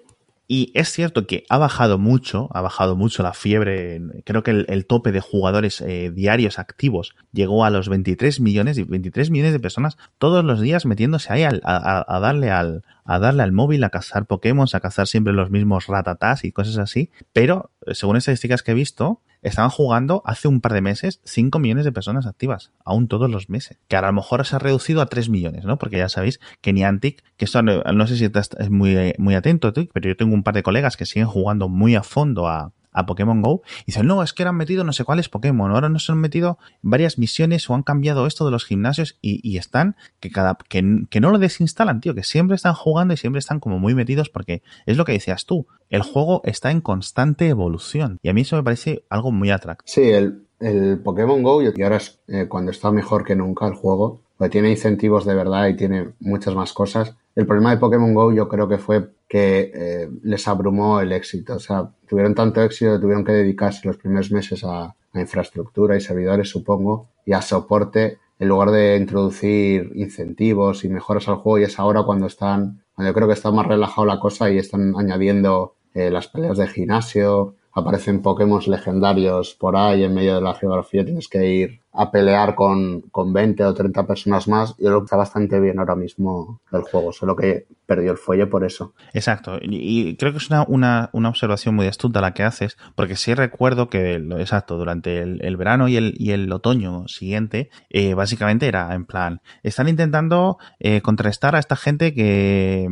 Y 0.46 0.72
es 0.76 0.90
cierto 0.90 1.26
que 1.26 1.46
ha 1.50 1.58
bajado 1.58 1.98
mucho, 1.98 2.50
ha 2.54 2.62
bajado 2.62 2.96
mucho 2.98 3.24
la 3.24 3.34
fiebre. 3.34 4.02
Creo 4.26 4.44
que 4.44 4.52
el, 4.52 4.66
el 4.68 4.86
tope 4.86 5.14
de 5.14 5.22
jugadores 5.22 5.80
eh, 5.82 6.12
diarios 6.14 6.60
activos 6.60 7.16
llegó 7.32 7.64
a 7.64 7.70
los 7.70 7.88
23 7.88 8.42
millones 8.42 8.78
y 8.78 8.84
23 8.84 9.32
millones 9.32 9.54
de 9.54 9.60
personas 9.60 9.98
todos 10.18 10.44
los 10.44 10.60
días 10.60 10.86
metiéndose 10.86 11.32
ahí 11.32 11.44
al, 11.44 11.62
a, 11.64 12.06
a, 12.08 12.20
darle 12.20 12.52
al, 12.52 12.84
a 13.06 13.20
darle 13.20 13.44
al 13.44 13.52
móvil, 13.52 13.84
a 13.84 13.89
cazar 13.89 14.26
Pokémon, 14.26 14.68
a 14.72 14.80
cazar 14.80 15.08
siempre 15.08 15.34
los 15.34 15.50
mismos 15.50 15.88
ratatás 15.88 16.44
y 16.44 16.52
cosas 16.52 16.78
así. 16.78 17.10
Pero, 17.34 17.72
según 17.92 18.18
estadísticas 18.18 18.63
que 18.63 18.72
he 18.72 18.76
visto, 18.76 19.22
estaban 19.42 19.70
jugando 19.70 20.22
hace 20.26 20.48
un 20.48 20.62
par 20.62 20.74
de 20.74 20.82
meses 20.82 21.20
5 21.26 21.60
millones 21.60 21.86
de 21.86 21.92
personas 21.92 22.26
activas, 22.26 22.72
aún 22.86 23.08
todos 23.08 23.30
los 23.30 23.50
meses. 23.50 23.78
Que 23.88 23.96
ahora 23.96 24.08
a 24.08 24.12
lo 24.12 24.16
mejor 24.16 24.46
se 24.46 24.56
ha 24.56 24.60
reducido 24.60 25.02
a 25.02 25.08
3 25.08 25.30
millones, 25.30 25.66
¿no? 25.66 25.78
Porque 25.78 25.98
ya 25.98 26.10
sabéis 26.10 26.39
que 26.62 26.74
Niantic, 26.74 27.24
que 27.38 27.46
esto 27.46 27.62
no, 27.62 28.08
sé 28.08 28.18
si 28.18 28.26
estás 28.26 28.50
muy, 28.70 29.13
muy 29.18 29.36
atento, 29.36 29.74
pero 29.74 30.08
yo 30.08 30.16
tengo 30.16 30.34
un 30.34 30.44
par 30.44 30.56
de 30.56 30.63
colegas 30.63 30.98
que 30.98 31.06
siguen 31.06 31.28
jugando 31.28 31.70
muy 31.70 31.96
a 31.96 32.04
fondo 32.04 32.48
a, 32.48 32.72
a 32.94 33.06
Pokémon 33.06 33.42
Go 33.42 33.62
y 33.82 33.88
dicen, 33.88 34.08
no, 34.08 34.24
es 34.24 34.34
que 34.34 34.44
han 34.44 34.56
metido 34.56 34.84
no 34.84 34.94
sé 34.94 35.04
cuáles 35.04 35.30
Pokémon, 35.30 35.72
ahora 35.72 35.90
nos 35.90 36.10
han 36.10 36.20
metido 36.20 36.58
varias 36.82 37.18
misiones 37.18 37.70
o 37.70 37.76
han 37.76 37.84
cambiado 37.84 38.28
esto 38.28 38.46
de 38.46 38.52
los 38.52 38.66
gimnasios 38.66 39.18
y, 39.22 39.58
están 39.58 39.96
que 40.20 40.32
cada 40.32 40.58
que, 40.68 41.06
que, 41.10 41.22
no 41.22 41.32
lo 41.32 41.38
desinstalan, 41.38 42.02
tío, 42.02 42.16
que 42.16 42.24
siempre 42.24 42.56
están 42.56 42.74
jugando 42.74 43.14
y 43.14 43.18
siempre 43.18 43.40
están 43.40 43.60
como 43.60 43.80
muy 43.80 43.94
metidos 43.96 44.30
porque 44.30 44.64
es 44.86 44.98
lo 44.98 45.06
que 45.06 45.12
decías 45.14 45.46
tú, 45.46 45.68
el 45.90 46.02
juego 46.02 46.42
está 46.44 46.72
en 46.72 46.82
constante 46.82 47.48
evolución 47.48 48.20
y 48.22 48.30
a 48.30 48.34
mí 48.34 48.42
eso 48.42 48.56
me 48.56 48.64
parece 48.64 49.04
algo 49.10 49.32
muy 49.32 49.52
atractivo. 49.52 49.94
Sí, 49.94 50.10
el, 50.10 50.48
el 50.60 51.00
Pokémon 51.00 51.44
Go 51.44 51.62
y 51.62 51.82
ahora 51.82 51.98
es 51.98 52.20
eh, 52.28 52.48
cuando 52.48 52.72
está 52.72 52.92
mejor 52.92 53.26
que 53.26 53.36
nunca 53.36 53.68
el 53.68 53.74
juego, 53.74 54.22
porque 54.38 54.52
tiene 54.52 54.72
incentivos 54.72 55.26
de 55.26 55.36
verdad 55.36 55.68
y 55.68 55.76
tiene 55.76 56.10
muchas 56.20 56.56
más 56.56 56.74
cosas. 56.74 57.16
El 57.36 57.48
problema 57.48 57.72
de 57.72 57.78
Pokémon 57.78 58.13
Go 58.13 58.32
yo 58.32 58.48
creo 58.48 58.67
que 58.67 58.78
fue 58.78 59.10
que 59.28 59.72
eh, 59.74 60.10
les 60.22 60.48
abrumó 60.48 61.00
el 61.00 61.12
éxito. 61.12 61.56
O 61.56 61.60
sea, 61.60 61.89
tuvieron 62.08 62.36
tanto 62.36 62.62
éxito 62.62 62.93
que 62.93 63.00
tuvieron 63.00 63.24
que 63.24 63.32
dedicarse 63.32 63.88
los 63.88 63.98
primeros 63.98 64.32
meses 64.32 64.63
a, 64.63 64.96
infraestructura 65.15 65.96
y 65.96 66.02
servidores, 66.02 66.50
supongo, 66.50 67.08
y 67.24 67.34
a 67.34 67.41
soporte, 67.43 68.17
en 68.39 68.48
lugar 68.48 68.72
de 68.72 68.98
introducir 68.98 69.91
incentivos 69.93 70.84
y 70.86 70.89
mejoras 70.89 71.28
al 71.28 71.36
juego. 71.36 71.60
Y 71.60 71.63
es 71.65 71.78
ahora 71.78 72.02
cuando 72.02 72.26
están, 72.26 72.82
cuando 72.96 73.12
yo 73.12 73.13
creo 73.13 73.28
que 73.28 73.36
está 73.36 73.52
más 73.52 73.67
relajado 73.67 74.08
la 74.08 74.19
cosa 74.19 74.50
y 74.50 74.58
están 74.58 74.96
añadiendo 74.98 75.76
eh, 75.93 76.10
las 76.10 76.28
peleas 76.28 76.58
de 76.58 76.65
gimnasio 76.67 77.54
aparecen 77.74 78.22
Pokémon 78.22 78.62
legendarios 78.67 79.56
por 79.56 79.76
ahí 79.76 80.04
en 80.04 80.13
medio 80.13 80.36
de 80.36 80.41
la 80.41 80.54
geografía, 80.54 81.04
tienes 81.04 81.28
que 81.28 81.46
ir 81.46 81.80
a 81.94 82.12
pelear 82.12 82.56
con, 82.56 83.02
con 83.12 83.34
20 83.34 83.64
o 83.66 83.74
30 83.74 84.08
personas 84.08 84.48
más. 84.48 84.76
Yo 84.78 84.90
lo 84.90 85.02
que 85.02 85.06
está 85.06 85.16
bastante 85.16 85.60
bien 85.60 85.80
ahora 85.80 85.96
mismo 85.96 86.62
el 86.72 86.82
juego, 86.82 87.14
solo 87.14 87.36
que 87.36 87.68
perdió 87.86 88.12
el 88.12 88.18
fuelle 88.18 88.48
por 88.48 88.64
eso. 88.64 88.94
Exacto, 89.14 89.60
y, 89.62 90.16
creo 90.18 90.32
que 90.32 90.40
es 90.40 90.50
una, 90.50 90.66
una, 90.68 91.10
una, 91.14 91.30
observación 91.30 91.76
muy 91.76 91.88
astuta 91.88 92.22
la 92.22 92.34
que 92.34 92.44
haces, 92.44 92.78
porque 92.96 93.16
sí 93.16 93.34
recuerdo 93.34 93.90
que, 93.90 94.16
exacto, 94.16 94.78
durante 94.78 95.22
el, 95.22 95.58
verano 95.58 95.88
y 95.88 95.98
el, 95.98 96.16
y 96.18 96.32
el 96.32 96.52
otoño 96.52 97.08
siguiente, 97.08 97.70
eh, 97.90 98.14
básicamente 98.14 98.68
era 98.68 98.94
en 98.96 99.06
plan, 99.06 99.42
están 99.62 99.88
intentando 99.88 100.58
eh, 100.80 101.02
contrastar 101.02 101.56
a 101.56 101.60
esta 101.60 101.76
gente 101.76 102.14
que, 102.14 102.88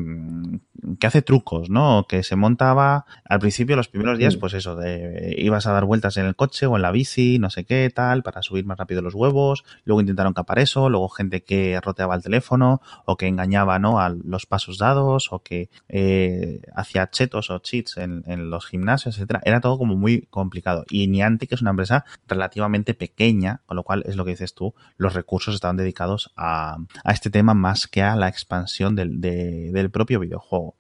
que 1.00 1.08
hace 1.08 1.22
trucos, 1.22 1.70
¿no? 1.70 2.06
Que 2.08 2.24
se 2.24 2.36
montaba 2.36 3.06
al 3.26 3.40
principio, 3.40 3.76
los 3.76 3.88
primeros 3.88 4.18
días, 4.18 4.36
mm. 4.36 4.40
pues 4.40 4.54
eso, 4.54 4.76
de 4.76 5.36
ibas 5.38 5.68
a 5.68 5.72
dar 5.72 5.86
vueltas 5.86 6.18
en 6.18 6.26
el 6.26 6.36
coche 6.36 6.66
o 6.66 6.76
en 6.76 6.82
la 6.82 6.92
bici, 6.92 7.40
no 7.40 7.50
sé 7.50 7.66
qué, 7.66 7.90
tal, 7.94 8.24
para 8.24 8.42
subir 8.42 8.66
más 8.66 8.78
rápido 8.78 8.91
los 9.02 9.16
huevos, 9.16 9.64
luego 9.86 10.02
intentaron 10.02 10.34
capar 10.34 10.60
eso, 10.60 10.90
luego 10.90 11.08
gente 11.10 11.44
que 11.44 11.80
roteaba 11.82 12.16
el 12.16 12.24
teléfono 12.24 12.82
o 13.06 13.16
que 13.16 13.28
engañaba, 13.28 13.80
¿no? 13.80 14.00
A 14.00 14.10
los 14.10 14.46
pasos 14.46 14.78
dados 14.78 15.32
o 15.32 15.40
que 15.40 15.70
eh, 15.88 16.62
hacía 16.76 17.10
chetos 17.10 17.50
o 17.50 17.60
cheats 17.60 17.98
en, 17.98 18.50
los 18.50 18.66
gimnasios, 18.66 19.16
etcétera. 19.16 19.42
Era 19.46 19.62
todo 19.62 19.78
como 19.78 19.96
muy 19.96 20.24
complicado. 20.30 20.84
Y 20.90 21.08
Niantic 21.08 21.54
es 21.54 21.62
una 21.62 21.72
empresa 21.72 22.06
relativamente 22.28 22.94
pequeña, 22.94 23.62
con 23.66 23.78
lo 23.78 23.84
cual 23.84 24.04
es 24.06 24.16
lo 24.16 24.26
que 24.26 24.32
dices 24.32 24.54
tú, 24.54 24.74
los 24.98 25.14
recursos 25.14 25.56
estaban 25.56 25.78
dedicados 25.78 26.34
a, 26.36 26.78
este 27.06 27.30
tema 27.30 27.54
más 27.54 27.88
que 27.88 28.02
a 28.02 28.16
la 28.16 28.28
expansión 28.28 28.96
del, 28.96 29.22
del 29.22 29.92
propio 29.92 30.20
videojuego. 30.20 30.76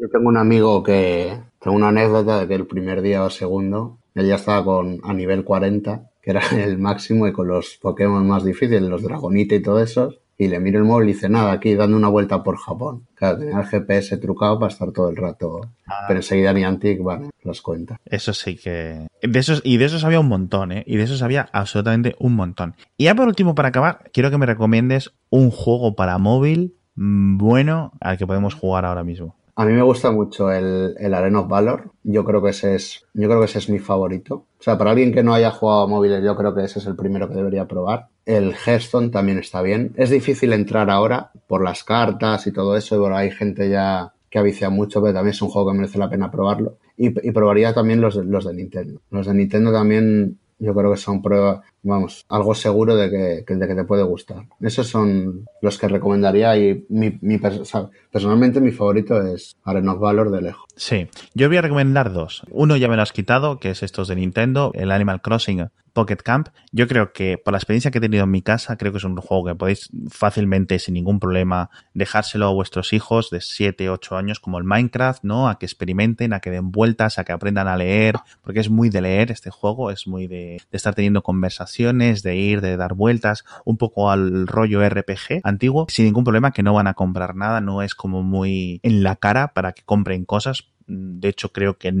Yo 0.00 0.08
tengo 0.10 0.28
un 0.28 0.36
amigo 0.36 0.82
que, 0.82 1.38
tengo 1.60 1.76
una 1.76 1.88
anécdota 1.88 2.40
de 2.40 2.48
que 2.48 2.54
el 2.54 2.66
primer 2.66 3.02
día 3.02 3.24
o 3.24 3.30
segundo, 3.30 3.98
él 4.20 4.28
ya 4.28 4.36
estaba 4.36 4.64
con, 4.64 5.00
a 5.04 5.14
nivel 5.14 5.44
40, 5.44 6.10
que 6.22 6.30
era 6.30 6.40
el 6.56 6.78
máximo, 6.78 7.26
y 7.26 7.32
con 7.32 7.48
los 7.48 7.78
Pokémon 7.80 8.26
más 8.26 8.44
difíciles, 8.44 8.82
los 8.82 9.02
Dragonite 9.02 9.56
y 9.56 9.62
todo 9.62 9.80
eso, 9.80 10.14
y 10.40 10.46
le 10.46 10.60
miro 10.60 10.78
el 10.78 10.84
móvil 10.84 11.08
y 11.08 11.12
dice, 11.14 11.28
nada, 11.28 11.50
aquí 11.50 11.74
dando 11.74 11.96
una 11.96 12.08
vuelta 12.08 12.44
por 12.44 12.56
Japón. 12.56 13.06
Claro, 13.16 13.38
tenía 13.38 13.58
el 13.58 13.66
GPS 13.66 14.18
trucado 14.18 14.58
para 14.60 14.72
estar 14.72 14.92
todo 14.92 15.10
el 15.10 15.16
rato. 15.16 15.62
Ah. 15.84 16.04
Pero 16.06 16.20
enseguida 16.20 16.52
Niantic, 16.52 17.00
bueno, 17.00 17.30
los 17.42 17.60
cuenta. 17.60 18.00
Eso 18.04 18.32
sí 18.32 18.56
que... 18.56 19.08
De 19.20 19.38
esos, 19.38 19.60
y 19.64 19.78
de 19.78 19.86
esos 19.86 20.04
había 20.04 20.20
un 20.20 20.28
montón, 20.28 20.70
¿eh? 20.70 20.84
Y 20.86 20.96
de 20.96 21.02
esos 21.02 21.22
había 21.22 21.48
absolutamente 21.52 22.14
un 22.20 22.36
montón. 22.36 22.76
Y 22.96 23.04
ya 23.04 23.16
por 23.16 23.26
último, 23.26 23.56
para 23.56 23.70
acabar, 23.70 24.10
quiero 24.12 24.30
que 24.30 24.38
me 24.38 24.46
recomiendes 24.46 25.10
un 25.28 25.50
juego 25.50 25.96
para 25.96 26.18
móvil 26.18 26.76
mm, 26.94 27.36
bueno 27.38 27.92
al 28.00 28.16
que 28.16 28.26
podemos 28.26 28.54
jugar 28.54 28.84
ahora 28.84 29.02
mismo. 29.02 29.37
A 29.58 29.64
mí 29.64 29.72
me 29.72 29.82
gusta 29.82 30.12
mucho 30.12 30.52
el, 30.52 30.94
el 31.00 31.14
Arena 31.14 31.40
of 31.40 31.48
Valor. 31.48 31.90
Yo 32.04 32.24
creo 32.24 32.40
que 32.40 32.50
ese 32.50 32.76
es, 32.76 33.04
yo 33.12 33.26
creo 33.26 33.40
que 33.40 33.46
ese 33.46 33.58
es 33.58 33.68
mi 33.68 33.80
favorito. 33.80 34.34
O 34.36 34.62
sea, 34.62 34.78
para 34.78 34.92
alguien 34.92 35.12
que 35.12 35.24
no 35.24 35.34
haya 35.34 35.50
jugado 35.50 35.88
móviles, 35.88 36.22
yo 36.22 36.36
creo 36.36 36.54
que 36.54 36.62
ese 36.62 36.78
es 36.78 36.86
el 36.86 36.94
primero 36.94 37.28
que 37.28 37.34
debería 37.34 37.66
probar. 37.66 38.06
El 38.24 38.54
Hearthstone 38.54 39.10
también 39.10 39.40
está 39.40 39.60
bien. 39.60 39.94
Es 39.96 40.10
difícil 40.10 40.52
entrar 40.52 40.90
ahora 40.90 41.32
por 41.48 41.64
las 41.64 41.82
cartas 41.82 42.46
y 42.46 42.52
todo 42.52 42.76
eso. 42.76 43.00
Bueno, 43.00 43.16
hay 43.16 43.32
gente 43.32 43.68
ya 43.68 44.12
que 44.30 44.38
avicia 44.38 44.70
mucho, 44.70 45.02
pero 45.02 45.14
también 45.14 45.32
es 45.32 45.42
un 45.42 45.48
juego 45.48 45.72
que 45.72 45.78
merece 45.78 45.98
la 45.98 46.08
pena 46.08 46.30
probarlo. 46.30 46.76
Y, 46.96 47.06
y 47.08 47.32
probaría 47.32 47.74
también 47.74 48.00
los, 48.00 48.14
los 48.14 48.44
de 48.44 48.54
Nintendo. 48.54 49.00
Los 49.10 49.26
de 49.26 49.34
Nintendo 49.34 49.72
también 49.72 50.38
yo 50.60 50.74
creo 50.74 50.92
que 50.92 50.98
son 50.98 51.22
pruebas, 51.22 51.60
vamos, 51.82 52.24
algo 52.28 52.54
seguro 52.54 52.96
de 52.96 53.10
que, 53.10 53.54
de 53.54 53.66
que 53.66 53.74
te 53.74 53.84
puede 53.84 54.02
gustar. 54.02 54.46
Esos 54.60 54.88
son 54.88 55.46
los 55.62 55.78
que 55.78 55.88
recomendaría 55.88 56.56
y 56.56 56.86
mi, 56.88 57.18
mi 57.20 57.38
personalmente 57.38 58.60
mi 58.60 58.70
favorito 58.70 59.20
es 59.22 59.56
Arena 59.64 59.92
of 59.92 60.00
Valor 60.00 60.30
de 60.30 60.42
lejos. 60.42 60.64
Sí, 60.76 61.08
yo 61.34 61.48
voy 61.48 61.56
a 61.56 61.62
recomendar 61.62 62.12
dos. 62.12 62.42
Uno 62.50 62.76
ya 62.76 62.88
me 62.88 62.96
lo 62.96 63.02
has 63.02 63.12
quitado, 63.12 63.58
que 63.58 63.70
es 63.70 63.82
estos 63.82 64.08
de 64.08 64.16
Nintendo, 64.16 64.70
el 64.74 64.90
Animal 64.90 65.20
Crossing 65.20 65.68
Pocket 65.98 66.18
Camp. 66.18 66.50
Yo 66.70 66.86
creo 66.86 67.12
que 67.12 67.38
por 67.38 67.52
la 67.52 67.58
experiencia 67.58 67.90
que 67.90 67.98
he 67.98 68.00
tenido 68.00 68.22
en 68.22 68.30
mi 68.30 68.40
casa, 68.40 68.76
creo 68.76 68.92
que 68.92 68.98
es 68.98 69.04
un 69.04 69.16
juego 69.16 69.46
que 69.46 69.54
podéis 69.56 69.90
fácilmente, 70.08 70.78
sin 70.78 70.94
ningún 70.94 71.18
problema, 71.18 71.70
dejárselo 71.94 72.46
a 72.46 72.52
vuestros 72.52 72.92
hijos 72.92 73.30
de 73.30 73.40
7, 73.40 73.90
8 73.90 74.16
años, 74.16 74.38
como 74.38 74.58
el 74.58 74.64
Minecraft, 74.64 75.24
¿no? 75.24 75.48
A 75.48 75.58
que 75.58 75.66
experimenten, 75.66 76.32
a 76.32 76.38
que 76.38 76.52
den 76.52 76.70
vueltas, 76.70 77.18
a 77.18 77.24
que 77.24 77.32
aprendan 77.32 77.66
a 77.66 77.76
leer, 77.76 78.14
porque 78.42 78.60
es 78.60 78.70
muy 78.70 78.90
de 78.90 79.00
leer 79.00 79.32
este 79.32 79.50
juego, 79.50 79.90
es 79.90 80.06
muy 80.06 80.28
de, 80.28 80.62
de 80.70 80.76
estar 80.76 80.94
teniendo 80.94 81.22
conversaciones, 81.22 81.67
de 81.76 82.36
ir, 82.36 82.60
de 82.60 82.76
dar 82.76 82.94
vueltas, 82.94 83.44
un 83.64 83.76
poco 83.76 84.10
al 84.10 84.46
rollo 84.46 84.86
RPG 84.88 85.40
antiguo, 85.44 85.86
sin 85.88 86.06
ningún 86.06 86.24
problema, 86.24 86.52
que 86.52 86.62
no 86.62 86.74
van 86.74 86.86
a 86.86 86.94
comprar 86.94 87.34
nada, 87.34 87.60
no 87.60 87.82
es 87.82 87.94
como 87.94 88.22
muy 88.22 88.80
en 88.82 89.02
la 89.02 89.16
cara 89.16 89.48
para 89.48 89.72
que 89.72 89.82
compren 89.82 90.24
cosas, 90.24 90.68
de 90.86 91.28
hecho 91.28 91.52
creo 91.52 91.78
que 91.78 91.92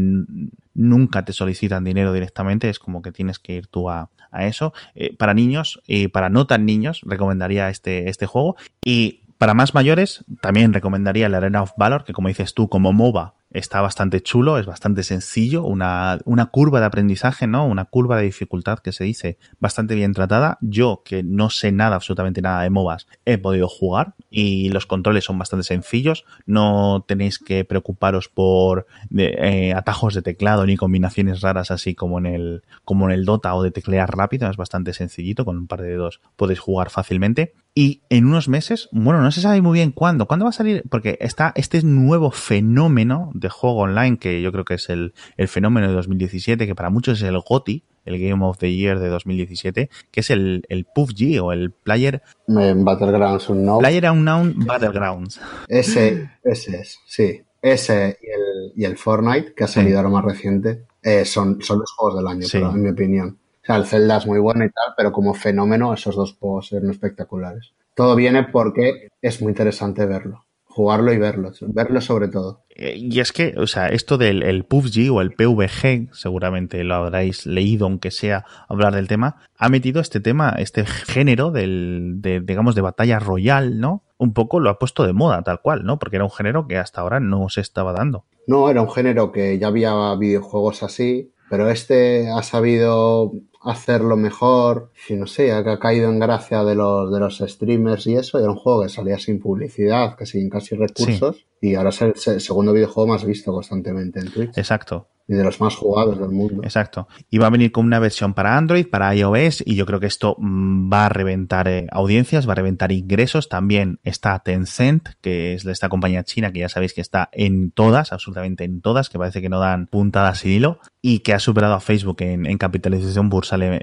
nunca 0.74 1.24
te 1.24 1.32
solicitan 1.32 1.84
dinero 1.84 2.12
directamente, 2.12 2.68
es 2.68 2.78
como 2.78 3.02
que 3.02 3.12
tienes 3.12 3.38
que 3.38 3.54
ir 3.54 3.66
tú 3.66 3.90
a, 3.90 4.10
eso. 4.40 4.74
Eh, 4.94 5.16
para 5.16 5.32
niños 5.32 5.80
y 5.86 6.08
para 6.08 6.28
no 6.28 6.46
tan 6.46 6.66
niños 6.66 7.00
recomendaría 7.06 7.70
este, 7.70 8.10
este 8.10 8.26
juego 8.26 8.56
y 8.84 9.22
para 9.38 9.54
más 9.54 9.72
mayores 9.72 10.24
también 10.42 10.74
recomendaría 10.74 11.30
la 11.30 11.38
Arena 11.38 11.62
of 11.62 11.72
Valor, 11.78 12.04
que 12.04 12.12
como 12.12 12.28
dices 12.28 12.52
tú, 12.52 12.68
como 12.68 12.92
MOBA 12.92 13.34
está 13.50 13.80
bastante 13.80 14.20
chulo, 14.22 14.58
es 14.58 14.66
bastante 14.66 15.02
sencillo, 15.02 15.64
una, 15.64 16.18
una, 16.24 16.46
curva 16.46 16.80
de 16.80 16.86
aprendizaje, 16.86 17.46
¿no? 17.46 17.66
Una 17.66 17.86
curva 17.86 18.16
de 18.18 18.24
dificultad 18.24 18.78
que 18.78 18.92
se 18.92 19.04
dice 19.04 19.38
bastante 19.58 19.94
bien 19.94 20.12
tratada. 20.12 20.58
Yo, 20.60 21.02
que 21.04 21.22
no 21.22 21.50
sé 21.50 21.72
nada, 21.72 21.96
absolutamente 21.96 22.42
nada 22.42 22.62
de 22.62 22.70
MOBAs, 22.70 23.06
he 23.24 23.38
podido 23.38 23.68
jugar 23.68 24.14
y 24.30 24.68
los 24.70 24.86
controles 24.86 25.24
son 25.24 25.38
bastante 25.38 25.64
sencillos. 25.64 26.24
No 26.46 27.04
tenéis 27.06 27.38
que 27.38 27.64
preocuparos 27.64 28.28
por 28.28 28.86
eh, 29.16 29.72
atajos 29.74 30.14
de 30.14 30.22
teclado 30.22 30.66
ni 30.66 30.76
combinaciones 30.76 31.40
raras 31.40 31.70
así 31.70 31.94
como 31.94 32.18
en 32.18 32.26
el, 32.26 32.62
como 32.84 33.06
en 33.06 33.12
el 33.12 33.24
Dota 33.24 33.54
o 33.54 33.62
de 33.62 33.70
teclear 33.70 34.14
rápido. 34.14 34.50
Es 34.50 34.56
bastante 34.56 34.92
sencillito, 34.92 35.44
con 35.44 35.56
un 35.56 35.66
par 35.66 35.82
de 35.82 35.88
dedos 35.88 36.20
podéis 36.36 36.60
jugar 36.60 36.90
fácilmente. 36.90 37.54
Y 37.74 38.02
en 38.10 38.26
unos 38.26 38.48
meses, 38.48 38.88
bueno, 38.90 39.22
no 39.22 39.30
se 39.30 39.40
sabe 39.40 39.62
muy 39.62 39.78
bien 39.78 39.92
cuándo. 39.92 40.26
¿Cuándo 40.26 40.46
va 40.46 40.50
a 40.50 40.52
salir? 40.52 40.82
Porque 40.90 41.16
está 41.20 41.52
este 41.54 41.80
nuevo 41.82 42.32
fenómeno 42.32 43.30
de 43.38 43.48
juego 43.48 43.78
online, 43.78 44.18
que 44.18 44.42
yo 44.42 44.52
creo 44.52 44.64
que 44.64 44.74
es 44.74 44.88
el, 44.88 45.12
fenómeno 45.46 45.88
de 45.88 45.94
2017, 45.94 46.66
que 46.66 46.74
para 46.74 46.90
muchos 46.90 47.22
es 47.22 47.28
el 47.28 47.38
GOTI, 47.38 47.84
el 48.04 48.18
Game 48.18 48.44
of 48.44 48.58
the 48.58 48.72
Year 48.74 48.98
de 48.98 49.08
2017, 49.08 49.90
que 50.10 50.20
es 50.20 50.30
el, 50.30 50.64
el 50.68 50.84
PUBG 50.84 51.42
o 51.42 51.52
el 51.52 51.70
Player... 51.70 52.22
Battlegrounds 52.46 53.48
Unknown. 53.50 53.80
Player 53.80 54.10
Unknown 54.10 54.54
Battlegrounds. 54.66 55.40
Ese, 55.68 56.30
ese 56.42 56.80
es, 56.80 56.98
sí. 57.06 57.42
Ese 57.60 58.18
y 58.22 58.26
el, 58.26 58.72
y 58.76 58.84
el 58.84 58.96
Fortnite, 58.96 59.52
que 59.54 59.64
ha 59.64 59.68
salido 59.68 59.98
ahora 59.98 60.10
más 60.10 60.24
reciente, 60.24 60.84
eh, 61.02 61.24
son, 61.24 61.60
son 61.60 61.80
los 61.80 61.92
juegos 61.92 62.18
del 62.18 62.28
año, 62.28 62.46
en 62.52 62.82
mi 62.82 62.90
opinión. 62.90 63.38
O 63.62 63.66
sea, 63.66 63.76
el 63.76 63.84
Zelda 63.84 64.18
es 64.18 64.26
muy 64.26 64.38
bueno 64.38 64.64
y 64.64 64.70
tal, 64.70 64.94
pero 64.96 65.12
como 65.12 65.34
fenómeno 65.34 65.92
esos 65.92 66.16
dos 66.16 66.36
juegos 66.38 66.72
eran 66.72 66.90
espectaculares. 66.90 67.74
Todo 67.94 68.14
viene 68.14 68.44
porque 68.44 69.08
es 69.20 69.42
muy 69.42 69.50
interesante 69.50 70.06
verlo 70.06 70.47
jugarlo 70.78 71.12
y 71.12 71.18
verlo, 71.18 71.50
verlo 71.60 72.00
sobre 72.00 72.28
todo. 72.28 72.62
Eh, 72.70 72.94
y 72.96 73.18
es 73.18 73.32
que, 73.32 73.56
o 73.58 73.66
sea, 73.66 73.88
esto 73.88 74.16
del 74.16 74.44
el 74.44 74.64
PUBG 74.64 75.10
o 75.12 75.20
el 75.20 75.32
PVG, 75.32 76.14
seguramente 76.14 76.84
lo 76.84 76.94
habréis 76.94 77.46
leído, 77.46 77.86
aunque 77.86 78.12
sea 78.12 78.44
hablar 78.68 78.94
del 78.94 79.08
tema, 79.08 79.42
ha 79.56 79.68
metido 79.70 80.00
este 80.00 80.20
tema, 80.20 80.54
este 80.56 80.86
género 80.86 81.50
del, 81.50 82.20
de, 82.22 82.38
digamos, 82.38 82.76
de 82.76 82.82
batalla 82.82 83.18
royal, 83.18 83.80
¿no? 83.80 84.04
Un 84.18 84.32
poco 84.32 84.60
lo 84.60 84.70
ha 84.70 84.78
puesto 84.78 85.04
de 85.04 85.12
moda, 85.12 85.42
tal 85.42 85.60
cual, 85.60 85.82
¿no? 85.82 85.98
Porque 85.98 86.14
era 86.14 86.24
un 86.24 86.30
género 86.30 86.68
que 86.68 86.76
hasta 86.76 87.00
ahora 87.00 87.18
no 87.18 87.48
se 87.48 87.60
estaba 87.60 87.92
dando. 87.92 88.26
No, 88.46 88.70
era 88.70 88.80
un 88.80 88.90
género 88.92 89.32
que 89.32 89.58
ya 89.58 89.66
había 89.66 90.14
videojuegos 90.14 90.84
así, 90.84 91.32
pero 91.50 91.68
este 91.70 92.30
ha 92.30 92.44
sabido 92.44 93.32
hacerlo 93.60 94.16
mejor, 94.16 94.92
y 95.08 95.14
no 95.14 95.26
sé, 95.26 95.52
ha 95.52 95.78
caído 95.78 96.08
en 96.08 96.18
gracia 96.18 96.64
de 96.64 96.74
los, 96.74 97.12
de 97.12 97.20
los 97.20 97.38
streamers 97.38 98.06
y 98.06 98.14
eso, 98.14 98.38
era 98.38 98.50
un 98.50 98.56
juego 98.56 98.82
que 98.82 98.88
salía 98.88 99.18
sin 99.18 99.40
publicidad, 99.40 100.16
que 100.16 100.26
sin 100.26 100.48
casi 100.48 100.76
recursos, 100.76 101.46
y 101.60 101.74
ahora 101.74 101.90
es 101.90 102.28
el 102.28 102.40
segundo 102.40 102.72
videojuego 102.72 103.08
más 103.08 103.24
visto 103.24 103.52
constantemente 103.52 104.20
en 104.20 104.30
Twitch. 104.30 104.56
Exacto 104.56 105.08
y 105.28 105.34
de 105.34 105.44
los 105.44 105.60
más 105.60 105.76
jugados 105.76 106.18
del 106.18 106.30
mundo. 106.30 106.62
Exacto. 106.64 107.06
Y 107.28 107.36
va 107.36 107.48
a 107.48 107.50
venir 107.50 107.70
con 107.70 107.84
una 107.84 107.98
versión 107.98 108.32
para 108.32 108.56
Android, 108.56 108.86
para 108.88 109.14
iOS, 109.14 109.62
y 109.64 109.76
yo 109.76 109.84
creo 109.84 110.00
que 110.00 110.06
esto 110.06 110.36
mm, 110.38 110.90
va 110.90 111.06
a 111.06 111.08
reventar 111.10 111.68
eh, 111.68 111.86
audiencias, 111.92 112.48
va 112.48 112.52
a 112.52 112.56
reventar 112.56 112.92
ingresos. 112.92 113.50
También 113.50 114.00
está 114.04 114.38
Tencent, 114.38 115.10
que 115.20 115.52
es 115.52 115.66
esta 115.66 115.90
compañía 115.90 116.24
china 116.24 116.50
que 116.50 116.60
ya 116.60 116.70
sabéis 116.70 116.94
que 116.94 117.02
está 117.02 117.28
en 117.32 117.70
todas, 117.70 118.12
absolutamente 118.12 118.64
en 118.64 118.80
todas, 118.80 119.10
que 119.10 119.18
parece 119.18 119.42
que 119.42 119.50
no 119.50 119.60
dan 119.60 119.86
puntadas 119.86 120.38
sin 120.38 120.52
hilo, 120.52 120.80
y 121.02 121.18
que 121.20 121.34
ha 121.34 121.38
superado 121.38 121.74
a 121.74 121.80
Facebook 121.80 122.16
en, 122.20 122.56
capitalización 122.56 123.28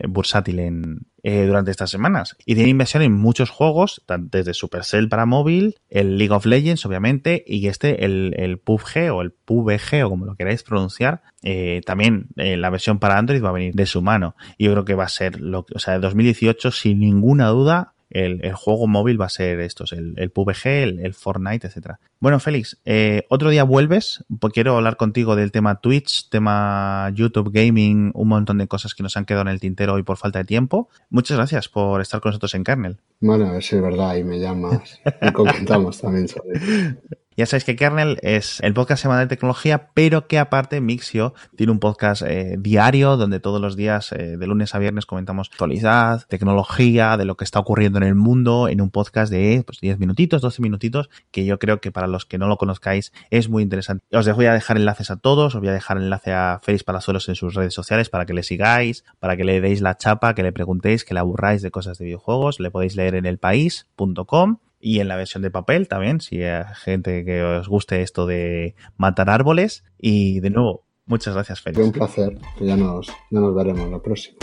bursátil 0.08 0.60
en, 0.60 1.08
eh, 1.24 1.46
durante 1.46 1.72
estas 1.72 1.90
semanas. 1.90 2.38
Y 2.46 2.54
tiene 2.56 2.70
inversión 2.70 3.02
en 3.02 3.14
muchos 3.14 3.50
juegos, 3.50 4.04
desde 4.20 4.54
Supercell 4.54 5.10
para 5.10 5.26
móvil, 5.26 5.76
el 5.90 6.18
League 6.18 6.34
of 6.34 6.46
Legends, 6.46 6.86
obviamente, 6.86 7.44
y 7.48 7.68
este, 7.68 8.06
el, 8.06 8.36
el 8.38 8.60
PUBG 8.60 9.12
o 9.12 9.22
el 9.22 9.32
PUBG, 9.32 10.06
o 10.06 10.10
como 10.10 10.26
lo 10.26 10.36
queráis 10.36 10.62
pronunciar, 10.62 11.24
eh, 11.42 11.82
también 11.86 12.28
eh, 12.36 12.58
la 12.58 12.70
versión 12.70 13.00
para 13.00 13.18
Android 13.18 13.44
va 13.44 13.50
a 13.50 13.54
venir 13.54 13.74
de 13.74 13.88
su 13.88 14.02
mano. 14.02 14.36
Y 14.58 14.66
yo 14.66 14.72
creo 14.74 14.86
que 14.86 14.94
va 14.94 15.06
a 15.06 15.10
ser, 15.10 15.42
lo, 15.42 15.66
o 15.74 15.80
sea, 15.80 15.96
de 15.96 16.00
2018, 16.00 16.72
sin 16.72 17.00
ninguna 17.00 17.48
duda, 17.48 17.95
el, 18.16 18.54
juego 18.54 18.88
móvil 18.88 19.20
va 19.20 19.26
a 19.26 19.30
ser 19.30 19.60
estos, 19.60 19.92
el, 19.92 20.14
el 20.18 20.32
PUBG, 20.32 20.66
el, 20.66 21.14
Fortnite, 21.14 21.68
etcétera. 21.68 22.00
Bueno, 22.20 22.40
Félix, 22.40 22.80
eh, 22.86 23.24
otro 23.30 23.50
día 23.50 23.64
vuelves, 23.64 24.24
pues 24.40 24.54
quiero 24.54 24.78
hablar 24.78 24.96
contigo 24.96 25.36
del 25.36 25.52
tema 25.52 25.82
Twitch, 25.82 26.30
tema 26.30 27.12
YouTube 27.14 27.52
Gaming, 27.52 28.12
un 28.14 28.28
montón 28.28 28.58
de 28.58 28.68
cosas 28.68 28.94
que 28.94 29.04
nos 29.04 29.18
han 29.18 29.26
quedado 29.26 29.42
en 29.42 29.50
el 29.50 29.60
tintero 29.60 29.94
hoy 29.94 30.04
por 30.04 30.18
falta 30.18 30.40
de 30.40 30.46
tiempo. 30.46 30.90
Muchas 31.10 31.36
gracias 31.38 31.68
por 31.68 32.00
estar 32.00 32.22
con 32.22 32.30
nosotros 32.30 32.56
en 32.56 32.64
Kernel. 32.64 32.98
Bueno, 33.20 33.48
a 33.48 33.52
ver 33.52 33.64
si 33.64 33.76
es 33.76 33.82
verdad 33.82 34.16
y 34.16 34.24
me 34.24 34.40
llamas 34.40 35.02
y 35.22 35.32
comentamos 35.32 36.00
también 36.00 36.30
sobre 36.30 36.60
ya 37.38 37.46
sabéis 37.46 37.66
que 37.66 37.76
Kernel 37.76 38.18
es 38.22 38.62
el 38.62 38.74
podcast 38.74 39.02
semanal 39.02 39.26
de 39.26 39.36
tecnología, 39.36 39.90
pero 39.94 40.28
que 40.28 40.40
aparte 40.40 40.80
Mixio 40.80 41.34
tiene 41.58 41.74
un 41.74 41.80
podcast 41.80 42.22
eh, 42.22 42.56
diario 42.58 43.18
donde 43.18 43.42
todos 43.42 43.60
los 43.60 43.76
días, 43.76 44.14
eh, 44.14 44.38
de 44.38 44.48
lunes 44.48 44.74
a 44.74 44.80
viernes, 44.80 45.06
comentamos 45.06 45.50
actualidad, 45.52 46.26
tecnología, 46.30 47.18
de 47.18 47.26
lo 47.26 47.36
que 47.36 47.44
está 47.44 47.60
ocurriendo 47.60 47.98
en 47.98 48.04
el 48.04 48.16
mundo, 48.16 48.70
en 48.70 48.80
un 48.80 48.90
podcast 48.90 49.32
de 49.32 49.64
pues, 49.66 49.82
10 49.82 50.00
minutitos, 50.00 50.42
12 50.42 50.62
minutitos, 50.62 51.10
que 51.32 51.46
yo 51.46 51.60
creo 51.60 51.82
que 51.82 51.92
para 51.92 52.08
los 52.08 52.26
que 52.26 52.38
no 52.38 52.48
lo 52.48 52.58
conozcáis 52.58 53.12
es 53.32 53.50
muy 53.50 53.64
interesante. 53.64 54.06
Os 54.16 54.30
voy 54.34 54.46
a 54.46 54.54
dejar 54.54 54.78
enlaces 54.78 55.12
a 55.12 55.18
todos, 55.18 55.56
os 55.56 55.60
voy 55.60 55.70
a 55.70 55.74
dejar 55.74 55.98
enlace 55.98 56.32
a 56.32 56.62
Félix 56.64 56.86
Palazuelos 56.86 57.28
en 57.28 57.36
sus 57.36 57.54
redes 57.54 57.74
sociales 57.74 58.10
para 58.10 58.26
que 58.26 58.34
le 58.34 58.44
sigáis, 58.44 59.04
para 59.20 59.36
que 59.36 59.44
le 59.44 59.60
deis 59.60 59.82
la 59.82 59.98
chapa, 59.98 60.36
que 60.36 60.44
le 60.44 60.54
preguntéis, 60.54 61.04
que 61.04 61.14
le 61.14 61.20
aburráis 61.20 61.62
de 61.62 61.72
cosas 61.72 61.98
de 61.98 62.06
videojuegos. 62.06 62.62
Le 62.62 62.72
podéis 62.72 62.96
leer 62.96 63.16
en 63.16 63.26
elpaís.com 63.26 64.60
y 64.86 65.00
en 65.00 65.08
la 65.08 65.16
versión 65.16 65.42
de 65.42 65.50
papel 65.50 65.88
también, 65.88 66.22
si 66.22 66.44
hay 66.44 66.64
gente 66.76 67.26
que 67.26 67.42
os 67.42 67.68
guste 67.68 68.04
esto 68.04 68.28
de 68.28 68.76
matar 68.98 69.32
árboles. 69.32 69.84
Y 69.98 70.42
de 70.42 70.52
nuevo, 70.52 70.86
muchas 71.08 71.34
gracias, 71.34 71.60
Félix. 71.60 71.84
Un 71.84 71.92
placer, 71.92 72.38
ya 72.62 72.78
nos, 72.78 73.08
ya 73.08 73.40
nos 73.40 73.56
veremos 73.56 73.90
la 73.90 74.00
próxima. 74.00 74.38